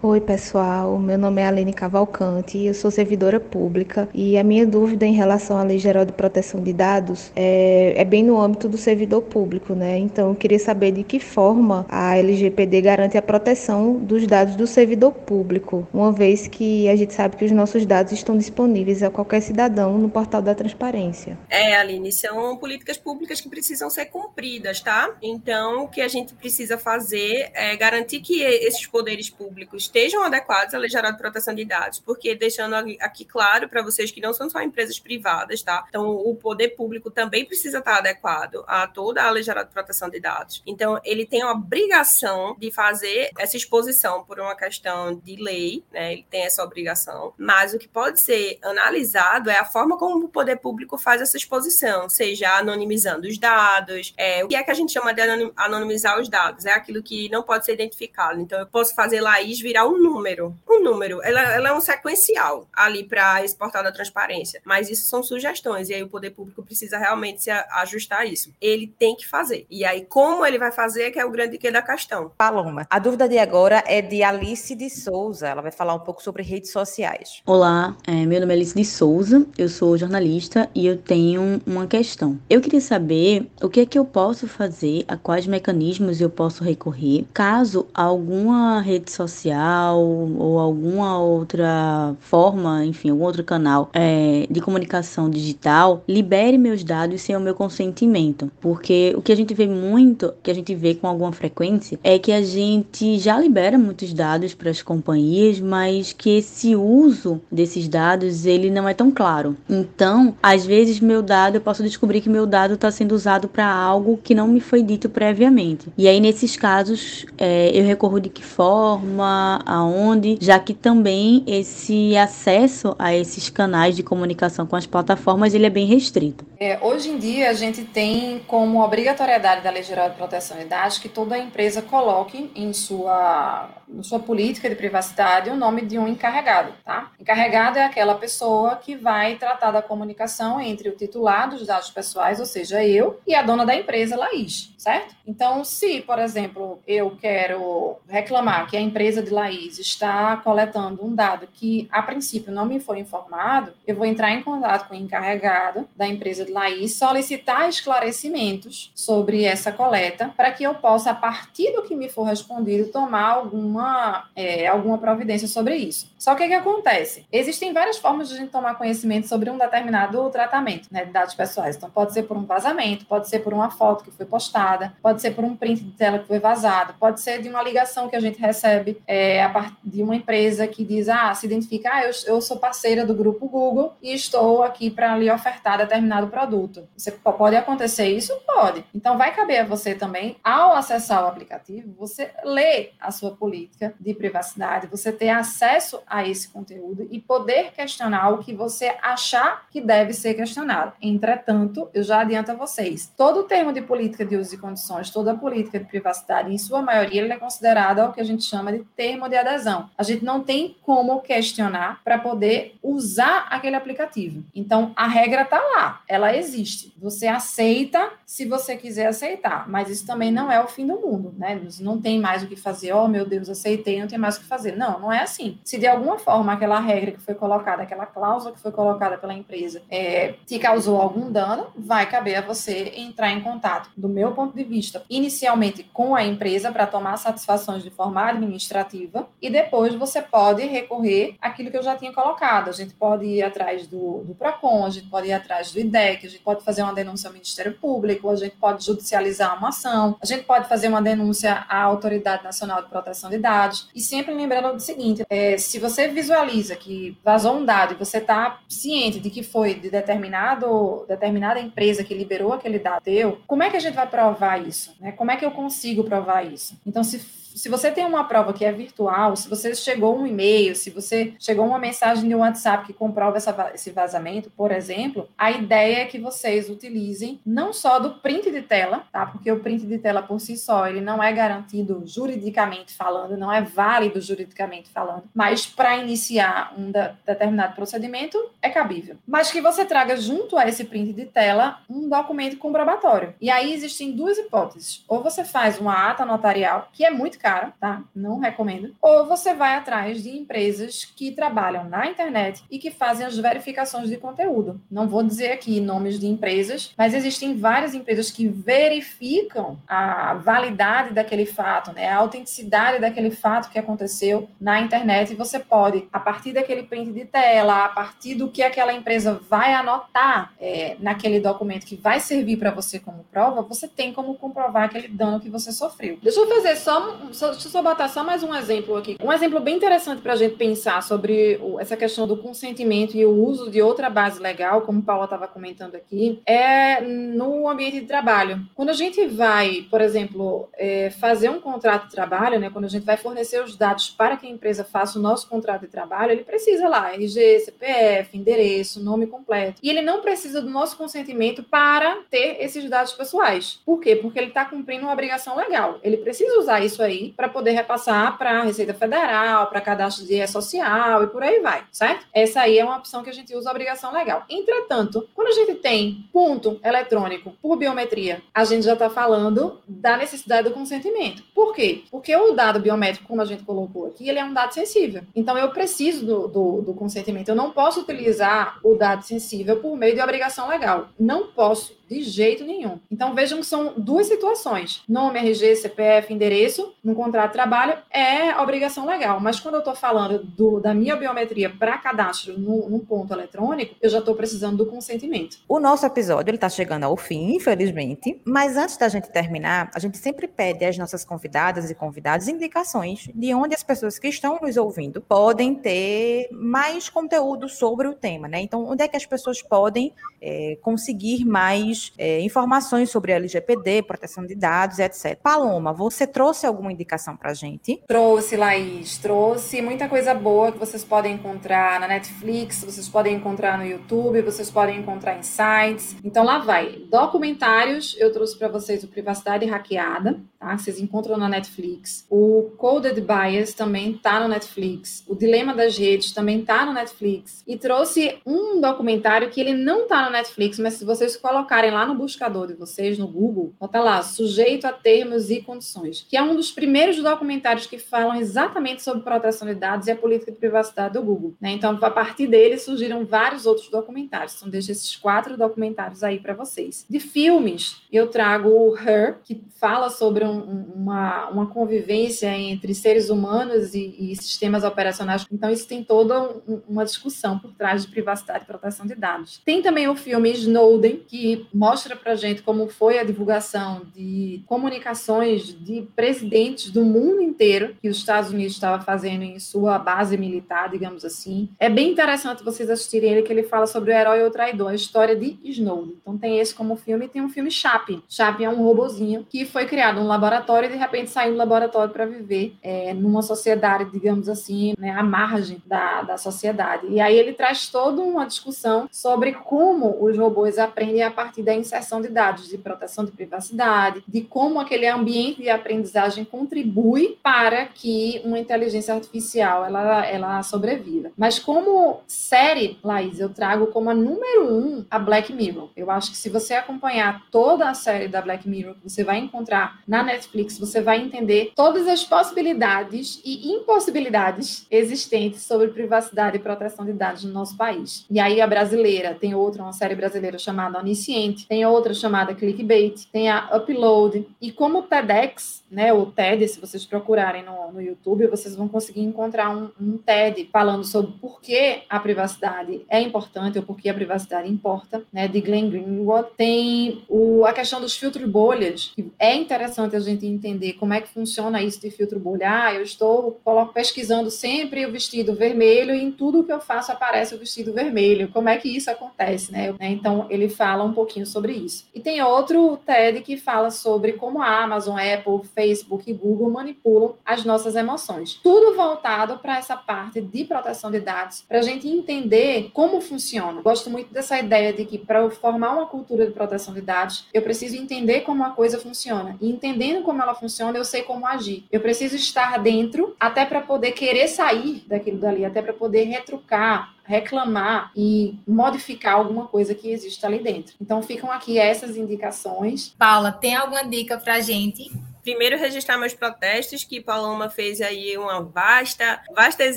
Oi, 0.02 0.20
pessoal. 0.20 0.98
Meu 0.98 1.16
nome 1.16 1.40
é 1.40 1.46
Aline 1.46 1.72
Cavalcante, 1.72 2.62
eu 2.62 2.74
sou 2.74 2.90
servidora 2.90 3.40
pública 3.40 4.06
e 4.12 4.36
a 4.36 4.44
minha 4.44 4.66
dúvida 4.66 5.06
em 5.06 5.14
relação 5.14 5.56
à 5.56 5.62
Lei 5.62 5.78
Geral 5.78 6.04
de 6.04 6.12
Proteção 6.12 6.62
de 6.62 6.70
Dados 6.70 7.32
é, 7.34 7.94
é, 7.96 8.04
bem 8.04 8.22
no 8.22 8.38
âmbito 8.38 8.68
do 8.68 8.76
servidor 8.76 9.22
público, 9.22 9.74
né? 9.74 9.96
Então, 9.98 10.28
eu 10.28 10.34
queria 10.34 10.58
saber 10.58 10.92
de 10.92 11.02
que 11.02 11.18
forma 11.18 11.86
a 11.88 12.14
LGPD 12.18 12.82
garante 12.82 13.16
a 13.16 13.22
proteção 13.22 13.94
dos 13.94 14.26
dados 14.26 14.54
do 14.54 14.66
servidor 14.66 15.12
público, 15.12 15.88
uma 15.94 16.12
vez 16.12 16.46
que 16.46 16.86
a 16.90 16.94
gente 16.94 17.14
sabe 17.14 17.36
que 17.36 17.46
os 17.46 17.50
nossos 17.50 17.86
dados 17.86 18.12
estão 18.12 18.36
disponíveis 18.36 19.02
a 19.02 19.08
qualquer 19.08 19.40
cidadão 19.40 19.96
no 19.96 20.10
portal 20.10 20.42
da 20.42 20.54
transparência. 20.54 21.38
É, 21.48 21.74
Aline, 21.74 22.12
são 22.12 22.58
políticas 22.58 22.98
públicas 22.98 23.40
que 23.40 23.48
precisam 23.48 23.88
ser 23.88 24.04
cumpridas, 24.06 24.78
tá? 24.82 25.16
Então, 25.22 25.84
o 25.84 25.88
que 25.88 26.02
a 26.02 26.08
gente 26.08 26.34
precisa 26.34 26.76
fazer 26.76 27.50
é 27.54 27.74
garantir 27.76 28.20
que 28.20 28.42
esses 28.42 28.86
poderes 28.86 29.30
públicos 29.30 29.86
estejam 29.96 30.22
adequados 30.22 30.74
à 30.74 30.78
Lei 30.78 30.90
Geral 30.90 31.12
de 31.12 31.18
Proteção 31.18 31.54
de 31.54 31.64
Dados, 31.64 32.00
porque 32.00 32.34
deixando 32.34 32.74
aqui 33.00 33.24
claro 33.24 33.66
para 33.66 33.82
vocês 33.82 34.10
que 34.10 34.20
não 34.20 34.34
são 34.34 34.50
só 34.50 34.60
empresas 34.60 34.98
privadas, 34.98 35.62
tá? 35.62 35.86
Então, 35.88 36.06
o 36.06 36.34
poder 36.34 36.70
público 36.70 37.10
também 37.10 37.46
precisa 37.46 37.78
estar 37.78 37.96
adequado 37.96 38.62
a 38.66 38.86
toda 38.86 39.22
a 39.22 39.30
Lei 39.30 39.42
Geral 39.42 39.64
de 39.64 39.70
Proteção 39.70 40.10
de 40.10 40.20
Dados. 40.20 40.62
Então, 40.66 41.00
ele 41.02 41.24
tem 41.24 41.40
a 41.40 41.50
obrigação 41.50 42.54
de 42.58 42.70
fazer 42.70 43.30
essa 43.38 43.56
exposição 43.56 44.22
por 44.24 44.38
uma 44.38 44.54
questão 44.54 45.14
de 45.14 45.36
lei, 45.36 45.82
né? 45.90 46.12
Ele 46.12 46.26
tem 46.30 46.42
essa 46.42 46.62
obrigação, 46.62 47.32
mas 47.38 47.72
o 47.72 47.78
que 47.78 47.88
pode 47.88 48.20
ser 48.20 48.58
analisado 48.62 49.48
é 49.48 49.58
a 49.58 49.64
forma 49.64 49.96
como 49.96 50.26
o 50.26 50.28
poder 50.28 50.56
público 50.56 50.98
faz 50.98 51.22
essa 51.22 51.38
exposição, 51.38 52.08
seja 52.10 52.58
anonimizando 52.58 53.26
os 53.26 53.38
dados, 53.38 54.12
é, 54.18 54.44
o 54.44 54.48
que 54.48 54.56
é 54.56 54.62
que 54.62 54.70
a 54.70 54.74
gente 54.74 54.92
chama 54.92 55.14
de 55.14 55.22
anonimizar 55.56 56.20
os 56.20 56.28
dados? 56.28 56.66
É 56.66 56.72
aquilo 56.72 57.02
que 57.02 57.30
não 57.30 57.42
pode 57.42 57.64
ser 57.64 57.72
identificado. 57.72 58.38
Então, 58.38 58.58
eu 58.58 58.66
posso 58.66 58.94
fazer 58.94 59.22
Laís 59.22 59.58
virar 59.58 59.75
virar 59.76 59.86
um 59.86 59.98
número. 59.98 60.54
Um 60.68 60.82
número. 60.82 61.20
Ela, 61.22 61.54
ela 61.54 61.68
é 61.68 61.72
um 61.72 61.80
sequencial 61.80 62.66
ali 62.72 63.04
para 63.04 63.44
exportar 63.44 63.82
da 63.84 63.92
transparência. 63.92 64.60
Mas 64.64 64.88
isso 64.88 65.08
são 65.08 65.22
sugestões. 65.22 65.90
E 65.90 65.94
aí 65.94 66.02
o 66.02 66.08
poder 66.08 66.30
público 66.30 66.62
precisa 66.62 66.96
realmente 66.96 67.42
se 67.42 67.50
ajustar 67.50 68.26
isso. 68.26 68.50
Ele 68.60 68.86
tem 68.86 69.14
que 69.14 69.28
fazer. 69.28 69.66
E 69.70 69.84
aí, 69.84 70.06
como 70.08 70.46
ele 70.46 70.58
vai 70.58 70.72
fazer, 70.72 71.10
que 71.10 71.18
é 71.18 71.24
o 71.24 71.30
grande 71.30 71.58
que 71.58 71.70
da 71.70 71.82
questão. 71.82 72.30
Paloma, 72.38 72.86
a 72.88 72.98
dúvida 72.98 73.28
de 73.28 73.38
agora 73.38 73.82
é 73.86 74.00
de 74.00 74.22
Alice 74.22 74.74
de 74.74 74.88
Souza. 74.88 75.48
Ela 75.48 75.60
vai 75.60 75.72
falar 75.72 75.94
um 75.94 76.00
pouco 76.00 76.22
sobre 76.22 76.42
redes 76.42 76.70
sociais. 76.70 77.42
Olá, 77.44 77.96
é, 78.06 78.24
meu 78.24 78.40
nome 78.40 78.54
é 78.54 78.56
Alice 78.56 78.74
de 78.74 78.84
Souza, 78.84 79.44
eu 79.58 79.68
sou 79.68 79.98
jornalista 79.98 80.70
e 80.74 80.86
eu 80.86 80.96
tenho 80.96 81.60
uma 81.66 81.86
questão. 81.86 82.38
Eu 82.48 82.60
queria 82.60 82.80
saber 82.80 83.50
o 83.60 83.68
que 83.68 83.80
é 83.80 83.86
que 83.86 83.98
eu 83.98 84.04
posso 84.04 84.46
fazer, 84.46 85.04
a 85.08 85.16
quais 85.16 85.46
mecanismos 85.46 86.20
eu 86.20 86.30
posso 86.30 86.62
recorrer, 86.62 87.26
caso 87.34 87.86
alguma 87.92 88.80
rede 88.80 89.10
social 89.10 89.65
ou 89.94 90.58
alguma 90.58 91.18
outra 91.18 92.14
forma, 92.20 92.84
enfim, 92.84 93.10
algum 93.10 93.24
outro 93.24 93.44
canal 93.44 93.90
é, 93.92 94.46
de 94.50 94.60
comunicação 94.60 95.28
digital 95.30 96.02
libere 96.08 96.58
meus 96.58 96.82
dados 96.82 97.20
sem 97.22 97.36
o 97.36 97.40
meu 97.40 97.54
consentimento. 97.54 98.50
Porque 98.60 99.14
o 99.16 99.22
que 99.22 99.32
a 99.32 99.36
gente 99.36 99.54
vê 99.54 99.66
muito, 99.66 100.32
que 100.42 100.50
a 100.50 100.54
gente 100.54 100.74
vê 100.74 100.94
com 100.94 101.06
alguma 101.06 101.32
frequência, 101.32 101.98
é 102.02 102.18
que 102.18 102.32
a 102.32 102.42
gente 102.42 103.18
já 103.18 103.38
libera 103.38 103.78
muitos 103.78 104.12
dados 104.12 104.54
para 104.54 104.70
as 104.70 104.82
companhias, 104.82 105.60
mas 105.60 106.12
que 106.12 106.38
esse 106.38 106.74
uso 106.76 107.40
desses 107.50 107.88
dados 107.88 108.46
ele 108.46 108.70
não 108.70 108.88
é 108.88 108.94
tão 108.94 109.10
claro. 109.10 109.56
Então, 109.68 110.34
às 110.42 110.64
vezes 110.64 111.00
meu 111.00 111.22
dado, 111.22 111.56
eu 111.56 111.60
posso 111.60 111.82
descobrir 111.82 112.20
que 112.20 112.28
meu 112.28 112.46
dado 112.46 112.74
está 112.74 112.90
sendo 112.90 113.12
usado 113.12 113.48
para 113.48 113.66
algo 113.70 114.18
que 114.22 114.34
não 114.34 114.48
me 114.48 114.60
foi 114.60 114.82
dito 114.82 115.08
previamente. 115.08 115.88
E 115.96 116.08
aí 116.08 116.20
nesses 116.20 116.56
casos 116.56 117.26
é, 117.38 117.70
eu 117.74 117.84
recorro 117.84 118.20
de 118.20 118.28
que 118.28 118.44
forma, 118.44 119.55
aonde, 119.64 120.38
já 120.40 120.58
que 120.58 120.74
também 120.74 121.42
esse 121.46 122.16
acesso 122.16 122.94
a 122.98 123.14
esses 123.14 123.48
canais 123.48 123.96
de 123.96 124.02
comunicação 124.02 124.66
com 124.66 124.76
as 124.76 124.86
plataformas 124.86 125.54
ele 125.54 125.66
é 125.66 125.70
bem 125.70 125.86
restrito. 125.86 126.44
É, 126.58 126.78
hoje 126.80 127.10
em 127.10 127.18
dia 127.18 127.50
a 127.50 127.54
gente 127.54 127.84
tem 127.84 128.40
como 128.46 128.82
obrigatoriedade 128.82 129.62
da 129.62 129.70
Lei 129.70 129.82
Geral 129.82 130.10
de 130.10 130.16
Proteção 130.16 130.56
de 130.58 130.64
Dados 130.64 130.98
que 130.98 131.08
toda 131.08 131.38
empresa 131.38 131.82
coloque 131.82 132.50
em 132.54 132.72
sua, 132.72 133.68
em 133.88 134.02
sua 134.02 134.18
política 134.18 134.68
de 134.68 134.74
privacidade 134.74 135.50
o 135.50 135.56
nome 135.56 135.82
de 135.82 135.98
um 135.98 136.08
encarregado, 136.08 136.72
tá? 136.84 137.10
Encarregado 137.20 137.78
é 137.78 137.84
aquela 137.84 138.14
pessoa 138.14 138.76
que 138.76 138.96
vai 138.96 139.36
tratar 139.36 139.70
da 139.70 139.82
comunicação 139.82 140.60
entre 140.60 140.88
o 140.88 140.96
titular 140.96 141.48
dos 141.48 141.66
dados 141.66 141.90
pessoais, 141.90 142.40
ou 142.40 142.46
seja, 142.46 142.84
eu, 142.84 143.20
e 143.26 143.34
a 143.34 143.42
dona 143.42 143.64
da 143.64 143.74
empresa, 143.74 144.16
Laís, 144.16 144.74
certo? 144.86 145.16
Então, 145.26 145.64
se, 145.64 146.00
por 146.02 146.16
exemplo, 146.20 146.78
eu 146.86 147.16
quero 147.20 147.96
reclamar 148.08 148.68
que 148.68 148.76
a 148.76 148.80
empresa 148.80 149.20
de 149.20 149.30
Laís 149.30 149.80
está 149.80 150.36
coletando 150.36 151.04
um 151.04 151.12
dado 151.12 151.48
que, 151.52 151.88
a 151.90 152.00
princípio, 152.00 152.52
não 152.52 152.64
me 152.64 152.78
foi 152.78 153.00
informado, 153.00 153.72
eu 153.84 153.96
vou 153.96 154.06
entrar 154.06 154.30
em 154.30 154.44
contato 154.44 154.86
com 154.86 154.94
o 154.94 154.96
encarregado 154.96 155.88
da 155.96 156.06
empresa 156.06 156.44
de 156.44 156.52
Laís, 156.52 156.94
solicitar 156.94 157.68
esclarecimentos 157.68 158.92
sobre 158.94 159.42
essa 159.42 159.72
coleta, 159.72 160.32
para 160.36 160.52
que 160.52 160.62
eu 160.62 160.76
possa, 160.76 161.10
a 161.10 161.14
partir 161.14 161.72
do 161.72 161.82
que 161.82 161.96
me 161.96 162.08
for 162.08 162.22
respondido, 162.22 162.92
tomar 162.92 163.30
alguma, 163.30 164.28
é, 164.36 164.68
alguma 164.68 164.98
providência 164.98 165.48
sobre 165.48 165.74
isso. 165.74 166.08
Só 166.16 166.36
que 166.36 166.44
o 166.44 166.46
que 166.46 166.54
acontece? 166.54 167.26
Existem 167.32 167.72
várias 167.72 167.98
formas 167.98 168.28
de 168.28 168.34
a 168.34 168.38
gente 168.38 168.50
tomar 168.50 168.76
conhecimento 168.76 169.26
sobre 169.26 169.50
um 169.50 169.58
determinado 169.58 170.30
tratamento 170.30 170.86
né, 170.92 171.04
de 171.04 171.10
dados 171.10 171.34
pessoais. 171.34 171.74
Então, 171.74 171.90
pode 171.90 172.12
ser 172.12 172.22
por 172.22 172.36
um 172.36 172.44
vazamento, 172.44 173.04
pode 173.06 173.28
ser 173.28 173.40
por 173.40 173.52
uma 173.52 173.68
foto 173.68 174.04
que 174.04 174.12
foi 174.12 174.26
postada, 174.26 174.75
pode 175.02 175.20
ser 175.20 175.32
por 175.32 175.44
um 175.44 175.56
print 175.56 175.84
de 175.84 175.92
tela 175.92 176.18
que 176.18 176.26
foi 176.26 176.38
vazado, 176.38 176.94
pode 176.98 177.20
ser 177.20 177.40
de 177.40 177.48
uma 177.48 177.62
ligação 177.62 178.08
que 178.08 178.16
a 178.16 178.20
gente 178.20 178.40
recebe 178.40 179.00
é, 179.06 179.42
a 179.42 179.48
partir 179.48 179.76
de 179.84 180.02
uma 180.02 180.16
empresa 180.16 180.66
que 180.66 180.84
diz, 180.84 181.08
ah, 181.08 181.34
se 181.34 181.46
identifica, 181.46 181.90
ah, 181.92 182.04
eu, 182.04 182.10
eu 182.26 182.40
sou 182.40 182.58
parceira 182.58 183.04
do 183.04 183.14
grupo 183.14 183.48
Google 183.48 183.94
e 184.02 184.14
estou 184.14 184.62
aqui 184.62 184.90
para 184.90 185.16
lhe 185.16 185.30
ofertar 185.30 185.78
determinado 185.78 186.28
produto. 186.28 186.88
Você, 186.96 187.10
pode 187.10 187.56
acontecer 187.56 188.08
isso? 188.08 188.34
Pode. 188.46 188.84
Então, 188.94 189.18
vai 189.18 189.34
caber 189.34 189.60
a 189.60 189.64
você 189.64 189.94
também, 189.94 190.36
ao 190.42 190.72
acessar 190.72 191.24
o 191.24 191.28
aplicativo, 191.28 191.94
você 191.98 192.30
ler 192.44 192.92
a 193.00 193.10
sua 193.10 193.32
política 193.32 193.94
de 193.98 194.14
privacidade, 194.14 194.86
você 194.86 195.12
ter 195.12 195.28
acesso 195.28 196.00
a 196.06 196.26
esse 196.26 196.48
conteúdo 196.48 197.06
e 197.10 197.20
poder 197.20 197.72
questionar 197.72 198.30
o 198.30 198.38
que 198.38 198.54
você 198.54 198.94
achar 199.02 199.66
que 199.70 199.80
deve 199.80 200.12
ser 200.12 200.34
questionado. 200.34 200.92
Entretanto, 201.00 201.88
eu 201.92 202.02
já 202.02 202.20
adianto 202.20 202.52
a 202.52 202.54
vocês, 202.54 203.12
todo 203.16 203.44
termo 203.44 203.72
de 203.72 203.82
política 203.82 204.24
de 204.24 204.36
uso 204.36 204.55
e 204.56 204.60
condições, 204.60 205.10
toda 205.10 205.32
a 205.32 205.36
política 205.36 205.78
de 205.78 205.84
privacidade, 205.84 206.52
em 206.52 206.58
sua 206.58 206.82
maioria, 206.82 207.22
ele 207.22 207.32
é 207.32 207.36
considerado 207.36 208.00
o 208.00 208.12
que 208.12 208.20
a 208.20 208.24
gente 208.24 208.44
chama 208.44 208.72
de 208.72 208.80
termo 208.96 209.28
de 209.28 209.36
adesão. 209.36 209.88
A 209.96 210.02
gente 210.02 210.24
não 210.24 210.42
tem 210.42 210.76
como 210.82 211.20
questionar 211.20 212.00
para 212.04 212.18
poder 212.18 212.74
usar 212.82 213.46
aquele 213.50 213.76
aplicativo. 213.76 214.42
Então, 214.54 214.92
a 214.96 215.06
regra 215.06 215.42
está 215.42 215.58
lá, 215.58 216.02
ela 216.08 216.36
existe. 216.36 216.92
Você 216.98 217.26
aceita 217.26 218.10
se 218.24 218.44
você 218.44 218.76
quiser 218.76 219.06
aceitar, 219.06 219.68
mas 219.68 219.90
isso 219.90 220.06
também 220.06 220.30
não 220.30 220.50
é 220.50 220.62
o 220.62 220.66
fim 220.66 220.86
do 220.86 220.98
mundo, 220.98 221.34
né? 221.36 221.60
Não 221.80 222.00
tem 222.00 222.18
mais 222.18 222.42
o 222.42 222.46
que 222.46 222.56
fazer, 222.56 222.92
oh 222.92 223.08
meu 223.08 223.26
Deus, 223.26 223.48
aceitei, 223.48 224.00
não 224.00 224.08
tem 224.08 224.18
mais 224.18 224.36
o 224.36 224.40
que 224.40 224.46
fazer. 224.46 224.76
Não, 224.76 224.98
não 224.98 225.12
é 225.12 225.20
assim. 225.20 225.58
Se 225.64 225.78
de 225.78 225.86
alguma 225.86 226.18
forma 226.18 226.52
aquela 226.52 226.80
regra 226.80 227.12
que 227.12 227.20
foi 227.20 227.34
colocada, 227.34 227.82
aquela 227.82 228.06
cláusula 228.06 228.52
que 228.52 228.60
foi 228.60 228.72
colocada 228.72 229.18
pela 229.18 229.34
empresa, 229.34 229.82
é, 229.90 230.34
te 230.46 230.58
causou 230.58 231.00
algum 231.00 231.30
dano, 231.30 231.66
vai 231.76 232.08
caber 232.08 232.36
a 232.36 232.40
você 232.40 232.92
entrar 232.96 233.30
em 233.30 233.40
contato, 233.40 233.90
do 233.96 234.08
meu 234.08 234.32
ponto 234.32 234.45
de 234.54 234.64
vista, 234.64 235.02
inicialmente 235.08 235.82
com 235.92 236.14
a 236.14 236.24
empresa 236.24 236.70
para 236.70 236.86
tomar 236.86 237.16
satisfações 237.16 237.82
de 237.82 237.90
forma 237.90 238.22
administrativa 238.22 238.66
administrativa 238.66 239.28
e 239.40 239.50
depois 239.50 239.94
você 239.94 240.22
pode 240.22 240.64
recorrer 240.66 241.36
àquilo 241.40 241.70
que 241.70 241.76
eu 241.76 241.82
já 241.82 241.96
tinha 241.96 242.12
colocado. 242.12 242.68
A 242.68 242.72
gente 242.72 242.94
pode 242.94 243.24
ir 243.24 243.42
atrás 243.42 243.86
do, 243.86 244.22
do 244.24 244.34
PROCON, 244.34 244.86
a 244.86 244.90
gente 244.90 245.08
pode 245.08 245.28
ir 245.28 245.32
atrás 245.32 245.70
do 245.72 245.78
IDEC, 245.78 246.26
a 246.26 246.30
gente 246.30 246.42
pode 246.42 246.64
fazer 246.64 246.82
uma 246.82 246.94
denúncia 246.94 247.28
ao 247.28 247.32
Ministério 247.32 247.74
Público, 247.74 248.30
a 248.30 248.36
gente 248.36 248.56
pode 248.56 248.84
judicializar 248.84 249.56
uma 249.58 249.68
ação, 249.68 250.16
a 250.20 250.26
gente 250.26 250.44
pode 250.44 250.68
fazer 250.68 250.88
uma 250.88 251.02
denúncia 251.02 251.64
à 251.68 251.82
Autoridade 251.82 252.42
Nacional 252.42 252.82
de 252.82 252.88
Proteção 252.88 253.30
de 253.30 253.38
Dados. 253.38 253.88
E 253.94 254.00
sempre 254.00 254.34
lembrando 254.34 254.74
do 254.74 254.80
seguinte: 254.80 255.24
é, 255.28 255.56
se 255.58 255.78
você 255.78 256.08
visualiza 256.08 256.74
que 256.76 257.16
vazou 257.24 257.56
um 257.56 257.64
dado 257.64 257.94
e 257.94 257.96
você 257.96 258.18
está 258.18 258.60
ciente 258.68 259.20
de 259.20 259.30
que 259.30 259.42
foi 259.42 259.74
de 259.74 259.90
determinado, 259.90 261.04
determinada 261.08 261.60
empresa 261.60 262.04
que 262.04 262.14
liberou 262.14 262.52
aquele 262.52 262.78
dado 262.78 263.02
teu, 263.02 263.40
como 263.46 263.62
é 263.62 263.70
que 263.70 263.76
a 263.76 263.80
gente 263.80 263.94
vai 263.94 264.06
provar 264.06 264.35
isso? 264.66 264.94
Né? 265.00 265.12
Como 265.12 265.30
é 265.30 265.36
que 265.36 265.44
eu 265.44 265.50
consigo 265.50 266.04
provar 266.04 266.44
isso? 266.44 266.78
Então, 266.86 267.02
se 267.02 267.18
se 267.56 267.70
você 267.70 267.90
tem 267.90 268.04
uma 268.04 268.24
prova 268.24 268.52
que 268.52 268.64
é 268.64 268.70
virtual, 268.70 269.34
se 269.34 269.48
você 269.48 269.74
chegou 269.74 270.18
um 270.18 270.26
e-mail, 270.26 270.76
se 270.76 270.90
você 270.90 271.32
chegou 271.40 271.64
uma 271.64 271.78
mensagem 271.78 272.28
de 272.28 272.34
WhatsApp 272.34 272.86
que 272.86 272.92
comprova 272.92 273.38
essa, 273.38 273.72
esse 273.74 273.90
vazamento, 273.90 274.50
por 274.50 274.70
exemplo, 274.70 275.28
a 275.38 275.50
ideia 275.50 276.02
é 276.02 276.04
que 276.04 276.18
vocês 276.18 276.68
utilizem 276.68 277.40
não 277.46 277.72
só 277.72 277.98
do 277.98 278.16
print 278.20 278.50
de 278.50 278.60
tela, 278.60 279.04
tá? 279.10 279.24
Porque 279.24 279.50
o 279.50 279.60
print 279.60 279.86
de 279.86 279.98
tela 279.98 280.22
por 280.22 280.38
si 280.38 280.56
só, 280.56 280.86
ele 280.86 281.00
não 281.00 281.22
é 281.22 281.32
garantido 281.32 282.02
juridicamente 282.04 282.92
falando, 282.92 283.38
não 283.38 283.50
é 283.50 283.62
válido 283.62 284.20
juridicamente 284.20 284.90
falando, 284.90 285.24
mas 285.34 285.66
para 285.66 285.96
iniciar 285.96 286.74
um 286.76 286.90
de, 286.90 287.10
determinado 287.24 287.74
procedimento 287.74 288.38
é 288.60 288.68
cabível. 288.68 289.16
Mas 289.26 289.50
que 289.50 289.62
você 289.62 289.84
traga 289.84 290.16
junto 290.16 290.58
a 290.58 290.68
esse 290.68 290.84
print 290.84 291.14
de 291.14 291.24
tela 291.24 291.80
um 291.88 292.06
documento 292.08 292.58
comprobatório. 292.58 293.34
E 293.40 293.50
aí 293.50 293.72
existem 293.72 294.12
duas 294.12 294.36
hipóteses. 294.36 295.02
Ou 295.08 295.22
você 295.22 295.42
faz 295.42 295.80
uma 295.80 296.10
ata 296.10 296.26
notarial, 296.26 296.90
que 296.92 297.04
é 297.04 297.10
muito 297.10 297.38
cara, 297.46 297.72
tá? 297.80 298.02
Não 298.12 298.40
recomendo. 298.40 298.92
Ou 299.00 299.24
você 299.24 299.54
vai 299.54 299.76
atrás 299.76 300.20
de 300.20 300.36
empresas 300.36 301.04
que 301.04 301.30
trabalham 301.30 301.84
na 301.84 302.08
internet 302.08 302.64
e 302.68 302.76
que 302.76 302.90
fazem 302.90 303.24
as 303.24 303.38
verificações 303.38 304.08
de 304.08 304.16
conteúdo. 304.16 304.80
Não 304.90 305.06
vou 305.06 305.22
dizer 305.22 305.52
aqui 305.52 305.78
nomes 305.78 306.18
de 306.18 306.26
empresas, 306.26 306.92
mas 306.98 307.14
existem 307.14 307.56
várias 307.56 307.94
empresas 307.94 308.32
que 308.32 308.48
verificam 308.48 309.78
a 309.86 310.34
validade 310.34 311.14
daquele 311.14 311.46
fato, 311.46 311.92
né? 311.92 312.08
A 312.08 312.16
autenticidade 312.16 313.00
daquele 313.00 313.30
fato 313.30 313.70
que 313.70 313.78
aconteceu 313.78 314.48
na 314.60 314.80
internet 314.80 315.32
e 315.32 315.36
você 315.36 315.60
pode, 315.60 316.08
a 316.12 316.18
partir 316.18 316.52
daquele 316.52 316.82
print 316.82 317.12
de 317.12 317.26
tela, 317.26 317.84
a 317.84 317.88
partir 317.88 318.34
do 318.34 318.50
que 318.50 318.60
aquela 318.64 318.92
empresa 318.92 319.40
vai 319.48 319.72
anotar 319.72 320.52
é, 320.58 320.96
naquele 320.98 321.38
documento 321.38 321.86
que 321.86 321.94
vai 321.94 322.18
servir 322.18 322.56
para 322.56 322.72
você 322.72 322.98
como 322.98 323.24
prova, 323.30 323.62
você 323.62 323.86
tem 323.86 324.12
como 324.12 324.34
comprovar 324.34 324.86
aquele 324.86 325.06
dano 325.06 325.38
que 325.38 325.48
você 325.48 325.70
sofreu. 325.70 326.18
Deixa 326.20 326.40
eu 326.40 326.48
fazer 326.48 326.74
só 326.74 327.22
um, 327.22 327.35
só, 327.36 327.50
deixa 327.50 327.68
eu 327.68 327.70
só 327.70 327.82
botar 327.82 328.08
só 328.08 328.24
mais 328.24 328.42
um 328.42 328.54
exemplo 328.54 328.96
aqui. 328.96 329.16
Um 329.22 329.32
exemplo 329.32 329.60
bem 329.60 329.76
interessante 329.76 330.22
para 330.22 330.32
a 330.32 330.36
gente 330.36 330.56
pensar 330.56 331.02
sobre 331.02 331.58
o, 331.62 331.78
essa 331.78 331.96
questão 331.96 332.26
do 332.26 332.36
consentimento 332.36 333.16
e 333.16 333.24
o 333.24 333.30
uso 333.30 333.70
de 333.70 333.82
outra 333.82 334.08
base 334.08 334.40
legal, 334.40 334.82
como 334.82 335.02
Paula 335.02 335.24
estava 335.24 335.46
comentando 335.46 335.94
aqui, 335.94 336.40
é 336.46 337.00
no 337.00 337.68
ambiente 337.68 338.00
de 338.00 338.06
trabalho. 338.06 338.66
Quando 338.74 338.88
a 338.88 338.94
gente 338.94 339.26
vai, 339.26 339.86
por 339.90 340.00
exemplo, 340.00 340.68
é, 340.74 341.10
fazer 341.10 341.50
um 341.50 341.60
contrato 341.60 342.06
de 342.06 342.12
trabalho, 342.12 342.58
né, 342.58 342.70
quando 342.70 342.86
a 342.86 342.88
gente 342.88 343.04
vai 343.04 343.16
fornecer 343.16 343.62
os 343.62 343.76
dados 343.76 344.08
para 344.08 344.36
que 344.36 344.46
a 344.46 344.50
empresa 344.50 344.82
faça 344.82 345.18
o 345.18 345.22
nosso 345.22 345.48
contrato 345.48 345.82
de 345.82 345.88
trabalho, 345.88 346.32
ele 346.32 346.44
precisa 346.44 346.88
lá 346.88 347.12
RG, 347.12 347.60
CPF, 347.60 348.36
endereço, 348.36 349.04
nome 349.04 349.26
completo. 349.26 349.78
E 349.82 349.90
ele 349.90 350.00
não 350.00 350.22
precisa 350.22 350.62
do 350.62 350.70
nosso 350.70 350.96
consentimento 350.96 351.62
para 351.62 352.22
ter 352.30 352.56
esses 352.60 352.88
dados 352.88 353.12
pessoais. 353.12 353.80
Por 353.84 354.00
quê? 354.00 354.16
Porque 354.16 354.38
ele 354.38 354.48
está 354.48 354.64
cumprindo 354.64 355.04
uma 355.04 355.12
obrigação 355.12 355.54
legal. 355.56 355.98
Ele 356.02 356.16
precisa 356.16 356.58
usar 356.58 356.80
isso 356.80 357.02
aí 357.02 357.15
para 357.36 357.48
poder 357.48 357.72
repassar 357.72 358.36
para 358.38 358.60
a 358.60 358.62
Receita 358.62 358.94
Federal, 358.94 359.66
para 359.68 359.80
cadastro 359.80 360.26
de 360.26 360.34
E-Social 360.34 361.24
e 361.24 361.26
por 361.28 361.42
aí 361.42 361.60
vai, 361.60 361.84
certo? 361.90 362.26
Essa 362.32 362.62
aí 362.62 362.78
é 362.78 362.84
uma 362.84 362.96
opção 362.96 363.22
que 363.22 363.30
a 363.30 363.32
gente 363.32 363.54
usa 363.54 363.68
a 363.68 363.72
obrigação 363.72 364.12
legal. 364.12 364.44
Entretanto, 364.48 365.28
quando 365.34 365.48
a 365.48 365.52
gente 365.52 365.74
tem 365.76 366.28
ponto 366.32 366.80
eletrônico 366.84 367.54
por 367.60 367.76
biometria, 367.76 368.42
a 368.54 368.64
gente 368.64 368.84
já 368.84 368.94
está 368.94 369.10
falando 369.10 369.80
da 369.86 370.16
necessidade 370.16 370.68
do 370.68 370.74
consentimento. 370.74 371.42
Por 371.54 371.74
quê? 371.74 372.04
Porque 372.10 372.34
o 372.34 372.52
dado 372.52 372.80
biométrico, 372.80 373.28
como 373.28 373.42
a 373.42 373.44
gente 373.44 373.64
colocou 373.64 374.06
aqui, 374.06 374.28
ele 374.28 374.38
é 374.38 374.44
um 374.44 374.52
dado 374.52 374.72
sensível. 374.72 375.22
Então, 375.34 375.56
eu 375.56 375.70
preciso 375.70 376.24
do, 376.24 376.48
do, 376.48 376.82
do 376.82 376.94
consentimento. 376.94 377.48
Eu 377.48 377.54
não 377.54 377.70
posso 377.70 378.00
utilizar 378.00 378.78
o 378.82 378.94
dado 378.94 379.22
sensível 379.24 379.76
por 379.80 379.96
meio 379.96 380.14
de 380.14 380.20
obrigação 380.20 380.68
legal. 380.68 381.08
Não 381.18 381.48
posso 381.48 381.96
de 382.08 382.22
jeito 382.22 382.64
nenhum. 382.64 382.98
Então 383.10 383.34
vejam 383.34 383.58
que 383.60 383.66
são 383.66 383.94
duas 383.96 384.26
situações: 384.26 385.02
nome, 385.08 385.38
RG, 385.38 385.76
CPF, 385.76 386.32
endereço, 386.32 386.94
no 387.02 387.14
contrato 387.14 387.48
de 387.48 387.52
trabalho 387.54 387.98
é 388.10 388.56
obrigação 388.60 389.06
legal. 389.06 389.40
Mas 389.40 389.60
quando 389.60 389.74
eu 389.74 389.80
estou 389.80 389.94
falando 389.94 390.42
do, 390.42 390.80
da 390.80 390.94
minha 390.94 391.16
biometria 391.16 391.70
para 391.70 391.98
cadastro 391.98 392.58
num, 392.58 392.88
num, 392.88 393.00
ponto 393.00 393.32
eletrônico, 393.32 393.94
eu 394.00 394.08
já 394.08 394.18
estou 394.18 394.34
precisando 394.34 394.76
do 394.76 394.86
consentimento. 394.86 395.58
O 395.68 395.78
nosso 395.78 396.04
episódio 396.06 396.54
está 396.54 396.68
chegando 396.68 397.04
ao 397.04 397.16
fim, 397.16 397.54
infelizmente. 397.54 398.40
Mas 398.44 398.76
antes 398.76 398.96
da 398.96 399.08
gente 399.08 399.30
terminar, 399.30 399.90
a 399.94 399.98
gente 399.98 400.18
sempre 400.18 400.46
pede 400.48 400.84
às 400.84 400.96
nossas 400.98 401.24
convidadas 401.24 401.90
e 401.90 401.94
convidados 401.94 402.48
indicações 402.48 403.28
de 403.34 403.54
onde 403.54 403.74
as 403.74 403.82
pessoas 403.82 404.18
que 404.18 404.28
estão 404.28 404.58
nos 404.60 404.76
ouvindo 404.76 405.20
podem 405.20 405.74
ter 405.74 406.48
mais 406.52 407.08
conteúdo 407.08 407.68
sobre 407.68 408.08
o 408.08 408.14
tema, 408.14 408.48
né? 408.48 408.60
Então, 408.60 408.84
onde 408.86 409.02
é 409.02 409.08
que 409.08 409.16
as 409.16 409.26
pessoas 409.26 409.62
podem 409.62 410.12
é, 410.40 410.78
conseguir 410.82 411.44
mais 411.44 411.95
mais 411.96 412.12
é, 412.18 412.40
informações 412.40 413.10
sobre 413.10 413.32
LGPD, 413.32 414.02
proteção 414.02 414.44
de 414.44 414.54
dados, 414.54 414.98
etc. 414.98 415.38
Paloma, 415.42 415.92
você 415.92 416.26
trouxe 416.26 416.66
alguma 416.66 416.92
indicação 416.92 417.36
para 417.36 417.54
gente? 417.54 418.02
Trouxe, 418.06 418.56
Laís, 418.56 419.18
trouxe 419.18 419.80
muita 419.80 420.08
coisa 420.08 420.34
boa 420.34 420.72
que 420.72 420.78
vocês 420.78 421.02
podem 421.02 421.34
encontrar 421.34 421.98
na 422.00 422.08
Netflix, 422.08 422.84
vocês 422.84 423.08
podem 423.08 423.34
encontrar 423.34 423.78
no 423.78 423.86
YouTube, 423.86 424.42
vocês 424.42 424.70
podem 424.70 424.98
encontrar 424.98 425.38
em 425.38 425.42
sites. 425.42 426.16
Então 426.22 426.44
lá 426.44 426.58
vai. 426.58 426.98
Documentários, 427.10 428.16
eu 428.18 428.32
trouxe 428.32 428.58
para 428.58 428.68
vocês 428.68 429.02
o 429.02 429.08
Privacidade 429.08 429.64
Hackeada, 429.64 430.40
tá? 430.58 430.76
Vocês 430.76 430.98
encontram 430.98 431.36
na 431.36 431.48
Netflix. 431.48 432.26
O 432.28 432.72
Coded 432.76 433.20
Bias 433.20 433.72
também 433.72 434.14
tá 434.14 434.40
no 434.40 434.48
Netflix. 434.48 435.24
O 435.26 435.34
Dilema 435.34 435.74
das 435.74 435.96
Redes 435.96 436.32
também 436.32 436.64
tá 436.64 436.84
no 436.84 436.92
Netflix. 436.92 437.62
E 437.66 437.76
trouxe 437.76 438.38
um 438.44 438.80
documentário 438.80 439.50
que 439.50 439.60
ele 439.60 439.74
não 439.74 440.06
tá 440.06 440.24
no 440.24 440.30
Netflix, 440.30 440.78
mas 440.78 440.94
se 440.94 441.04
vocês 441.04 441.36
colocarem 441.36 441.85
colocarem 441.86 441.92
lá 441.92 442.06
no 442.06 442.14
buscador 442.14 442.66
de 442.66 442.74
vocês, 442.74 443.18
no 443.18 443.28
Google, 443.28 443.74
bota 443.78 444.00
lá, 444.00 444.22
sujeito 444.22 444.86
a 444.86 444.92
termos 444.92 445.50
e 445.50 445.60
condições, 445.60 446.26
que 446.28 446.36
é 446.36 446.42
um 446.42 446.54
dos 446.56 446.72
primeiros 446.72 447.16
documentários 447.22 447.86
que 447.86 447.98
falam 447.98 448.36
exatamente 448.36 449.02
sobre 449.02 449.22
proteção 449.22 449.68
de 449.68 449.74
dados 449.74 450.06
e 450.06 450.10
a 450.10 450.16
política 450.16 450.50
de 450.52 450.58
privacidade 450.58 451.14
do 451.14 451.22
Google. 451.22 451.54
Né? 451.60 451.70
Então, 451.72 451.98
a 452.00 452.10
partir 452.10 452.46
dele 452.46 452.78
surgiram 452.78 453.24
vários 453.24 453.66
outros 453.66 453.88
documentários. 453.88 454.56
Então, 454.56 454.68
deixo 454.68 454.90
esses 454.90 455.16
quatro 455.16 455.56
documentários 455.56 456.22
aí 456.22 456.38
para 456.38 456.54
vocês. 456.54 457.06
De 457.08 457.20
filmes, 457.20 458.02
eu 458.12 458.28
trago 458.28 458.68
o 458.68 458.96
Her, 458.96 459.38
que 459.44 459.62
fala 459.78 460.10
sobre 460.10 460.44
um, 460.44 460.60
uma, 460.94 461.48
uma 461.48 461.66
convivência 461.66 462.48
entre 462.48 462.94
seres 462.94 463.30
humanos 463.30 463.94
e, 463.94 464.32
e 464.32 464.36
sistemas 464.36 464.84
operacionais. 464.84 465.46
Então, 465.52 465.70
isso 465.70 465.86
tem 465.86 466.02
toda 466.02 466.40
um, 466.66 466.80
uma 466.88 467.04
discussão 467.04 467.58
por 467.58 467.72
trás 467.72 468.02
de 468.02 468.10
privacidade 468.10 468.64
e 468.64 468.66
proteção 468.66 469.06
de 469.06 469.14
dados. 469.14 469.60
Tem 469.64 469.82
também 469.82 470.08
o 470.08 470.16
filme 470.16 470.50
Snowden, 470.52 471.22
que 471.26 471.66
mostra 471.76 472.16
para 472.16 472.34
gente 472.34 472.62
como 472.62 472.88
foi 472.88 473.18
a 473.18 473.24
divulgação 473.24 474.02
de 474.14 474.62
comunicações 474.66 475.66
de 475.78 476.08
presidentes 476.16 476.90
do 476.90 477.04
mundo 477.04 477.42
inteiro 477.42 477.94
que 478.00 478.08
os 478.08 478.16
Estados 478.16 478.50
Unidos 478.50 478.72
estava 478.72 479.02
fazendo 479.02 479.42
em 479.42 479.58
sua 479.58 479.98
base 479.98 480.38
militar, 480.38 480.90
digamos 480.90 481.24
assim. 481.24 481.68
É 481.78 481.90
bem 481.90 482.10
interessante 482.10 482.64
vocês 482.64 482.88
assistirem 482.88 483.32
ele, 483.32 483.42
que 483.42 483.52
ele 483.52 483.62
fala 483.62 483.86
sobre 483.86 484.10
o 484.10 484.14
herói 484.14 484.42
ou 484.42 484.50
traidor, 484.50 484.90
a 484.90 484.94
história 484.94 485.36
de 485.36 485.58
Snowden. 485.64 486.16
Então 486.20 486.38
tem 486.38 486.58
esse 486.58 486.74
como 486.74 486.96
filme 486.96 487.26
e 487.26 487.28
tem 487.28 487.42
um 487.42 487.48
filme 487.48 487.70
Chape. 487.70 488.22
Chape 488.28 488.64
é 488.64 488.70
um 488.70 488.82
robozinho 488.82 489.46
que 489.48 489.66
foi 489.66 489.86
criado 489.86 490.20
num 490.20 490.26
laboratório 490.26 490.88
e 490.88 490.92
de 490.92 490.98
repente 490.98 491.30
saiu 491.30 491.52
do 491.52 491.58
laboratório 491.58 492.12
para 492.12 492.24
viver 492.24 492.74
é, 492.82 493.12
numa 493.12 493.42
sociedade, 493.42 494.10
digamos 494.10 494.48
assim, 494.48 494.94
né, 494.98 495.10
à 495.10 495.22
margem 495.22 495.82
da, 495.84 496.22
da 496.22 496.38
sociedade. 496.38 497.06
E 497.08 497.20
aí 497.20 497.36
ele 497.36 497.52
traz 497.52 497.88
toda 497.88 498.22
uma 498.22 498.46
discussão 498.46 499.08
sobre 499.12 499.52
como 499.52 500.24
os 500.24 500.36
robôs 500.38 500.78
aprendem 500.78 501.22
a 501.22 501.30
partir 501.30 501.65
da 501.66 501.74
inserção 501.74 502.22
de 502.22 502.28
dados, 502.28 502.68
de 502.68 502.78
proteção 502.78 503.24
de 503.24 503.32
privacidade, 503.32 504.22
de 504.26 504.40
como 504.40 504.78
aquele 504.78 505.06
ambiente 505.08 505.60
de 505.60 505.68
aprendizagem 505.68 506.44
contribui 506.44 507.36
para 507.42 507.86
que 507.86 508.40
uma 508.44 508.58
inteligência 508.58 509.12
artificial 509.12 509.84
ela, 509.84 510.24
ela 510.24 510.62
sobreviva. 510.62 511.32
Mas 511.36 511.58
como 511.58 512.20
série, 512.26 512.98
Laís, 513.02 513.40
eu 513.40 513.48
trago 513.48 513.88
como 513.88 514.08
a 514.08 514.14
número 514.14 514.72
um 514.72 515.04
a 515.10 515.18
Black 515.18 515.52
Mirror. 515.52 515.90
Eu 515.96 516.10
acho 516.10 516.30
que 516.30 516.36
se 516.36 516.48
você 516.48 516.74
acompanhar 516.74 517.42
toda 517.50 517.90
a 517.90 517.94
série 517.94 518.28
da 518.28 518.40
Black 518.40 518.68
Mirror 518.68 518.94
que 518.94 519.10
você 519.10 519.24
vai 519.24 519.38
encontrar 519.38 520.00
na 520.06 520.22
Netflix, 520.22 520.78
você 520.78 521.00
vai 521.00 521.20
entender 521.20 521.72
todas 521.74 522.06
as 522.06 522.22
possibilidades 522.22 523.40
e 523.44 523.72
impossibilidades 523.72 524.86
existentes 524.88 525.62
sobre 525.62 525.88
privacidade 525.88 526.56
e 526.56 526.60
proteção 526.60 527.04
de 527.04 527.12
dados 527.12 527.42
no 527.42 527.52
nosso 527.52 527.76
país. 527.76 528.24
E 528.30 528.38
aí 528.38 528.60
a 528.60 528.66
brasileira 528.66 529.34
tem 529.34 529.52
outra, 529.52 529.82
uma 529.82 529.92
série 529.92 530.14
brasileira 530.14 530.58
chamada 530.58 530.98
Onisciente, 530.98 531.55
exatamente. 531.56 531.66
Tem 531.66 531.86
outra 531.86 532.12
chamada 532.12 532.54
clickbait, 532.54 533.26
tem 533.32 533.48
a 533.48 533.70
upload. 533.74 534.46
E 534.60 534.70
como 534.70 534.98
o 534.98 535.02
TEDx, 535.02 535.82
né, 535.90 536.12
o 536.12 536.26
TED, 536.26 536.68
se 536.68 536.80
vocês 536.80 537.06
procurarem 537.06 537.64
no, 537.64 537.92
no 537.92 538.02
YouTube, 538.02 538.46
vocês 538.48 538.74
vão 538.76 538.88
conseguir 538.88 539.22
encontrar 539.22 539.70
um, 539.70 539.90
um 540.00 540.18
TED 540.18 540.68
falando 540.72 541.04
sobre 541.04 541.32
por 541.40 541.60
que 541.60 542.02
a 542.08 542.18
privacidade 542.18 543.04
é 543.08 543.20
importante 543.20 543.78
ou 543.78 543.84
por 543.84 543.96
que 543.96 544.08
a 544.08 544.14
privacidade 544.14 544.70
importa, 544.70 545.22
né, 545.32 545.48
de 545.48 545.60
Glenn 545.60 545.88
Greenwald. 545.88 546.48
Tem 546.56 547.24
o, 547.28 547.64
a 547.64 547.72
questão 547.72 548.00
dos 548.00 548.16
filtros 548.16 548.48
bolhas, 548.48 549.12
que 549.14 549.30
é 549.38 549.54
interessante 549.54 550.16
a 550.16 550.20
gente 550.20 550.46
entender 550.46 550.94
como 550.94 551.14
é 551.14 551.20
que 551.20 551.28
funciona 551.28 551.82
isso 551.82 552.00
de 552.00 552.10
filtro 552.10 552.38
bolha. 552.38 552.66
Ah, 552.86 552.94
eu 552.94 553.02
estou 553.02 553.60
pesquisando 553.94 554.50
sempre 554.50 555.06
o 555.06 555.12
vestido 555.12 555.54
vermelho 555.54 556.14
e 556.14 556.22
em 556.22 556.32
tudo 556.32 556.64
que 556.64 556.72
eu 556.72 556.80
faço 556.80 557.12
aparece 557.12 557.54
o 557.54 557.58
vestido 557.58 557.92
vermelho. 557.92 558.48
Como 558.48 558.68
é 558.68 558.76
que 558.76 558.88
isso 558.88 559.10
acontece, 559.10 559.72
né? 559.72 559.94
Então, 560.00 560.46
ele 560.50 560.68
fala 560.68 561.04
um 561.04 561.12
pouquinho 561.12 561.45
sobre 561.46 561.72
isso. 561.72 562.06
E 562.14 562.20
tem 562.20 562.42
outro 562.42 562.98
TED 562.98 563.40
que 563.40 563.56
fala 563.56 563.90
sobre 563.90 564.34
como 564.34 564.62
a 564.62 564.82
Amazon, 564.82 565.18
Apple, 565.18 565.66
Facebook 565.74 566.30
e 566.30 566.34
Google 566.34 566.70
manipulam 566.70 567.34
as 567.44 567.64
nossas 567.64 567.96
emoções. 567.96 568.60
Tudo 568.62 568.94
voltado 568.94 569.58
para 569.58 569.78
essa 569.78 569.96
parte 569.96 570.40
de 570.40 570.64
proteção 570.64 571.10
de 571.10 571.20
dados, 571.20 571.64
para 571.68 571.78
a 571.78 571.82
gente 571.82 572.08
entender 572.08 572.90
como 572.92 573.20
funciona. 573.20 573.80
Gosto 573.82 574.10
muito 574.10 574.32
dessa 574.32 574.58
ideia 574.58 574.92
de 574.92 575.04
que 575.04 575.18
para 575.18 575.40
eu 575.40 575.50
formar 575.50 575.92
uma 575.92 576.06
cultura 576.06 576.46
de 576.46 576.52
proteção 576.52 576.94
de 576.94 577.00
dados, 577.00 577.46
eu 577.52 577.62
preciso 577.62 577.96
entender 577.96 578.42
como 578.42 578.64
a 578.64 578.70
coisa 578.70 578.98
funciona. 578.98 579.56
E 579.60 579.70
entendendo 579.70 580.22
como 580.22 580.42
ela 580.42 580.54
funciona, 580.54 580.98
eu 580.98 581.04
sei 581.04 581.22
como 581.22 581.46
agir. 581.46 581.84
Eu 581.90 582.00
preciso 582.00 582.36
estar 582.36 582.78
dentro 582.78 583.34
até 583.38 583.64
para 583.64 583.80
poder 583.80 584.12
querer 584.12 584.48
sair 584.48 585.04
daquilo 585.06 585.38
dali, 585.38 585.64
até 585.64 585.82
para 585.82 585.92
poder 585.92 586.24
retrucar, 586.24 587.15
reclamar 587.26 588.10
e 588.16 588.58
modificar 588.66 589.34
alguma 589.34 589.66
coisa 589.66 589.94
que 589.94 590.08
existe 590.08 590.44
ali 590.46 590.58
dentro. 590.58 590.94
Então 591.00 591.22
ficam 591.22 591.50
aqui 591.50 591.78
essas 591.78 592.16
indicações. 592.16 593.14
Paula, 593.18 593.52
tem 593.52 593.74
alguma 593.74 594.04
dica 594.04 594.38
para 594.38 594.60
gente 594.60 595.10
primeiro 595.46 595.78
registrar 595.78 596.18
meus 596.18 596.34
protestos, 596.34 597.04
que 597.04 597.20
Paloma 597.20 597.70
fez 597.70 598.00
aí 598.00 598.36
uma 598.36 598.60
vasta, 598.60 599.40
vastas 599.54 599.96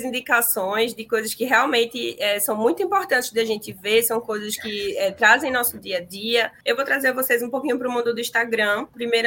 indicações 0.00 0.94
de 0.94 1.04
coisas 1.04 1.34
que 1.34 1.44
realmente 1.44 2.14
é, 2.20 2.38
são 2.38 2.56
muito 2.56 2.80
importantes 2.80 3.32
da 3.32 3.44
gente 3.44 3.72
ver, 3.72 4.04
são 4.04 4.20
coisas 4.20 4.56
que 4.56 4.96
é, 4.96 5.10
trazem 5.10 5.50
nosso 5.50 5.76
dia 5.76 5.98
a 5.98 6.00
dia. 6.00 6.52
Eu 6.64 6.76
vou 6.76 6.84
trazer 6.84 7.12
vocês 7.12 7.42
um 7.42 7.50
pouquinho 7.50 7.76
para 7.76 7.88
o 7.88 7.90
mundo 7.90 8.14
do 8.14 8.20
Instagram. 8.20 8.86
Primeiro, 8.94 9.26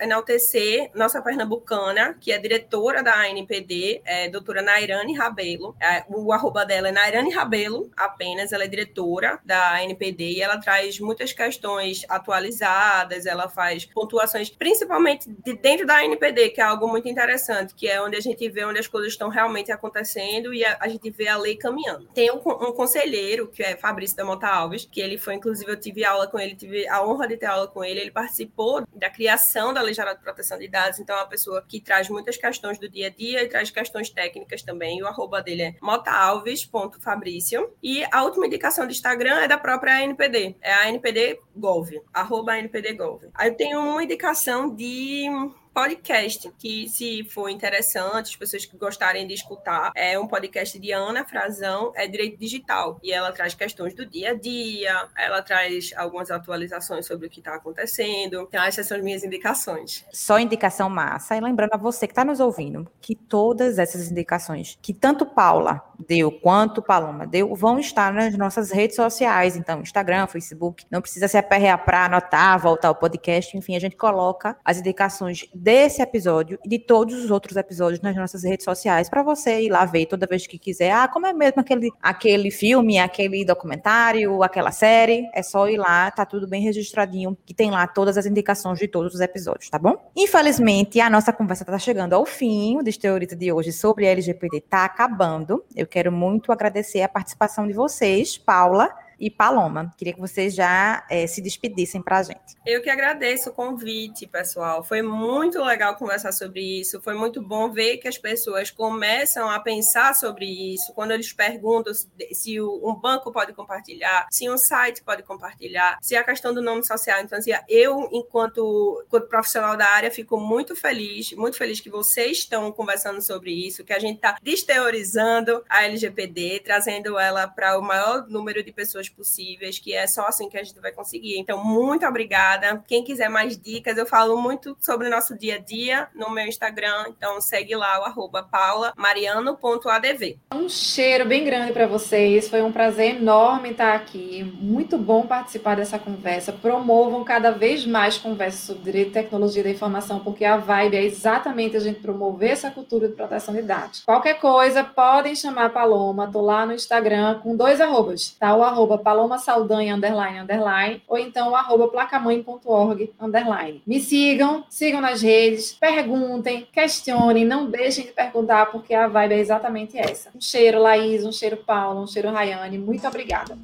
enaltecer 0.00 0.90
nossa 0.94 1.20
pernambucana, 1.20 2.16
que 2.18 2.32
é 2.32 2.38
diretora 2.38 3.02
da 3.02 3.14
ANPD, 3.26 4.00
é, 4.06 4.30
doutora 4.30 4.62
Nairane 4.62 5.14
Rabelo. 5.18 5.76
É, 5.78 6.02
o 6.08 6.32
arroba 6.32 6.64
dela 6.64 6.88
é 6.88 6.92
Nairane 6.92 7.30
Rabelo, 7.30 7.90
apenas. 7.94 8.52
Ela 8.52 8.64
é 8.64 8.68
diretora 8.68 9.38
da 9.44 9.74
ANPD 9.74 10.30
e 10.30 10.40
ela 10.40 10.56
traz 10.56 10.98
muitas 10.98 11.34
questões 11.34 12.06
atualizadas, 12.08 13.26
ela 13.26 13.50
faz 13.50 13.84
pontuações, 13.84 14.48
principalmente 14.48 15.28
de 15.28 15.57
dentro 15.60 15.86
da 15.86 16.04
NPD, 16.04 16.50
que 16.50 16.60
é 16.60 16.64
algo 16.64 16.88
muito 16.88 17.08
interessante, 17.08 17.74
que 17.74 17.88
é 17.88 18.00
onde 18.00 18.16
a 18.16 18.20
gente 18.20 18.48
vê 18.48 18.64
onde 18.64 18.78
as 18.78 18.86
coisas 18.86 19.12
estão 19.12 19.28
realmente 19.28 19.70
acontecendo 19.72 20.52
e 20.52 20.64
a, 20.64 20.76
a 20.80 20.88
gente 20.88 21.10
vê 21.10 21.28
a 21.28 21.36
lei 21.36 21.56
caminhando. 21.56 22.06
Tem 22.14 22.30
um, 22.30 22.36
um, 22.36 22.72
conselheiro, 22.72 23.48
que 23.48 23.62
é 23.62 23.76
Fabrício 23.76 24.16
da 24.16 24.24
Mota 24.24 24.46
Alves, 24.46 24.88
que 24.90 25.00
ele 25.00 25.18
foi, 25.18 25.34
inclusive, 25.34 25.70
eu 25.70 25.78
tive 25.78 26.04
aula 26.04 26.26
com 26.26 26.38
ele, 26.38 26.54
tive 26.54 26.88
a 26.88 27.04
honra 27.04 27.28
de 27.28 27.36
ter 27.36 27.46
aula 27.46 27.66
com 27.66 27.84
ele, 27.84 28.00
ele 28.00 28.10
participou 28.10 28.84
da 28.94 29.10
criação 29.10 29.72
da 29.72 29.82
Lei 29.82 29.94
Geral 29.94 30.14
de 30.14 30.22
Proteção 30.22 30.58
de 30.58 30.68
Dados, 30.68 30.98
então 30.98 31.16
é 31.16 31.20
uma 31.20 31.28
pessoa 31.28 31.64
que 31.66 31.80
traz 31.80 32.08
muitas 32.08 32.36
questões 32.36 32.78
do 32.78 32.88
dia 32.88 33.08
a 33.08 33.10
dia 33.10 33.42
e 33.42 33.48
traz 33.48 33.70
questões 33.70 34.10
técnicas 34.10 34.62
também, 34.62 35.02
o 35.02 35.06
arroba 35.06 35.42
dele 35.42 35.62
é 35.62 35.74
motaalves.fabrício. 35.80 37.70
E 37.82 38.04
a 38.10 38.22
última 38.24 38.46
indicação 38.46 38.86
do 38.86 38.92
Instagram 38.92 39.40
é 39.40 39.48
da 39.48 39.58
própria 39.58 40.02
NPD, 40.02 40.56
é 40.60 40.72
a 40.72 40.88
NPD 40.88 41.40
Gov, 41.56 41.90
arroba 42.12 42.58
NPD 42.58 42.94
Gov. 42.94 43.24
Aí 43.34 43.48
eu 43.48 43.54
tenho 43.54 43.80
uma 43.80 44.02
indicação 44.02 44.74
de 44.74 45.26
now. 45.48 45.67
Podcast, 45.78 46.50
que 46.58 46.88
se 46.88 47.22
for 47.22 47.48
interessante, 47.48 48.30
as 48.30 48.34
pessoas 48.34 48.64
que 48.64 48.76
gostarem 48.76 49.28
de 49.28 49.34
escutar, 49.34 49.92
é 49.94 50.18
um 50.18 50.26
podcast 50.26 50.76
de 50.76 50.90
Ana 50.90 51.24
Frazão, 51.24 51.92
é 51.94 52.08
Direito 52.08 52.36
Digital, 52.36 52.98
e 53.00 53.12
ela 53.12 53.30
traz 53.30 53.54
questões 53.54 53.94
do 53.94 54.04
dia 54.04 54.30
a 54.30 54.34
dia, 54.34 55.08
ela 55.16 55.40
traz 55.40 55.92
algumas 55.96 56.32
atualizações 56.32 57.06
sobre 57.06 57.28
o 57.28 57.30
que 57.30 57.38
está 57.38 57.54
acontecendo, 57.54 58.40
então 58.48 58.60
essas 58.60 58.88
são 58.88 58.96
as 58.96 59.04
minhas 59.04 59.22
indicações. 59.22 60.04
Só 60.12 60.40
indicação 60.40 60.90
massa, 60.90 61.36
e 61.36 61.40
lembrando 61.40 61.74
a 61.74 61.76
você 61.76 62.08
que 62.08 62.12
está 62.12 62.24
nos 62.24 62.40
ouvindo, 62.40 62.90
que 63.00 63.14
todas 63.14 63.78
essas 63.78 64.10
indicações, 64.10 64.76
que 64.82 64.92
tanto 64.92 65.24
Paula 65.24 65.80
deu 66.08 66.32
quanto 66.32 66.82
Paloma 66.82 67.24
deu, 67.24 67.54
vão 67.54 67.78
estar 67.78 68.12
nas 68.12 68.36
nossas 68.36 68.72
redes 68.72 68.96
sociais, 68.96 69.56
então 69.56 69.80
Instagram, 69.80 70.26
Facebook, 70.26 70.84
não 70.90 71.00
precisa 71.00 71.28
se 71.28 71.38
aperrear 71.38 71.84
para 71.84 72.06
anotar, 72.06 72.58
voltar 72.58 72.88
ao 72.88 72.96
podcast, 72.96 73.56
enfim, 73.56 73.76
a 73.76 73.80
gente 73.80 73.94
coloca 73.96 74.56
as 74.64 74.78
indicações 74.78 75.46
desse 75.68 76.00
episódio 76.00 76.58
e 76.64 76.68
de 76.70 76.78
todos 76.78 77.22
os 77.22 77.30
outros 77.30 77.54
episódios 77.54 78.00
nas 78.00 78.16
nossas 78.16 78.42
redes 78.42 78.64
sociais 78.64 79.10
para 79.10 79.22
você 79.22 79.60
ir 79.60 79.68
lá 79.68 79.84
ver 79.84 80.06
toda 80.06 80.26
vez 80.26 80.46
que 80.46 80.58
quiser. 80.58 80.92
Ah, 80.92 81.06
como 81.06 81.26
é 81.26 81.34
mesmo 81.34 81.60
aquele, 81.60 81.90
aquele 82.00 82.50
filme, 82.50 82.98
aquele 82.98 83.44
documentário, 83.44 84.42
aquela 84.42 84.72
série? 84.72 85.28
É 85.34 85.42
só 85.42 85.68
ir 85.68 85.76
lá, 85.76 86.10
tá 86.10 86.24
tudo 86.24 86.48
bem 86.48 86.62
registradinho, 86.62 87.36
que 87.44 87.52
tem 87.52 87.70
lá 87.70 87.86
todas 87.86 88.16
as 88.16 88.24
indicações 88.24 88.78
de 88.78 88.88
todos 88.88 89.12
os 89.12 89.20
episódios, 89.20 89.68
tá 89.68 89.78
bom? 89.78 90.10
Infelizmente, 90.16 91.02
a 91.02 91.10
nossa 91.10 91.34
conversa 91.34 91.64
está 91.64 91.78
chegando 91.78 92.14
ao 92.14 92.24
fim. 92.24 92.78
O 92.78 92.82
Desteorita 92.82 93.36
de 93.36 93.52
hoje 93.52 93.70
sobre 93.70 94.06
LGBT 94.06 94.56
está 94.56 94.86
acabando. 94.86 95.62
Eu 95.76 95.86
quero 95.86 96.10
muito 96.10 96.50
agradecer 96.50 97.02
a 97.02 97.08
participação 97.10 97.66
de 97.66 97.74
vocês, 97.74 98.38
Paula 98.38 98.88
e 99.18 99.30
Paloma. 99.30 99.92
Queria 99.96 100.14
que 100.14 100.20
vocês 100.20 100.54
já 100.54 101.04
é, 101.10 101.26
se 101.26 101.40
despedissem 101.40 102.00
para 102.02 102.18
a 102.18 102.22
gente. 102.22 102.56
Eu 102.64 102.82
que 102.82 102.90
agradeço 102.90 103.50
o 103.50 103.52
convite, 103.52 104.26
pessoal. 104.26 104.82
Foi 104.84 105.02
muito 105.02 105.62
legal 105.62 105.96
conversar 105.96 106.32
sobre 106.32 106.80
isso. 106.80 107.00
Foi 107.00 107.14
muito 107.14 107.42
bom 107.42 107.70
ver 107.70 107.98
que 107.98 108.08
as 108.08 108.18
pessoas 108.18 108.70
começam 108.70 109.50
a 109.50 109.58
pensar 109.60 110.14
sobre 110.14 110.46
isso. 110.74 110.92
Quando 110.94 111.12
eles 111.12 111.32
perguntam 111.32 111.92
se 112.32 112.60
um 112.60 112.94
banco 112.94 113.32
pode 113.32 113.52
compartilhar, 113.52 114.26
se 114.30 114.48
um 114.48 114.56
site 114.56 115.02
pode 115.02 115.22
compartilhar, 115.22 115.98
se 116.00 116.16
a 116.16 116.24
questão 116.24 116.54
do 116.54 116.62
nome 116.62 116.86
social. 116.86 117.20
Então, 117.20 117.38
assim, 117.38 117.52
eu, 117.68 118.08
enquanto, 118.12 119.02
enquanto 119.06 119.28
profissional 119.28 119.76
da 119.76 119.86
área, 119.86 120.10
fico 120.10 120.38
muito 120.38 120.76
feliz, 120.76 121.32
muito 121.32 121.56
feliz 121.56 121.80
que 121.80 121.90
vocês 121.90 122.38
estão 122.38 122.70
conversando 122.72 123.20
sobre 123.20 123.50
isso, 123.50 123.84
que 123.84 123.92
a 123.92 123.98
gente 123.98 124.16
está 124.16 124.36
desteorizando 124.42 125.64
a 125.68 125.84
LGPD, 125.84 126.60
trazendo 126.64 127.18
ela 127.18 127.46
para 127.48 127.78
o 127.78 127.82
maior 127.82 128.26
número 128.28 128.62
de 128.62 128.72
pessoas 128.72 129.07
possíveis, 129.08 129.78
que 129.78 129.94
é 129.94 130.06
só 130.06 130.26
assim 130.26 130.48
que 130.48 130.58
a 130.58 130.62
gente 130.62 130.80
vai 130.80 130.92
conseguir. 130.92 131.38
Então, 131.38 131.62
muito 131.64 132.06
obrigada. 132.06 132.82
Quem 132.86 133.04
quiser 133.04 133.28
mais 133.28 133.58
dicas, 133.58 133.96
eu 133.96 134.06
falo 134.06 134.40
muito 134.40 134.76
sobre 134.80 135.06
o 135.06 135.10
nosso 135.10 135.36
dia 135.36 135.56
a 135.56 135.58
dia 135.58 136.08
no 136.14 136.30
meu 136.30 136.46
Instagram, 136.46 137.06
então 137.08 137.40
segue 137.40 137.74
lá 137.74 138.00
o 138.00 138.04
arroba 138.04 138.42
paulamariano.adv. 138.42 140.38
Um 140.52 140.68
cheiro 140.68 141.26
bem 141.26 141.44
grande 141.44 141.72
para 141.72 141.86
vocês, 141.86 142.48
foi 142.48 142.62
um 142.62 142.72
prazer 142.72 143.16
enorme 143.16 143.70
estar 143.70 143.94
aqui, 143.94 144.44
muito 144.60 144.98
bom 144.98 145.26
participar 145.26 145.76
dessa 145.76 145.98
conversa. 145.98 146.52
Promovam 146.52 147.24
cada 147.24 147.50
vez 147.50 147.86
mais 147.86 148.18
conversas 148.18 148.60
sobre 148.60 149.06
tecnologia 149.06 149.62
da 149.62 149.70
informação, 149.70 150.20
porque 150.20 150.44
a 150.44 150.56
vibe 150.56 150.96
é 150.96 151.04
exatamente 151.04 151.76
a 151.76 151.80
gente 151.80 152.00
promover 152.00 152.50
essa 152.50 152.70
cultura 152.70 153.08
de 153.08 153.14
proteção 153.14 153.54
de 153.54 153.62
dados. 153.62 154.02
Qualquer 154.04 154.34
coisa, 154.34 154.84
podem 154.84 155.34
chamar 155.34 155.66
a 155.66 155.70
Paloma, 155.70 156.30
tô 156.30 156.40
lá 156.40 156.66
no 156.66 156.72
Instagram 156.72 157.40
com 157.40 157.56
dois 157.56 157.80
arrobas, 157.80 158.36
tá? 158.38 158.54
O 158.54 158.62
arroba 158.62 158.97
Paloma 158.98 159.38
Saldanha, 159.38 159.94
underline, 159.94 160.40
underline, 160.40 161.02
ou 161.08 161.18
então 161.18 161.54
arroba 161.54 161.88
placamãe.org, 161.88 163.12
underline. 163.20 163.82
Me 163.86 164.00
sigam, 164.00 164.64
sigam 164.68 165.00
nas 165.00 165.22
redes, 165.22 165.72
perguntem, 165.72 166.66
questionem, 166.72 167.44
não 167.44 167.70
deixem 167.70 168.06
de 168.06 168.12
perguntar, 168.12 168.66
porque 168.66 168.94
a 168.94 169.08
vibe 169.08 169.34
é 169.34 169.38
exatamente 169.38 169.98
essa. 169.98 170.30
Um 170.34 170.40
cheiro, 170.40 170.80
Laís, 170.80 171.24
um 171.24 171.32
cheiro, 171.32 171.56
Paulo, 171.56 172.02
um 172.02 172.06
cheiro, 172.06 172.30
Rayane. 172.30 172.78
Muito 172.78 173.06
obrigada. 173.06 173.56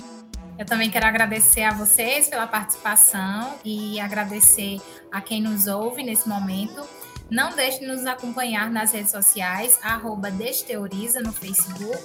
Eu 0.57 0.65
também 0.65 0.89
quero 0.89 1.07
agradecer 1.07 1.63
a 1.63 1.73
vocês 1.73 2.29
pela 2.29 2.47
participação 2.47 3.55
e 3.65 3.99
agradecer 3.99 4.81
a 5.11 5.21
quem 5.21 5.43
nos 5.43 5.67
ouve 5.67 6.05
nesse 6.05 6.29
momento. 6.29 6.87
Não 7.29 7.57
deixe 7.57 7.81
de 7.81 7.87
nos 7.87 8.07
acompanhar 8.07 8.71
nas 8.71 8.93
redes 8.93 9.11
sociais, 9.11 9.81
arroba 9.83 10.31
Desteoriza 10.31 11.21
no 11.21 11.33
Facebook, 11.33 11.99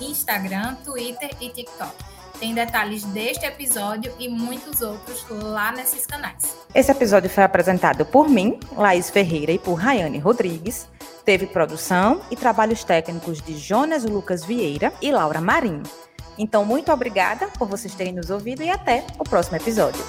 Instagram, 0.00 0.74
Twitter 0.84 1.30
e 1.40 1.48
TikTok. 1.48 2.17
Tem 2.38 2.54
detalhes 2.54 3.02
deste 3.04 3.44
episódio 3.44 4.12
e 4.18 4.28
muitos 4.28 4.80
outros 4.80 5.26
lá 5.28 5.72
nesses 5.72 6.06
canais. 6.06 6.56
Esse 6.72 6.92
episódio 6.92 7.28
foi 7.28 7.42
apresentado 7.42 8.06
por 8.06 8.28
mim, 8.28 8.60
Laís 8.76 9.10
Ferreira, 9.10 9.50
e 9.50 9.58
por 9.58 9.74
Rayane 9.74 10.18
Rodrigues. 10.18 10.88
Teve 11.24 11.46
produção 11.46 12.20
e 12.30 12.36
trabalhos 12.36 12.84
técnicos 12.84 13.42
de 13.42 13.58
Jonas 13.58 14.04
Lucas 14.04 14.44
Vieira 14.44 14.92
e 15.02 15.10
Laura 15.10 15.40
Marinho. 15.40 15.82
Então, 16.38 16.64
muito 16.64 16.92
obrigada 16.92 17.48
por 17.58 17.66
vocês 17.66 17.94
terem 17.94 18.12
nos 18.12 18.30
ouvido 18.30 18.62
e 18.62 18.70
até 18.70 19.04
o 19.18 19.24
próximo 19.24 19.56
episódio. 19.56 20.00